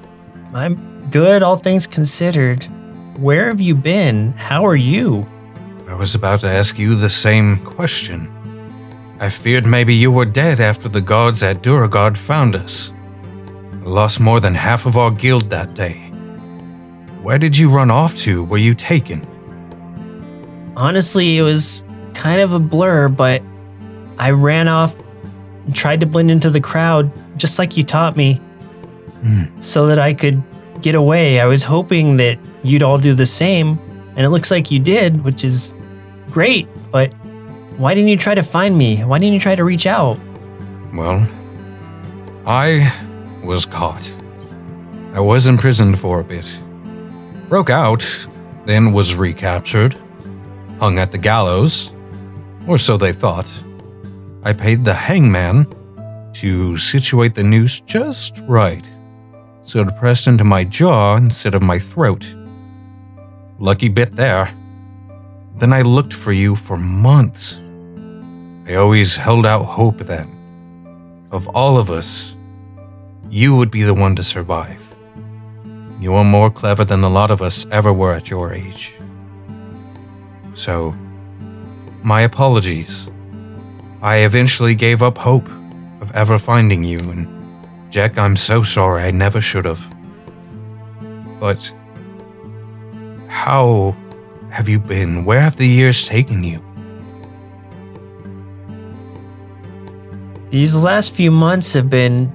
I'm 0.54 1.10
good, 1.10 1.42
all 1.42 1.56
things 1.56 1.86
considered. 1.86 2.64
Where 3.18 3.48
have 3.48 3.60
you 3.60 3.74
been? 3.74 4.32
How 4.32 4.64
are 4.64 4.76
you? 4.76 5.26
I 6.00 6.02
was 6.02 6.14
about 6.14 6.40
to 6.40 6.48
ask 6.48 6.78
you 6.78 6.94
the 6.94 7.10
same 7.10 7.58
question. 7.58 8.32
I 9.20 9.28
feared 9.28 9.66
maybe 9.66 9.94
you 9.94 10.10
were 10.10 10.24
dead 10.24 10.58
after 10.58 10.88
the 10.88 11.02
guards 11.02 11.42
at 11.42 11.62
Duragard 11.62 12.16
found 12.16 12.56
us. 12.56 12.90
I 13.84 13.84
lost 13.86 14.18
more 14.18 14.40
than 14.40 14.54
half 14.54 14.86
of 14.86 14.96
our 14.96 15.10
guild 15.10 15.50
that 15.50 15.74
day. 15.74 15.98
Where 17.20 17.36
did 17.36 17.54
you 17.54 17.68
run 17.68 17.90
off 17.90 18.16
to? 18.20 18.42
Were 18.44 18.56
you 18.56 18.74
taken? 18.74 19.26
Honestly, 20.74 21.36
it 21.36 21.42
was 21.42 21.84
kind 22.14 22.40
of 22.40 22.54
a 22.54 22.58
blur, 22.58 23.08
but 23.08 23.42
I 24.18 24.30
ran 24.30 24.68
off 24.68 24.94
and 25.66 25.76
tried 25.76 26.00
to 26.00 26.06
blend 26.06 26.30
into 26.30 26.48
the 26.48 26.62
crowd, 26.62 27.12
just 27.36 27.58
like 27.58 27.76
you 27.76 27.82
taught 27.84 28.16
me, 28.16 28.36
Hmm. 29.20 29.42
so 29.60 29.86
that 29.88 29.98
I 29.98 30.14
could 30.14 30.42
get 30.80 30.94
away. 30.94 31.40
I 31.40 31.44
was 31.44 31.62
hoping 31.62 32.16
that 32.16 32.38
you'd 32.62 32.82
all 32.82 32.96
do 32.96 33.12
the 33.12 33.26
same, 33.26 33.78
and 34.16 34.24
it 34.24 34.30
looks 34.30 34.50
like 34.50 34.70
you 34.70 34.78
did, 34.78 35.24
which 35.24 35.44
is 35.44 35.74
great, 36.30 36.68
but 36.90 37.12
why 37.76 37.94
didn't 37.94 38.08
you 38.08 38.16
try 38.16 38.34
to 38.34 38.42
find 38.42 38.76
me? 38.76 38.98
Why 39.04 39.18
didn't 39.18 39.34
you 39.34 39.40
try 39.40 39.54
to 39.54 39.64
reach 39.64 39.86
out? 39.86 40.18
Well, 40.94 41.26
I 42.46 42.92
was 43.42 43.64
caught. 43.66 44.10
I 45.14 45.20
was 45.20 45.46
imprisoned 45.46 45.98
for 45.98 46.20
a 46.20 46.24
bit. 46.24 46.60
Broke 47.48 47.70
out, 47.70 48.06
then 48.64 48.92
was 48.92 49.14
recaptured, 49.14 49.96
hung 50.78 50.98
at 50.98 51.10
the 51.10 51.18
gallows, 51.18 51.92
or 52.66 52.78
so 52.78 52.96
they 52.96 53.12
thought. 53.12 53.50
I 54.42 54.52
paid 54.52 54.84
the 54.84 54.94
hangman 54.94 55.66
to 56.34 56.76
situate 56.76 57.34
the 57.34 57.42
noose 57.42 57.80
just 57.80 58.38
right, 58.42 58.84
so 59.62 59.80
it 59.80 59.96
pressed 59.96 60.26
into 60.26 60.44
my 60.44 60.64
jaw 60.64 61.16
instead 61.16 61.54
of 61.54 61.62
my 61.62 61.78
throat. 61.78 62.34
Lucky 63.58 63.88
bit 63.88 64.16
there. 64.16 64.54
Then 65.60 65.74
I 65.74 65.82
looked 65.82 66.14
for 66.14 66.32
you 66.32 66.56
for 66.56 66.78
months. 66.78 67.60
I 68.66 68.76
always 68.76 69.14
held 69.16 69.44
out 69.44 69.64
hope 69.64 69.98
that 69.98 70.26
of 71.30 71.46
all 71.48 71.76
of 71.76 71.90
us, 71.90 72.34
you 73.28 73.54
would 73.56 73.70
be 73.70 73.82
the 73.82 73.92
one 73.92 74.16
to 74.16 74.22
survive. 74.22 74.82
You 76.00 76.14
are 76.14 76.24
more 76.24 76.50
clever 76.50 76.84
than 76.84 77.02
the 77.02 77.10
lot 77.10 77.30
of 77.30 77.42
us 77.42 77.66
ever 77.70 77.92
were 77.92 78.14
at 78.14 78.30
your 78.30 78.54
age. 78.54 78.94
So, 80.54 80.94
my 82.02 82.22
apologies. 82.22 83.10
I 84.00 84.24
eventually 84.24 84.74
gave 84.74 85.02
up 85.02 85.18
hope 85.18 85.46
of 86.00 86.10
ever 86.12 86.38
finding 86.38 86.84
you, 86.84 87.00
and 87.00 87.28
Jack, 87.90 88.16
I'm 88.16 88.34
so 88.34 88.62
sorry 88.62 89.02
I 89.02 89.10
never 89.10 89.42
should 89.42 89.66
have. 89.66 89.94
But, 91.38 91.70
how 93.28 93.94
have 94.50 94.68
you 94.68 94.78
been? 94.78 95.24
Where 95.24 95.40
have 95.40 95.56
the 95.56 95.66
years 95.66 96.06
taken 96.06 96.44
you? 96.44 96.62
These 100.50 100.84
last 100.84 101.14
few 101.14 101.30
months 101.30 101.72
have 101.74 101.88
been 101.88 102.32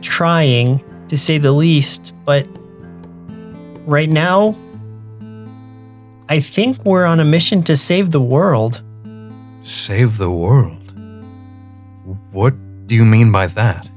trying, 0.00 0.82
to 1.08 1.16
say 1.18 1.38
the 1.38 1.52
least, 1.52 2.14
but 2.24 2.46
right 3.84 4.08
now, 4.08 4.56
I 6.28 6.40
think 6.40 6.84
we're 6.84 7.04
on 7.04 7.20
a 7.20 7.24
mission 7.24 7.62
to 7.64 7.76
save 7.76 8.12
the 8.12 8.20
world. 8.20 8.82
Save 9.62 10.18
the 10.18 10.30
world? 10.30 10.78
What 12.30 12.54
do 12.86 12.94
you 12.94 13.04
mean 13.04 13.32
by 13.32 13.48
that? 13.48 13.90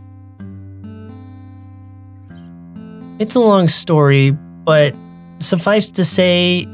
It's 3.19 3.35
a 3.35 3.39
long 3.39 3.67
story, 3.67 4.31
but 4.31 4.93
suffice 5.37 5.89
to 5.91 6.03
say, 6.03 6.65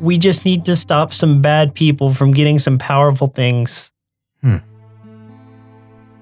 we 0.00 0.18
just 0.18 0.44
need 0.44 0.64
to 0.66 0.76
stop 0.76 1.12
some 1.12 1.40
bad 1.40 1.74
people 1.74 2.12
from 2.12 2.32
getting 2.32 2.58
some 2.58 2.78
powerful 2.78 3.28
things. 3.28 3.92
Hmm. 4.42 4.58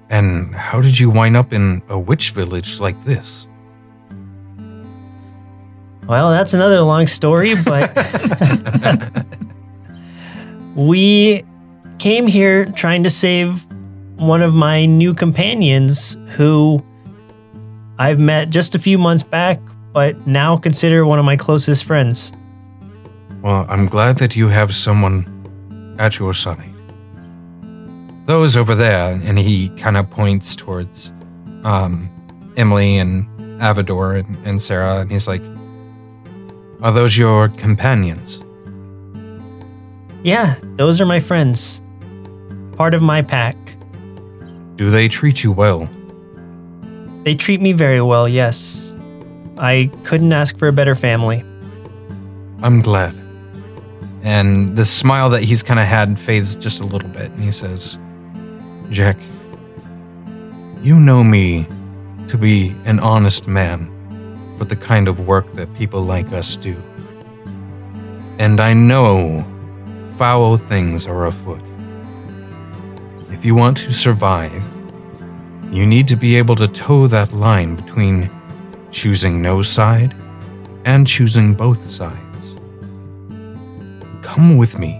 And 0.09 0.53
how 0.53 0.81
did 0.81 0.99
you 0.99 1.09
wind 1.09 1.35
up 1.35 1.51
in 1.51 1.81
a 1.89 1.99
witch 1.99 2.31
village 2.31 2.79
like 2.79 3.01
this? 3.05 3.47
Well, 6.07 6.29
that's 6.29 6.53
another 6.53 6.81
long 6.81 7.07
story, 7.07 7.55
but 7.65 7.91
we 10.75 11.43
came 11.97 12.27
here 12.27 12.65
trying 12.65 13.03
to 13.03 13.09
save 13.09 13.65
one 14.17 14.43
of 14.43 14.53
my 14.53 14.85
new 14.85 15.13
companions 15.13 16.15
who 16.35 16.83
I've 17.97 18.19
met 18.19 18.51
just 18.51 18.75
a 18.75 18.79
few 18.79 18.99
months 18.99 19.23
back, 19.23 19.59
but 19.93 20.27
now 20.27 20.57
consider 20.57 21.05
one 21.05 21.17
of 21.17 21.25
my 21.25 21.35
closest 21.35 21.85
friends. 21.85 22.31
Well, 23.45 23.63
I'm 23.69 23.85
glad 23.85 24.17
that 24.17 24.35
you 24.35 24.47
have 24.47 24.75
someone 24.75 25.95
at 25.99 26.17
your 26.17 26.33
side. 26.33 26.73
Those 28.25 28.57
over 28.57 28.73
there, 28.73 29.11
and 29.11 29.37
he 29.37 29.69
kind 29.77 29.97
of 29.97 30.09
points 30.09 30.55
towards 30.55 31.13
um, 31.63 32.09
Emily 32.57 32.97
and 32.97 33.27
Avador 33.61 34.17
and, 34.17 34.35
and 34.47 34.59
Sarah, 34.59 35.01
and 35.01 35.11
he's 35.11 35.27
like, 35.27 35.43
Are 36.81 36.91
those 36.91 37.19
your 37.19 37.49
companions? 37.49 38.43
Yeah, 40.23 40.55
those 40.77 40.99
are 40.99 41.05
my 41.05 41.19
friends. 41.19 41.83
Part 42.75 42.95
of 42.95 43.03
my 43.03 43.21
pack. 43.21 43.55
Do 44.75 44.89
they 44.89 45.07
treat 45.07 45.43
you 45.43 45.51
well? 45.51 45.87
They 47.25 47.35
treat 47.35 47.61
me 47.61 47.73
very 47.73 48.01
well, 48.01 48.27
yes. 48.27 48.97
I 49.59 49.91
couldn't 50.03 50.33
ask 50.33 50.57
for 50.57 50.67
a 50.67 50.73
better 50.73 50.95
family. 50.95 51.45
I'm 52.63 52.81
glad. 52.81 53.24
And 54.25 54.75
the 54.75 54.85
smile 54.85 55.29
that 55.29 55.43
he's 55.43 55.61
kind 55.61 55.79
of 55.79 55.85
had 55.85 56.17
fades 56.17 56.55
just 56.55 56.81
a 56.81 56.83
little 56.83 57.09
bit, 57.09 57.29
and 57.29 57.39
he 57.39 57.51
says, 57.51 57.99
Jack, 58.89 59.19
you 60.81 60.99
know 60.99 61.23
me 61.23 61.67
to 62.27 62.35
be 62.35 62.75
an 62.85 62.99
honest 62.99 63.47
man 63.47 63.91
for 64.57 64.65
the 64.65 64.75
kind 64.75 65.07
of 65.07 65.27
work 65.27 65.53
that 65.53 65.71
people 65.75 66.01
like 66.01 66.31
us 66.33 66.55
do. 66.55 66.75
And 68.39 68.59
I 68.59 68.73
know 68.73 69.45
foul 70.17 70.57
things 70.57 71.05
are 71.05 71.27
afoot. 71.27 71.61
If 73.29 73.45
you 73.45 73.53
want 73.53 73.77
to 73.77 73.93
survive, 73.93 74.63
you 75.71 75.85
need 75.85 76.07
to 76.07 76.15
be 76.15 76.35
able 76.35 76.55
to 76.55 76.67
toe 76.67 77.05
that 77.07 77.31
line 77.31 77.75
between 77.75 78.31
choosing 78.89 79.39
no 79.39 79.61
side 79.61 80.15
and 80.83 81.05
choosing 81.05 81.53
both 81.53 81.87
sides. 81.87 82.24
Come 84.25 84.57
with 84.57 84.79
me. 84.79 84.99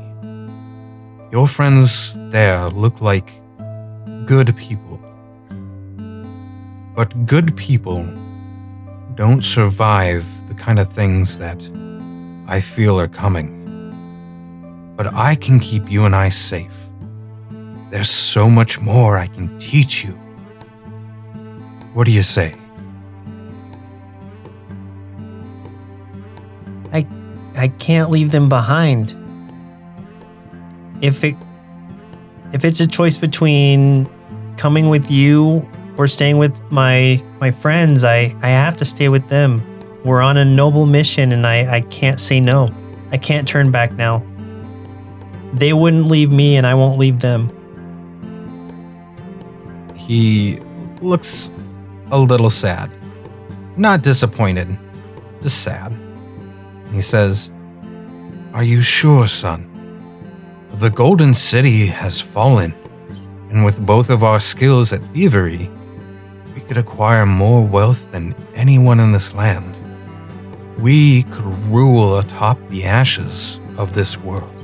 Your 1.32 1.47
friends 1.47 2.13
there 2.30 2.69
look 2.69 3.01
like 3.01 3.41
good 4.28 4.55
people. 4.55 4.99
But 6.95 7.26
good 7.26 7.57
people 7.57 8.05
don't 9.15 9.41
survive 9.41 10.26
the 10.47 10.53
kind 10.53 10.78
of 10.78 10.93
things 10.93 11.39
that 11.39 11.59
I 12.47 12.61
feel 12.61 12.99
are 12.99 13.07
coming. 13.07 13.49
But 14.95 15.11
I 15.15 15.34
can 15.34 15.59
keep 15.59 15.91
you 15.91 16.05
and 16.05 16.15
I 16.15 16.30
safe. 16.30 16.78
There's 17.89 18.11
so 18.11 18.47
much 18.47 18.80
more 18.80 19.17
I 19.17 19.26
can 19.26 19.57
teach 19.57 20.03
you. 20.03 20.13
What 21.95 22.05
do 22.05 22.11
you 22.11 22.23
say? 22.23 22.53
I 27.58 27.70
can't 27.70 28.10
leave 28.12 28.32
them 28.32 28.49
behind. 28.49 29.16
If 31.01 31.24
it 31.24 31.36
if 32.53 32.64
it's 32.64 32.80
a 32.80 32.88
choice 32.88 33.18
between 33.18 34.10
coming 34.58 34.89
with 34.89 35.10
you 35.12 35.68
or 35.97 36.08
staying 36.08 36.38
with 36.38 36.60
my 36.72 37.24
my 37.39 37.51
friends, 37.51 38.03
I 38.03 38.36
I 38.41 38.49
have 38.49 38.78
to 38.78 38.86
stay 38.86 39.10
with 39.10 39.28
them. 39.28 39.62
We're 40.03 40.22
on 40.22 40.38
a 40.38 40.45
noble 40.45 40.86
mission 40.86 41.32
and 41.32 41.47
I 41.47 41.78
I 41.78 41.82
can't 41.82 42.20
say 42.20 42.39
no. 42.39 42.74
I 43.12 43.18
can't 43.18 43.47
turn 43.47 43.72
back 43.72 43.93
now. 43.93 44.26
They 45.53 45.74
wouldn't 45.74 46.08
leave 46.08 46.32
me 46.32 46.58
and 46.58 46.68
I 46.68 46.74
won't 46.74 46.97
leave 46.97 47.20
them. 47.20 47.51
He 49.95 50.60
looks 51.01 51.51
a 52.12 52.20
little 52.20 52.49
sad. 52.49 52.91
Not 53.78 54.01
disappointed, 54.01 54.78
just 55.41 55.64
sad. 55.64 55.97
He 56.96 57.02
says, 57.02 57.52
Are 58.54 58.64
you 58.64 58.82
sure, 58.82 59.28
son? 59.28 59.70
The 60.76 60.89
Golden 60.89 61.34
City 61.34 61.88
has 61.88 62.22
fallen, 62.22 62.74
and 63.50 63.66
with 63.66 63.86
both 63.86 64.10
of 64.10 64.24
our 64.24 64.39
skills 64.39 64.93
at 64.93 65.04
thievery, 65.14 65.70
we 66.56 66.62
could 66.62 66.78
acquire 66.78 67.26
more 67.26 67.62
wealth 67.62 68.10
than 68.14 68.34
anyone 68.56 69.02
in 69.02 69.12
this 69.12 69.34
land. 69.34 69.76
We 70.82 71.24
could 71.24 71.46
rule 71.66 72.18
atop 72.18 72.58
the 72.70 72.86
ashes 72.86 73.60
of 73.78 73.91
this 73.91 74.18
world. 74.18 74.56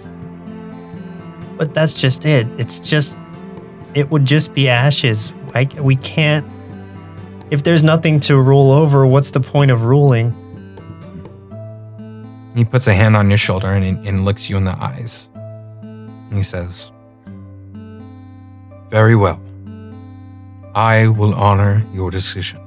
But 1.58 1.74
that's 1.74 1.92
just 1.92 2.26
it. 2.26 2.48
It's 2.58 2.80
just 2.80 3.18
it 3.94 4.10
would 4.10 4.24
just 4.24 4.54
be 4.54 4.70
ashes. 4.70 5.34
I, 5.54 5.66
we 5.82 5.98
can't 5.98 6.50
if 7.50 7.64
there's 7.64 7.84
nothing 7.84 8.22
to 8.22 8.40
rule 8.40 8.72
over, 8.72 9.06
what's 9.06 9.32
the 9.32 9.42
point 9.42 9.72
of 9.72 9.84
ruling? 9.84 10.34
He 12.56 12.66
puts 12.66 12.88
a 12.88 12.94
hand 12.94 13.16
on 13.16 13.30
your 13.30 13.38
shoulder 13.38 13.68
and, 13.68 14.06
and 14.08 14.26
looks 14.26 14.50
you 14.50 14.58
in 14.58 14.66
the 14.66 14.78
eyes. 14.84 15.30
And 15.82 16.34
he 16.34 16.44
says, 16.44 16.92
Very 18.90 19.16
well. 19.16 19.42
I 20.76 21.08
will 21.08 21.34
honor 21.34 21.86
your 21.94 22.12
decision. 22.12 22.60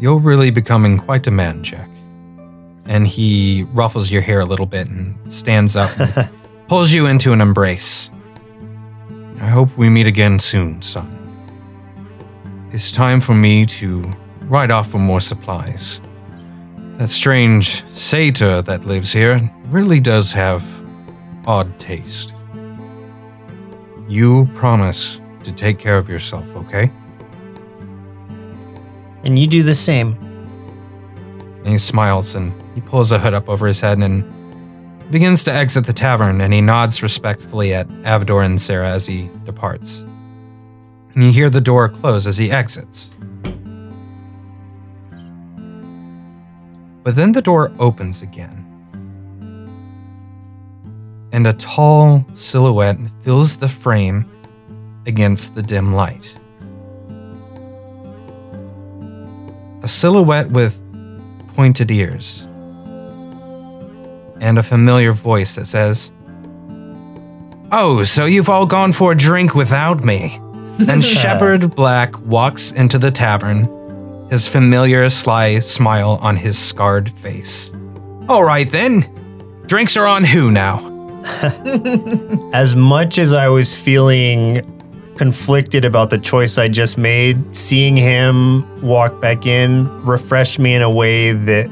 You're 0.00 0.18
really 0.18 0.50
becoming 0.50 0.98
quite 0.98 1.26
a 1.26 1.30
man, 1.30 1.62
Jack. 1.62 1.88
And 2.86 3.06
he 3.06 3.64
ruffles 3.72 4.10
your 4.10 4.22
hair 4.22 4.40
a 4.40 4.46
little 4.46 4.66
bit 4.66 4.88
and 4.88 5.16
stands 5.32 5.76
up 5.76 5.90
and 5.98 6.30
pulls 6.68 6.92
you 6.92 7.06
into 7.06 7.32
an 7.32 7.40
embrace. 7.40 8.10
I 9.40 9.48
hope 9.48 9.76
we 9.76 9.88
meet 9.88 10.06
again 10.06 10.38
soon, 10.38 10.82
son. 10.82 11.16
It's 12.72 12.90
time 12.90 13.20
for 13.20 13.34
me 13.34 13.66
to 13.66 14.12
ride 14.42 14.70
off 14.70 14.90
for 14.90 14.98
more 14.98 15.20
supplies. 15.20 16.00
That 17.00 17.08
strange 17.08 17.82
satyr 17.94 18.60
that 18.60 18.84
lives 18.84 19.10
here 19.10 19.50
really 19.70 20.00
does 20.00 20.32
have 20.32 20.62
odd 21.46 21.78
taste. 21.78 22.34
You 24.06 24.46
promise 24.52 25.18
to 25.44 25.50
take 25.50 25.78
care 25.78 25.96
of 25.96 26.10
yourself, 26.10 26.54
okay? 26.54 26.90
And 29.24 29.38
you 29.38 29.46
do 29.46 29.62
the 29.62 29.74
same. 29.74 30.14
And 31.64 31.68
he 31.68 31.78
smiles 31.78 32.34
and 32.34 32.52
he 32.74 32.82
pulls 32.82 33.12
a 33.12 33.18
hood 33.18 33.32
up 33.32 33.48
over 33.48 33.66
his 33.66 33.80
head 33.80 33.96
and 33.96 34.22
begins 35.10 35.42
to 35.44 35.52
exit 35.54 35.86
the 35.86 35.94
tavern 35.94 36.42
and 36.42 36.52
he 36.52 36.60
nods 36.60 37.02
respectfully 37.02 37.72
at 37.72 37.88
Avador 38.02 38.44
and 38.44 38.60
Sarah 38.60 38.90
as 38.90 39.06
he 39.06 39.30
departs. 39.44 40.00
And 41.14 41.24
you 41.24 41.32
hear 41.32 41.48
the 41.48 41.62
door 41.62 41.88
close 41.88 42.26
as 42.26 42.36
he 42.36 42.50
exits. 42.50 43.10
But 47.10 47.16
then 47.16 47.32
the 47.32 47.42
door 47.42 47.72
opens 47.80 48.22
again. 48.22 48.64
And 51.32 51.44
a 51.44 51.52
tall 51.54 52.24
silhouette 52.34 52.98
fills 53.24 53.56
the 53.56 53.68
frame 53.68 54.30
against 55.06 55.56
the 55.56 55.62
dim 55.64 55.92
light. 55.92 56.38
A 59.82 59.88
silhouette 59.88 60.52
with 60.52 60.80
pointed 61.56 61.90
ears 61.90 62.44
and 64.40 64.56
a 64.56 64.62
familiar 64.62 65.12
voice 65.12 65.56
that 65.56 65.66
says, 65.66 66.12
Oh, 67.72 68.04
so 68.04 68.24
you've 68.24 68.48
all 68.48 68.66
gone 68.66 68.92
for 68.92 69.10
a 69.10 69.16
drink 69.16 69.56
without 69.56 70.04
me. 70.04 70.40
Then 70.78 71.00
Shepherd 71.18 71.74
Black 71.74 72.16
walks 72.20 72.70
into 72.70 73.00
the 73.00 73.10
tavern, 73.10 73.66
his 74.30 74.46
familiar 74.46 75.10
sly 75.10 75.58
smile 75.58 76.18
on 76.22 76.36
his 76.36 76.56
scarred 76.56 77.10
face. 77.10 77.74
All 78.28 78.44
right 78.44 78.70
then, 78.70 79.00
drinks 79.66 79.96
are 79.96 80.06
on 80.06 80.24
who 80.24 80.50
now? 80.50 80.86
As 82.54 82.74
much 82.74 83.18
as 83.18 83.32
I 83.32 83.48
was 83.48 83.76
feeling 83.76 84.64
conflicted 85.16 85.84
about 85.84 86.08
the 86.08 86.16
choice 86.16 86.56
I 86.56 86.68
just 86.68 86.96
made, 86.96 87.54
seeing 87.54 87.96
him 87.96 88.80
walk 88.80 89.20
back 89.20 89.46
in 89.46 89.86
refreshed 90.02 90.58
me 90.58 90.74
in 90.74 90.80
a 90.80 90.90
way 90.90 91.32
that 91.32 91.68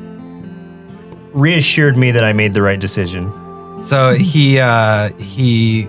reassured 1.32 1.96
me 1.96 2.10
that 2.10 2.24
I 2.24 2.32
made 2.32 2.52
the 2.52 2.60
right 2.60 2.78
decision. 2.78 3.32
So 3.84 4.14
he 4.14 4.58
uh, 4.58 5.12
he 5.14 5.88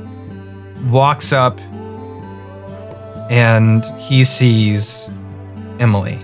walks 0.88 1.34
up 1.34 1.60
and 3.30 3.84
he 3.98 4.24
sees 4.24 5.10
Emily. 5.80 6.24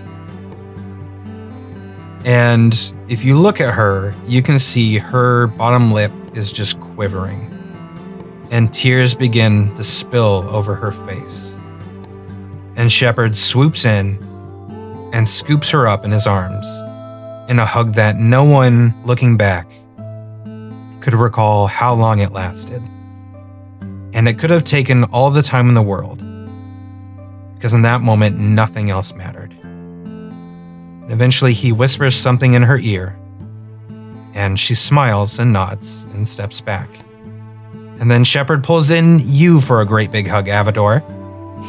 And 2.26 2.92
if 3.08 3.24
you 3.24 3.38
look 3.38 3.60
at 3.60 3.72
her, 3.72 4.12
you 4.26 4.42
can 4.42 4.58
see 4.58 4.98
her 4.98 5.46
bottom 5.46 5.92
lip 5.92 6.10
is 6.34 6.50
just 6.50 6.80
quivering. 6.80 7.52
And 8.50 8.74
tears 8.74 9.14
begin 9.14 9.72
to 9.76 9.84
spill 9.84 10.48
over 10.50 10.74
her 10.74 10.90
face. 11.06 11.56
And 12.74 12.90
Shepard 12.90 13.36
swoops 13.36 13.84
in 13.84 14.18
and 15.12 15.28
scoops 15.28 15.70
her 15.70 15.86
up 15.86 16.04
in 16.04 16.10
his 16.10 16.26
arms 16.26 16.66
in 17.48 17.60
a 17.60 17.64
hug 17.64 17.94
that 17.94 18.16
no 18.16 18.42
one 18.42 18.92
looking 19.04 19.36
back 19.36 19.70
could 21.00 21.14
recall 21.14 21.68
how 21.68 21.94
long 21.94 22.18
it 22.18 22.32
lasted. 22.32 22.82
And 24.12 24.26
it 24.26 24.36
could 24.36 24.50
have 24.50 24.64
taken 24.64 25.04
all 25.04 25.30
the 25.30 25.42
time 25.42 25.68
in 25.68 25.74
the 25.74 25.82
world, 25.82 26.18
because 27.54 27.72
in 27.72 27.82
that 27.82 28.00
moment, 28.00 28.36
nothing 28.36 28.90
else 28.90 29.14
mattered. 29.14 29.45
And 31.06 31.12
eventually, 31.12 31.52
he 31.52 31.70
whispers 31.70 32.16
something 32.16 32.54
in 32.54 32.62
her 32.62 32.78
ear, 32.78 33.16
And 34.34 34.58
she 34.58 34.74
smiles 34.74 35.38
and 35.38 35.52
nods 35.52 36.04
and 36.14 36.26
steps 36.26 36.60
back. 36.60 36.90
And 38.00 38.10
then 38.10 38.24
Shepard 38.24 38.64
pulls 38.64 38.90
in 38.90 39.22
you 39.24 39.60
for 39.60 39.80
a 39.80 39.86
great 39.86 40.10
big 40.10 40.26
hug, 40.26 40.46
Avador. 40.46 41.00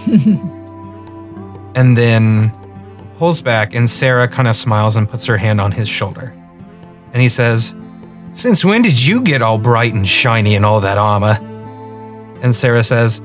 and 1.76 1.96
then 1.96 2.52
pulls 3.20 3.44
back, 3.44 3.76
and 3.76 3.88
Sarah 3.88 4.28
kind 4.28 4.48
of 4.48 4.56
smiles 4.56 4.96
and 4.96 5.08
puts 5.08 5.28
her 5.28 5.38
hand 5.38 5.62
on 5.62 5.72
his 5.72 5.88
shoulder. 5.88 6.34
And 7.14 7.22
he 7.22 7.30
says, 7.30 7.76
Since 8.34 8.66
when 8.66 8.82
did 8.82 9.06
you 9.06 9.22
get 9.22 9.44
all 9.44 9.60
bright 9.60 9.94
and 9.94 10.08
shiny 10.08 10.56
in 10.56 10.66
all 10.66 10.82
that 10.82 10.98
armor? 10.98 11.38
And 12.42 12.56
Sarah 12.56 12.84
says, 12.84 13.22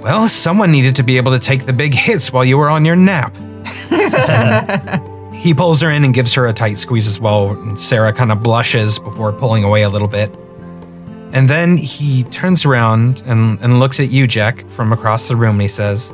Well, 0.00 0.26
someone 0.26 0.72
needed 0.72 0.96
to 0.96 1.02
be 1.02 1.18
able 1.18 1.32
to 1.32 1.38
take 1.38 1.66
the 1.66 1.74
big 1.74 1.94
hits 1.94 2.32
while 2.32 2.46
you 2.46 2.56
were 2.56 2.70
on 2.70 2.86
your 2.86 2.96
nap. 2.96 3.36
he 5.40 5.54
pulls 5.54 5.80
her 5.80 5.90
in 5.90 6.04
and 6.04 6.12
gives 6.14 6.34
her 6.34 6.46
a 6.46 6.52
tight 6.52 6.78
squeeze 6.78 7.06
as 7.06 7.18
well, 7.18 7.50
and 7.50 7.78
Sarah 7.78 8.12
kind 8.12 8.30
of 8.30 8.42
blushes 8.42 8.98
before 8.98 9.32
pulling 9.32 9.64
away 9.64 9.82
a 9.82 9.88
little 9.88 10.08
bit. 10.08 10.34
And 11.32 11.48
then 11.48 11.76
he 11.76 12.24
turns 12.24 12.64
around 12.64 13.22
and, 13.24 13.58
and 13.60 13.78
looks 13.78 14.00
at 14.00 14.10
you, 14.10 14.26
Jack, 14.26 14.68
from 14.70 14.92
across 14.92 15.28
the 15.28 15.36
room, 15.36 15.52
and 15.56 15.62
he 15.62 15.68
says, 15.68 16.10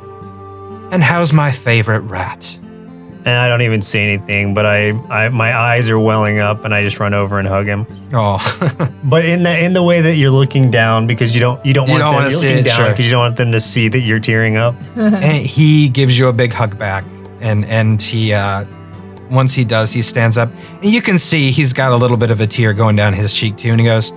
And 0.91 1.03
how's 1.03 1.33
my 1.33 1.51
favorite 1.51 2.01
rat? 2.01 2.57
And 3.25 3.29
I 3.35 3.49
don't 3.49 3.61
even 3.63 3.81
say 3.81 4.03
anything, 4.03 4.53
but 4.53 4.65
I, 4.65 4.91
I 5.09 5.27
my 5.29 5.53
eyes 5.53 5.89
are 5.89 5.99
welling 5.99 6.39
up, 6.39 6.63
and 6.63 6.73
I 6.73 6.81
just 6.83 6.97
run 6.99 7.13
over 7.13 7.39
and 7.39 7.47
hug 7.47 7.65
him. 7.65 7.85
Oh, 8.13 8.37
But 9.03 9.25
in 9.25 9.43
the 9.43 9.61
in 9.61 9.73
the 9.73 9.83
way 9.83 9.99
that 9.99 10.15
you're 10.15 10.31
looking 10.31 10.71
down 10.71 11.07
because 11.07 11.35
you 11.35 11.41
don't 11.41 11.65
you 11.65 11.73
don't 11.73 11.89
want 11.89 11.93
You 11.93 11.99
don't 11.99 12.13
them 12.13 12.23
wanna 12.23 12.29
you're 12.29 12.39
see 12.39 12.47
looking 12.47 12.65
it, 12.65 12.67
down 12.67 12.77
sure. 12.77 12.89
because 12.91 13.03
you 13.05 13.11
don't 13.11 13.19
want 13.19 13.35
them 13.35 13.51
to 13.51 13.59
see 13.59 13.89
that 13.89 13.99
you're 13.99 14.19
tearing 14.21 14.55
up. 14.55 14.75
and 14.95 15.45
he 15.45 15.89
gives 15.89 16.17
you 16.17 16.27
a 16.27 16.33
big 16.33 16.53
hug 16.53 16.77
back 16.79 17.03
and 17.41 17.65
and 17.65 18.01
he 18.01 18.31
uh 18.33 18.63
once 19.29 19.53
he 19.53 19.63
does 19.63 19.93
he 19.93 20.01
stands 20.01 20.37
up 20.37 20.49
and 20.81 20.85
you 20.85 21.01
can 21.01 21.17
see 21.17 21.51
he's 21.51 21.73
got 21.73 21.91
a 21.91 21.95
little 21.95 22.17
bit 22.17 22.31
of 22.31 22.41
a 22.41 22.47
tear 22.47 22.73
going 22.73 22.95
down 22.95 23.13
his 23.13 23.33
cheek 23.33 23.55
too 23.57 23.71
and 23.71 23.79
he 23.79 23.85
goes 23.85 24.13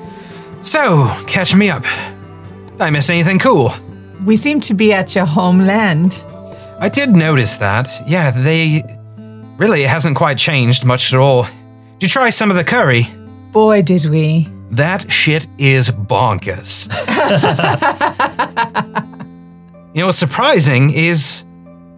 so 0.62 1.10
catch 1.26 1.54
me 1.54 1.70
up 1.70 1.82
did 1.82 2.80
i 2.80 2.90
miss 2.90 3.10
anything 3.10 3.38
cool 3.38 3.72
We 4.24 4.36
seem 4.36 4.60
to 4.62 4.74
be 4.74 4.92
at 4.92 5.14
your 5.14 5.26
homeland. 5.26 6.24
i 6.78 6.88
did 6.88 7.10
notice 7.10 7.56
that 7.56 7.88
yeah 8.06 8.30
they 8.30 8.82
really 9.56 9.82
it 9.84 9.90
hasn't 9.90 10.16
quite 10.16 10.38
changed 10.38 10.84
much 10.84 11.12
at 11.12 11.20
all 11.20 11.42
did 11.44 12.02
you 12.02 12.08
try 12.08 12.30
some 12.30 12.50
of 12.50 12.56
the 12.56 12.64
curry 12.64 13.06
Boy, 13.52 13.82
did 13.82 14.04
we. 14.04 14.46
That 14.70 15.10
shit 15.10 15.48
is 15.58 15.90
bonkers. 15.90 16.86
you 19.94 20.00
know 20.00 20.06
what's 20.06 20.18
surprising 20.18 20.90
is 20.90 21.44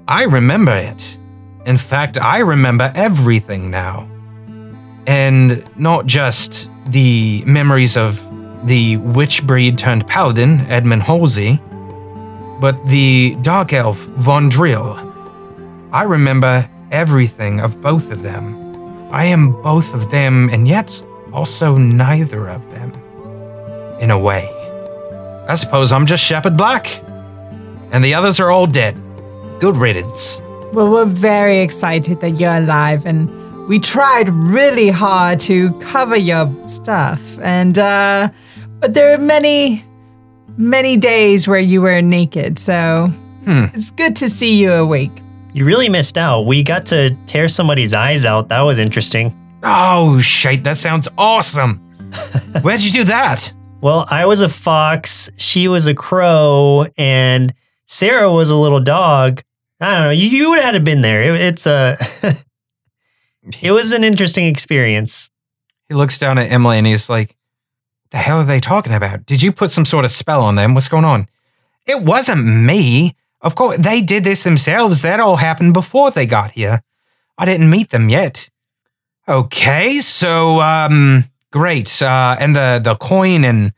I 0.08 0.24
remember 0.24 0.74
it. 0.74 1.18
In 1.66 1.78
fact, 1.78 2.18
I 2.18 2.38
remember 2.38 2.92
everything 2.94 3.70
now. 3.70 4.08
And 5.06 5.64
not 5.78 6.06
just 6.06 6.68
the 6.86 7.42
memories 7.46 7.96
of 7.96 8.20
the 8.66 8.96
witch 8.98 9.46
breed 9.46 9.78
turned 9.78 10.06
paladin, 10.06 10.60
Edmund 10.62 11.02
Halsey, 11.02 11.60
but 12.60 12.86
the 12.86 13.36
dark 13.42 13.72
elf, 13.72 13.98
Von 13.98 14.48
Drill. 14.48 14.96
I 15.92 16.04
remember 16.04 16.68
everything 16.90 17.60
of 17.60 17.80
both 17.80 18.12
of 18.12 18.22
them. 18.22 18.60
I 19.12 19.24
am 19.24 19.60
both 19.62 19.94
of 19.94 20.10
them, 20.10 20.48
and 20.50 20.66
yet 20.66 21.02
also 21.32 21.76
neither 21.76 22.48
of 22.48 22.62
them. 22.72 22.92
In 24.00 24.10
a 24.10 24.18
way. 24.18 24.48
I 25.48 25.54
suppose 25.54 25.92
I'm 25.92 26.06
just 26.06 26.24
Shepard 26.24 26.56
Black. 26.56 27.02
And 27.92 28.04
the 28.04 28.14
others 28.14 28.40
are 28.40 28.50
all 28.50 28.66
dead. 28.66 28.96
Good 29.58 29.76
riddance. 29.76 30.40
Well, 30.72 30.90
we're 30.90 31.04
very 31.04 31.60
excited 31.60 32.20
that 32.20 32.40
you're 32.40 32.56
alive, 32.56 33.04
and 33.04 33.68
we 33.68 33.78
tried 33.78 34.30
really 34.30 34.88
hard 34.88 35.38
to 35.40 35.70
cover 35.80 36.16
your 36.16 36.50
stuff. 36.66 37.38
And 37.40 37.78
uh, 37.78 38.30
but 38.80 38.94
there 38.94 39.12
are 39.12 39.18
many, 39.18 39.84
many 40.56 40.96
days 40.96 41.46
where 41.46 41.60
you 41.60 41.82
were 41.82 42.00
naked, 42.00 42.58
so 42.58 43.12
it's 43.46 43.90
good 43.90 44.16
to 44.16 44.30
see 44.30 44.54
you 44.54 44.72
awake. 44.72 45.12
You 45.52 45.66
really 45.66 45.90
missed 45.90 46.16
out. 46.16 46.42
We 46.46 46.62
got 46.62 46.86
to 46.86 47.14
tear 47.26 47.48
somebody's 47.48 47.92
eyes 47.92 48.24
out. 48.24 48.48
That 48.48 48.62
was 48.62 48.78
interesting. 48.78 49.38
Oh, 49.62 50.18
shite, 50.20 50.64
that 50.64 50.78
sounds 50.78 51.06
awesome. 51.18 51.76
Where'd 52.62 52.80
you 52.80 52.90
do 52.90 53.04
that? 53.04 53.52
Well, 53.82 54.06
I 54.10 54.24
was 54.26 54.40
a 54.40 54.48
fox, 54.48 55.30
she 55.36 55.68
was 55.68 55.86
a 55.86 55.94
crow, 55.94 56.86
and 56.96 57.52
Sarah 57.86 58.32
was 58.32 58.48
a 58.48 58.56
little 58.56 58.80
dog. 58.80 59.42
I 59.82 59.94
don't 59.94 60.02
know. 60.04 60.10
You, 60.10 60.28
you 60.28 60.50
would 60.50 60.60
have 60.60 60.84
been 60.84 61.02
there. 61.02 61.34
It, 61.34 61.40
it's 61.40 61.66
a. 61.66 61.96
it 63.60 63.72
was 63.72 63.90
an 63.90 64.04
interesting 64.04 64.46
experience. 64.46 65.28
He 65.88 65.94
looks 65.94 66.20
down 66.20 66.38
at 66.38 66.52
Emily 66.52 66.78
and 66.78 66.86
he's 66.86 67.10
like, 67.10 67.36
The 68.12 68.18
hell 68.18 68.38
are 68.38 68.44
they 68.44 68.60
talking 68.60 68.94
about? 68.94 69.26
Did 69.26 69.42
you 69.42 69.50
put 69.50 69.72
some 69.72 69.84
sort 69.84 70.04
of 70.04 70.12
spell 70.12 70.44
on 70.44 70.54
them? 70.54 70.74
What's 70.74 70.88
going 70.88 71.04
on? 71.04 71.28
It 71.84 72.02
wasn't 72.02 72.46
me. 72.46 73.16
Of 73.40 73.56
course, 73.56 73.76
they 73.76 74.00
did 74.00 74.22
this 74.22 74.44
themselves. 74.44 75.02
That 75.02 75.18
all 75.18 75.36
happened 75.36 75.74
before 75.74 76.12
they 76.12 76.26
got 76.26 76.52
here. 76.52 76.84
I 77.36 77.44
didn't 77.44 77.68
meet 77.68 77.90
them 77.90 78.08
yet. 78.08 78.50
Okay, 79.28 79.94
so 79.94 80.60
um 80.60 81.24
great. 81.50 82.00
Uh 82.00 82.36
and 82.38 82.54
the 82.54 82.80
the 82.82 82.94
coin 82.94 83.44
and 83.44 83.72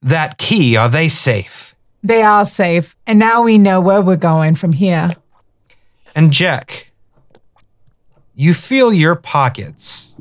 that 0.00 0.38
key, 0.38 0.76
are 0.76 0.88
they 0.88 1.08
safe? 1.08 1.74
They 2.02 2.22
are 2.22 2.46
safe, 2.46 2.96
and 3.06 3.18
now 3.18 3.42
we 3.42 3.58
know 3.58 3.80
where 3.80 4.00
we're 4.00 4.16
going 4.16 4.54
from 4.54 4.72
here. 4.72 5.16
And 6.14 6.32
Jack, 6.32 6.90
you 8.34 8.54
feel 8.54 8.92
your 8.92 9.14
pockets 9.14 10.14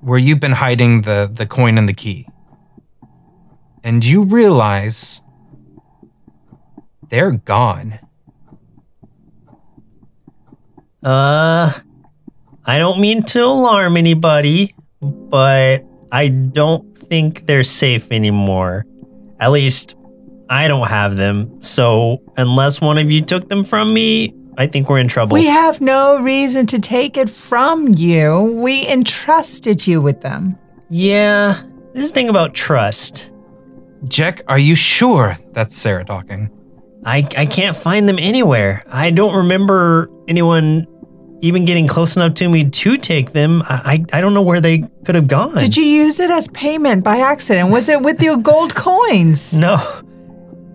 where 0.00 0.18
you've 0.18 0.40
been 0.40 0.52
hiding 0.52 1.02
the, 1.02 1.30
the 1.32 1.46
coin 1.46 1.78
and 1.78 1.88
the 1.88 1.94
key. 1.94 2.28
And 3.82 4.04
you 4.04 4.24
realize 4.24 5.22
they're 7.08 7.32
gone. 7.32 7.98
Uh, 11.02 11.72
I 12.64 12.78
don't 12.78 13.00
mean 13.00 13.22
to 13.24 13.44
alarm 13.44 13.96
anybody, 13.96 14.74
but 15.00 15.84
I 16.10 16.28
don't 16.28 16.96
think 16.96 17.46
they're 17.46 17.62
safe 17.62 18.10
anymore. 18.10 18.86
At 19.38 19.52
least, 19.52 19.96
I 20.48 20.68
don't 20.68 20.88
have 20.88 21.16
them. 21.16 21.60
So, 21.60 22.22
unless 22.36 22.80
one 22.80 22.96
of 22.98 23.10
you 23.10 23.20
took 23.20 23.48
them 23.48 23.64
from 23.64 23.92
me, 23.92 24.32
I 24.56 24.66
think 24.66 24.88
we're 24.88 24.98
in 24.98 25.08
trouble. 25.08 25.34
We 25.34 25.46
have 25.46 25.80
no 25.80 26.18
reason 26.20 26.66
to 26.68 26.78
take 26.78 27.16
it 27.16 27.28
from 27.30 27.88
you. 27.94 28.42
We 28.62 28.86
entrusted 28.88 29.86
you 29.86 30.00
with 30.00 30.20
them. 30.20 30.58
yeah, 30.88 31.60
this 31.92 32.10
thing 32.10 32.28
about 32.28 32.54
trust. 32.54 33.30
Jack, 34.08 34.42
are 34.48 34.58
you 34.58 34.74
sure 34.76 35.36
that's 35.52 35.76
Sarah 35.76 36.04
talking? 36.04 36.50
I, 37.06 37.18
I 37.36 37.46
can't 37.46 37.76
find 37.76 38.08
them 38.08 38.18
anywhere. 38.18 38.82
I 38.88 39.10
don't 39.10 39.34
remember 39.36 40.10
anyone 40.28 40.86
even 41.40 41.64
getting 41.64 41.86
close 41.86 42.16
enough 42.16 42.34
to 42.34 42.48
me 42.48 42.68
to 42.68 42.96
take 42.96 43.32
them. 43.32 43.62
I, 43.68 44.04
I, 44.12 44.18
I 44.18 44.20
don't 44.20 44.34
know 44.34 44.42
where 44.42 44.60
they 44.60 44.84
could 45.04 45.14
have 45.14 45.28
gone. 45.28 45.56
Did 45.58 45.76
you 45.76 45.84
use 45.84 46.18
it 46.18 46.30
as 46.30 46.48
payment 46.48 47.04
by 47.04 47.18
accident? 47.18 47.70
Was 47.70 47.88
it 47.88 48.02
with 48.02 48.20
your 48.22 48.36
gold 48.38 48.74
coins? 48.74 49.54
No. 49.58 49.78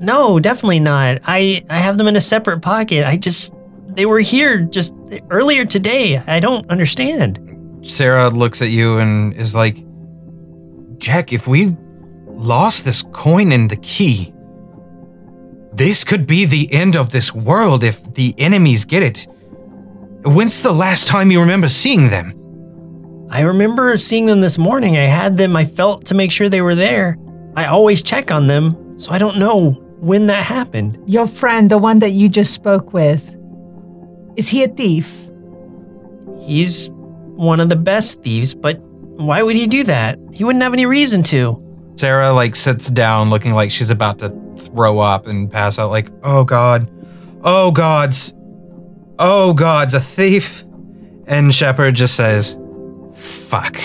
No, 0.02 0.40
definitely 0.40 0.80
not. 0.80 1.18
I, 1.26 1.66
I 1.70 1.78
have 1.80 1.98
them 1.98 2.08
in 2.08 2.16
a 2.16 2.22
separate 2.22 2.62
pocket. 2.62 3.06
I 3.06 3.18
just, 3.18 3.54
they 3.96 4.06
were 4.06 4.20
here 4.20 4.60
just 4.60 4.94
earlier 5.30 5.66
today. 5.66 6.18
I 6.18 6.40
don't 6.40 6.70
understand. 6.70 7.40
Sarah 7.82 8.30
looks 8.30 8.62
at 8.62 8.70
you 8.70 8.98
and 9.00 9.34
is 9.34 9.56
like, 9.56 9.86
Jack, 10.98 11.32
if 11.34 11.48
we 11.48 11.72
lost 12.28 12.86
this 12.86 13.04
coin 13.12 13.52
and 13.52 13.70
the 13.70 13.78
key, 13.78 14.34
this 15.74 16.04
could 16.04 16.28
be 16.28 16.46
the 16.46 16.72
end 16.74 16.96
of 16.96 17.12
this 17.12 17.34
world 17.34 17.84
if 17.84 18.14
the 18.14 18.36
enemies 18.38 18.86
get 18.86 19.04
it. 19.04 19.28
When's 20.26 20.62
the 20.62 20.74
last 20.74 21.08
time 21.08 21.32
you 21.32 21.40
remember 21.40 21.70
seeing 21.70 22.10
them? 22.10 22.34
I 23.32 23.42
remember 23.42 23.96
seeing 23.96 24.26
them 24.26 24.42
this 24.42 24.58
morning. 24.58 24.98
I 24.98 25.04
had 25.04 25.38
them, 25.38 25.56
I 25.56 25.66
felt 25.66 26.06
to 26.08 26.16
make 26.16 26.32
sure 26.32 26.50
they 26.50 26.62
were 26.62 26.76
there. 26.76 27.18
I 27.56 27.66
always 27.66 28.04
check 28.04 28.32
on 28.32 28.48
them, 28.48 28.98
so 29.00 29.12
I 29.12 29.18
don't 29.20 29.38
know 29.38 29.72
when 30.00 30.28
that 30.28 30.44
happened. 30.44 31.02
Your 31.06 31.28
friend, 31.28 31.70
the 31.70 31.78
one 31.78 32.00
that 32.00 32.12
you 32.12 32.28
just 32.28 32.54
spoke 32.54 32.92
with, 32.92 33.36
is 34.36 34.50
he 34.50 34.64
a 34.64 34.68
thief? 34.68 35.30
He's 36.40 36.90
one 36.92 37.60
of 37.60 37.70
the 37.70 37.76
best 37.76 38.22
thieves, 38.22 38.56
but 38.56 38.80
why 38.80 39.42
would 39.42 39.56
he 39.56 39.68
do 39.68 39.84
that? 39.86 40.18
He 40.32 40.44
wouldn't 40.44 40.64
have 40.64 40.74
any 40.74 40.86
reason 40.86 41.24
to. 41.24 41.64
Sarah 41.98 42.32
like 42.32 42.56
sits 42.56 42.90
down 42.90 43.30
looking 43.30 43.52
like 43.54 43.72
she's 43.72 43.90
about 43.90 44.20
to 44.20 44.30
throw 44.58 45.00
up 45.00 45.28
and 45.28 45.52
pass 45.52 45.78
out 45.78 45.90
like, 45.90 46.10
"Oh 46.24 46.44
god. 46.46 46.90
Oh 47.44 47.72
gods. 47.72 48.34
Oh 49.18 49.54
gods, 49.54 49.94
a 49.94 50.00
thief." 50.00 50.64
And 51.28 51.54
Shepard 51.54 51.96
just 51.96 52.16
says, 52.16 52.58
"Fuck." 53.16 53.78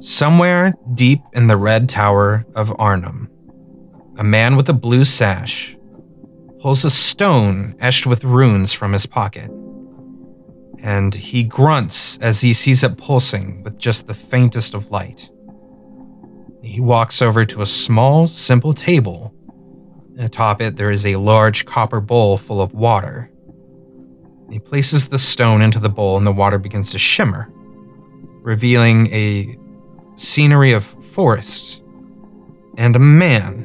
Somewhere 0.00 0.72
deep 0.94 1.20
in 1.34 1.46
the 1.46 1.58
red 1.58 1.86
tower 1.90 2.46
of 2.54 2.74
Arnhem, 2.78 3.28
a 4.16 4.24
man 4.24 4.56
with 4.56 4.66
a 4.70 4.72
blue 4.72 5.04
sash 5.04 5.76
pulls 6.58 6.86
a 6.86 6.90
stone 6.90 7.74
etched 7.80 8.06
with 8.06 8.24
runes 8.24 8.72
from 8.72 8.94
his 8.94 9.04
pocket. 9.04 9.50
And 10.78 11.14
he 11.14 11.42
grunts 11.42 12.16
as 12.18 12.40
he 12.40 12.54
sees 12.54 12.82
it 12.82 12.96
pulsing 12.96 13.62
with 13.62 13.78
just 13.78 14.06
the 14.06 14.14
faintest 14.14 14.72
of 14.72 14.90
light. 14.90 15.30
He 16.62 16.80
walks 16.80 17.20
over 17.20 17.44
to 17.44 17.60
a 17.60 17.66
small, 17.66 18.26
simple 18.26 18.72
table. 18.72 19.34
And 20.16 20.24
atop 20.24 20.62
it, 20.62 20.76
there 20.76 20.90
is 20.90 21.04
a 21.04 21.16
large 21.16 21.66
copper 21.66 22.00
bowl 22.00 22.38
full 22.38 22.62
of 22.62 22.72
water. 22.72 23.30
He 24.50 24.58
places 24.58 25.08
the 25.08 25.18
stone 25.18 25.60
into 25.60 25.78
the 25.78 25.90
bowl, 25.90 26.16
and 26.16 26.26
the 26.26 26.32
water 26.32 26.58
begins 26.58 26.90
to 26.92 26.98
shimmer, 26.98 27.52
revealing 28.42 29.06
a 29.08 29.56
scenery 30.20 30.72
of 30.72 30.84
forests 30.84 31.82
and 32.76 32.94
a 32.94 32.98
man 32.98 33.62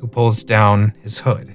who 0.00 0.06
pulls 0.06 0.42
down 0.42 0.94
his 1.02 1.18
hood. 1.18 1.54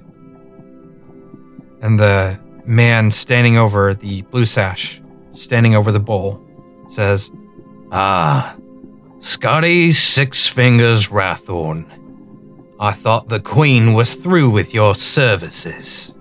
And 1.82 1.98
the 1.98 2.38
man 2.64 3.10
standing 3.10 3.56
over 3.56 3.92
the 3.92 4.22
blue 4.22 4.46
sash, 4.46 5.02
standing 5.32 5.74
over 5.74 5.90
the 5.90 6.00
bowl, 6.00 6.40
says, 6.88 7.30
Ah, 7.90 8.56
Scotty 9.18 9.92
Six 9.92 10.46
Fingers 10.46 11.08
Rathorn. 11.08 11.86
I 12.78 12.92
thought 12.92 13.28
the 13.28 13.40
Queen 13.40 13.94
was 13.94 14.14
through 14.14 14.50
with 14.50 14.72
your 14.72 14.94
services. 14.94 16.14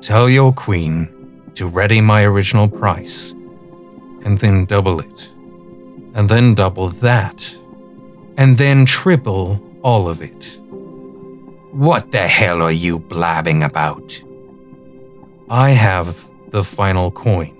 Tell 0.00 0.28
your 0.28 0.52
Queen 0.52 1.50
to 1.54 1.66
ready 1.66 2.00
my 2.00 2.24
original 2.24 2.68
price, 2.68 3.34
and 4.24 4.38
then 4.38 4.64
double 4.64 5.00
it, 5.00 5.30
and 6.14 6.28
then 6.28 6.54
double 6.54 6.88
that, 6.88 7.56
and 8.36 8.58
then 8.58 8.86
triple 8.86 9.60
all 9.82 10.08
of 10.08 10.22
it. 10.22 10.58
What 11.72 12.10
the 12.10 12.26
hell 12.26 12.62
are 12.62 12.72
you 12.72 12.98
blabbing 12.98 13.62
about? 13.62 14.22
I 15.50 15.70
have 15.70 16.28
the 16.50 16.64
final 16.64 17.10
coin 17.10 17.54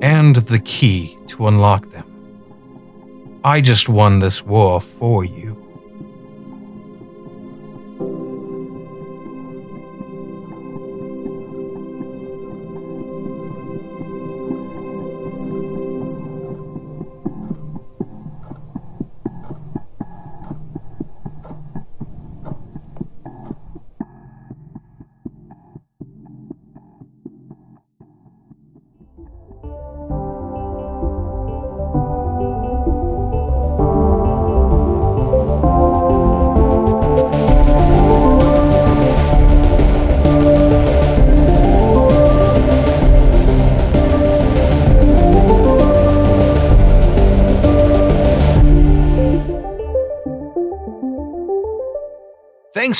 and 0.00 0.36
the 0.36 0.58
key 0.60 1.18
to 1.28 1.46
unlock 1.48 1.90
them. 1.90 3.40
I 3.44 3.60
just 3.60 3.88
won 3.88 4.20
this 4.20 4.42
war 4.44 4.80
for 4.80 5.24
you. 5.24 5.61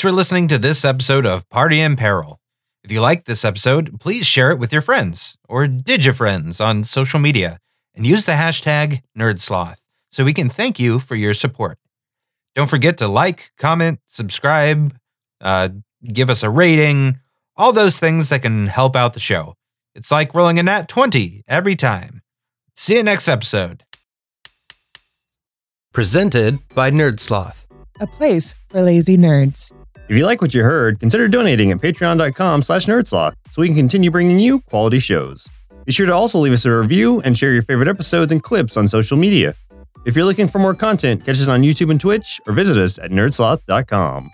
For 0.02 0.10
listening 0.10 0.48
to 0.48 0.58
this 0.58 0.84
episode 0.84 1.24
of 1.24 1.48
Party 1.48 1.80
in 1.80 1.94
Peril. 1.94 2.40
If 2.82 2.90
you 2.90 3.00
liked 3.00 3.24
this 3.24 3.44
episode, 3.44 4.00
please 4.00 4.26
share 4.26 4.50
it 4.50 4.58
with 4.58 4.72
your 4.72 4.82
friends 4.82 5.38
or 5.48 5.66
digifriends 5.68 6.60
on 6.60 6.82
social 6.82 7.20
media 7.20 7.58
and 7.94 8.04
use 8.04 8.26
the 8.26 8.32
hashtag 8.32 9.02
NerdSloth 9.16 9.76
so 10.10 10.24
we 10.24 10.34
can 10.34 10.48
thank 10.48 10.80
you 10.80 10.98
for 10.98 11.14
your 11.14 11.34
support. 11.34 11.78
Don't 12.56 12.68
forget 12.68 12.98
to 12.98 13.06
like, 13.06 13.52
comment, 13.56 14.00
subscribe, 14.08 14.92
uh, 15.40 15.68
give 16.04 16.30
us 16.30 16.42
a 16.42 16.50
rating, 16.50 17.20
all 17.56 17.72
those 17.72 18.00
things 18.00 18.28
that 18.30 18.42
can 18.42 18.66
help 18.66 18.96
out 18.96 19.14
the 19.14 19.20
show. 19.20 19.54
It's 19.94 20.10
like 20.10 20.34
rolling 20.34 20.58
a 20.58 20.64
nat 20.64 20.88
20 20.88 21.44
every 21.46 21.76
time. 21.76 22.22
See 22.74 22.96
you 22.96 23.04
next 23.04 23.28
episode. 23.28 23.84
Presented 25.92 26.58
by 26.74 26.90
NerdSloth. 26.90 27.66
a 28.00 28.06
place 28.08 28.56
for 28.68 28.82
lazy 28.82 29.16
nerds. 29.16 29.70
If 30.08 30.16
you 30.16 30.26
like 30.26 30.42
what 30.42 30.52
you 30.54 30.62
heard, 30.62 31.00
consider 31.00 31.28
donating 31.28 31.70
at 31.70 31.78
patreon.com 31.78 32.62
slash 32.62 32.86
nerdsloth 32.86 33.34
so 33.50 33.62
we 33.62 33.68
can 33.68 33.76
continue 33.76 34.10
bringing 34.10 34.38
you 34.38 34.60
quality 34.60 34.98
shows. 34.98 35.48
Be 35.84 35.92
sure 35.92 36.06
to 36.06 36.12
also 36.14 36.38
leave 36.38 36.52
us 36.52 36.64
a 36.64 36.76
review 36.76 37.20
and 37.22 37.36
share 37.36 37.52
your 37.52 37.62
favorite 37.62 37.88
episodes 37.88 38.30
and 38.30 38.42
clips 38.42 38.76
on 38.76 38.86
social 38.88 39.16
media. 39.16 39.54
If 40.04 40.16
you're 40.16 40.24
looking 40.24 40.48
for 40.48 40.58
more 40.58 40.74
content, 40.74 41.24
catch 41.24 41.40
us 41.40 41.48
on 41.48 41.62
YouTube 41.62 41.90
and 41.90 42.00
Twitch 42.00 42.40
or 42.46 42.52
visit 42.52 42.76
us 42.76 42.98
at 42.98 43.10
nerdsloth.com. 43.10 44.30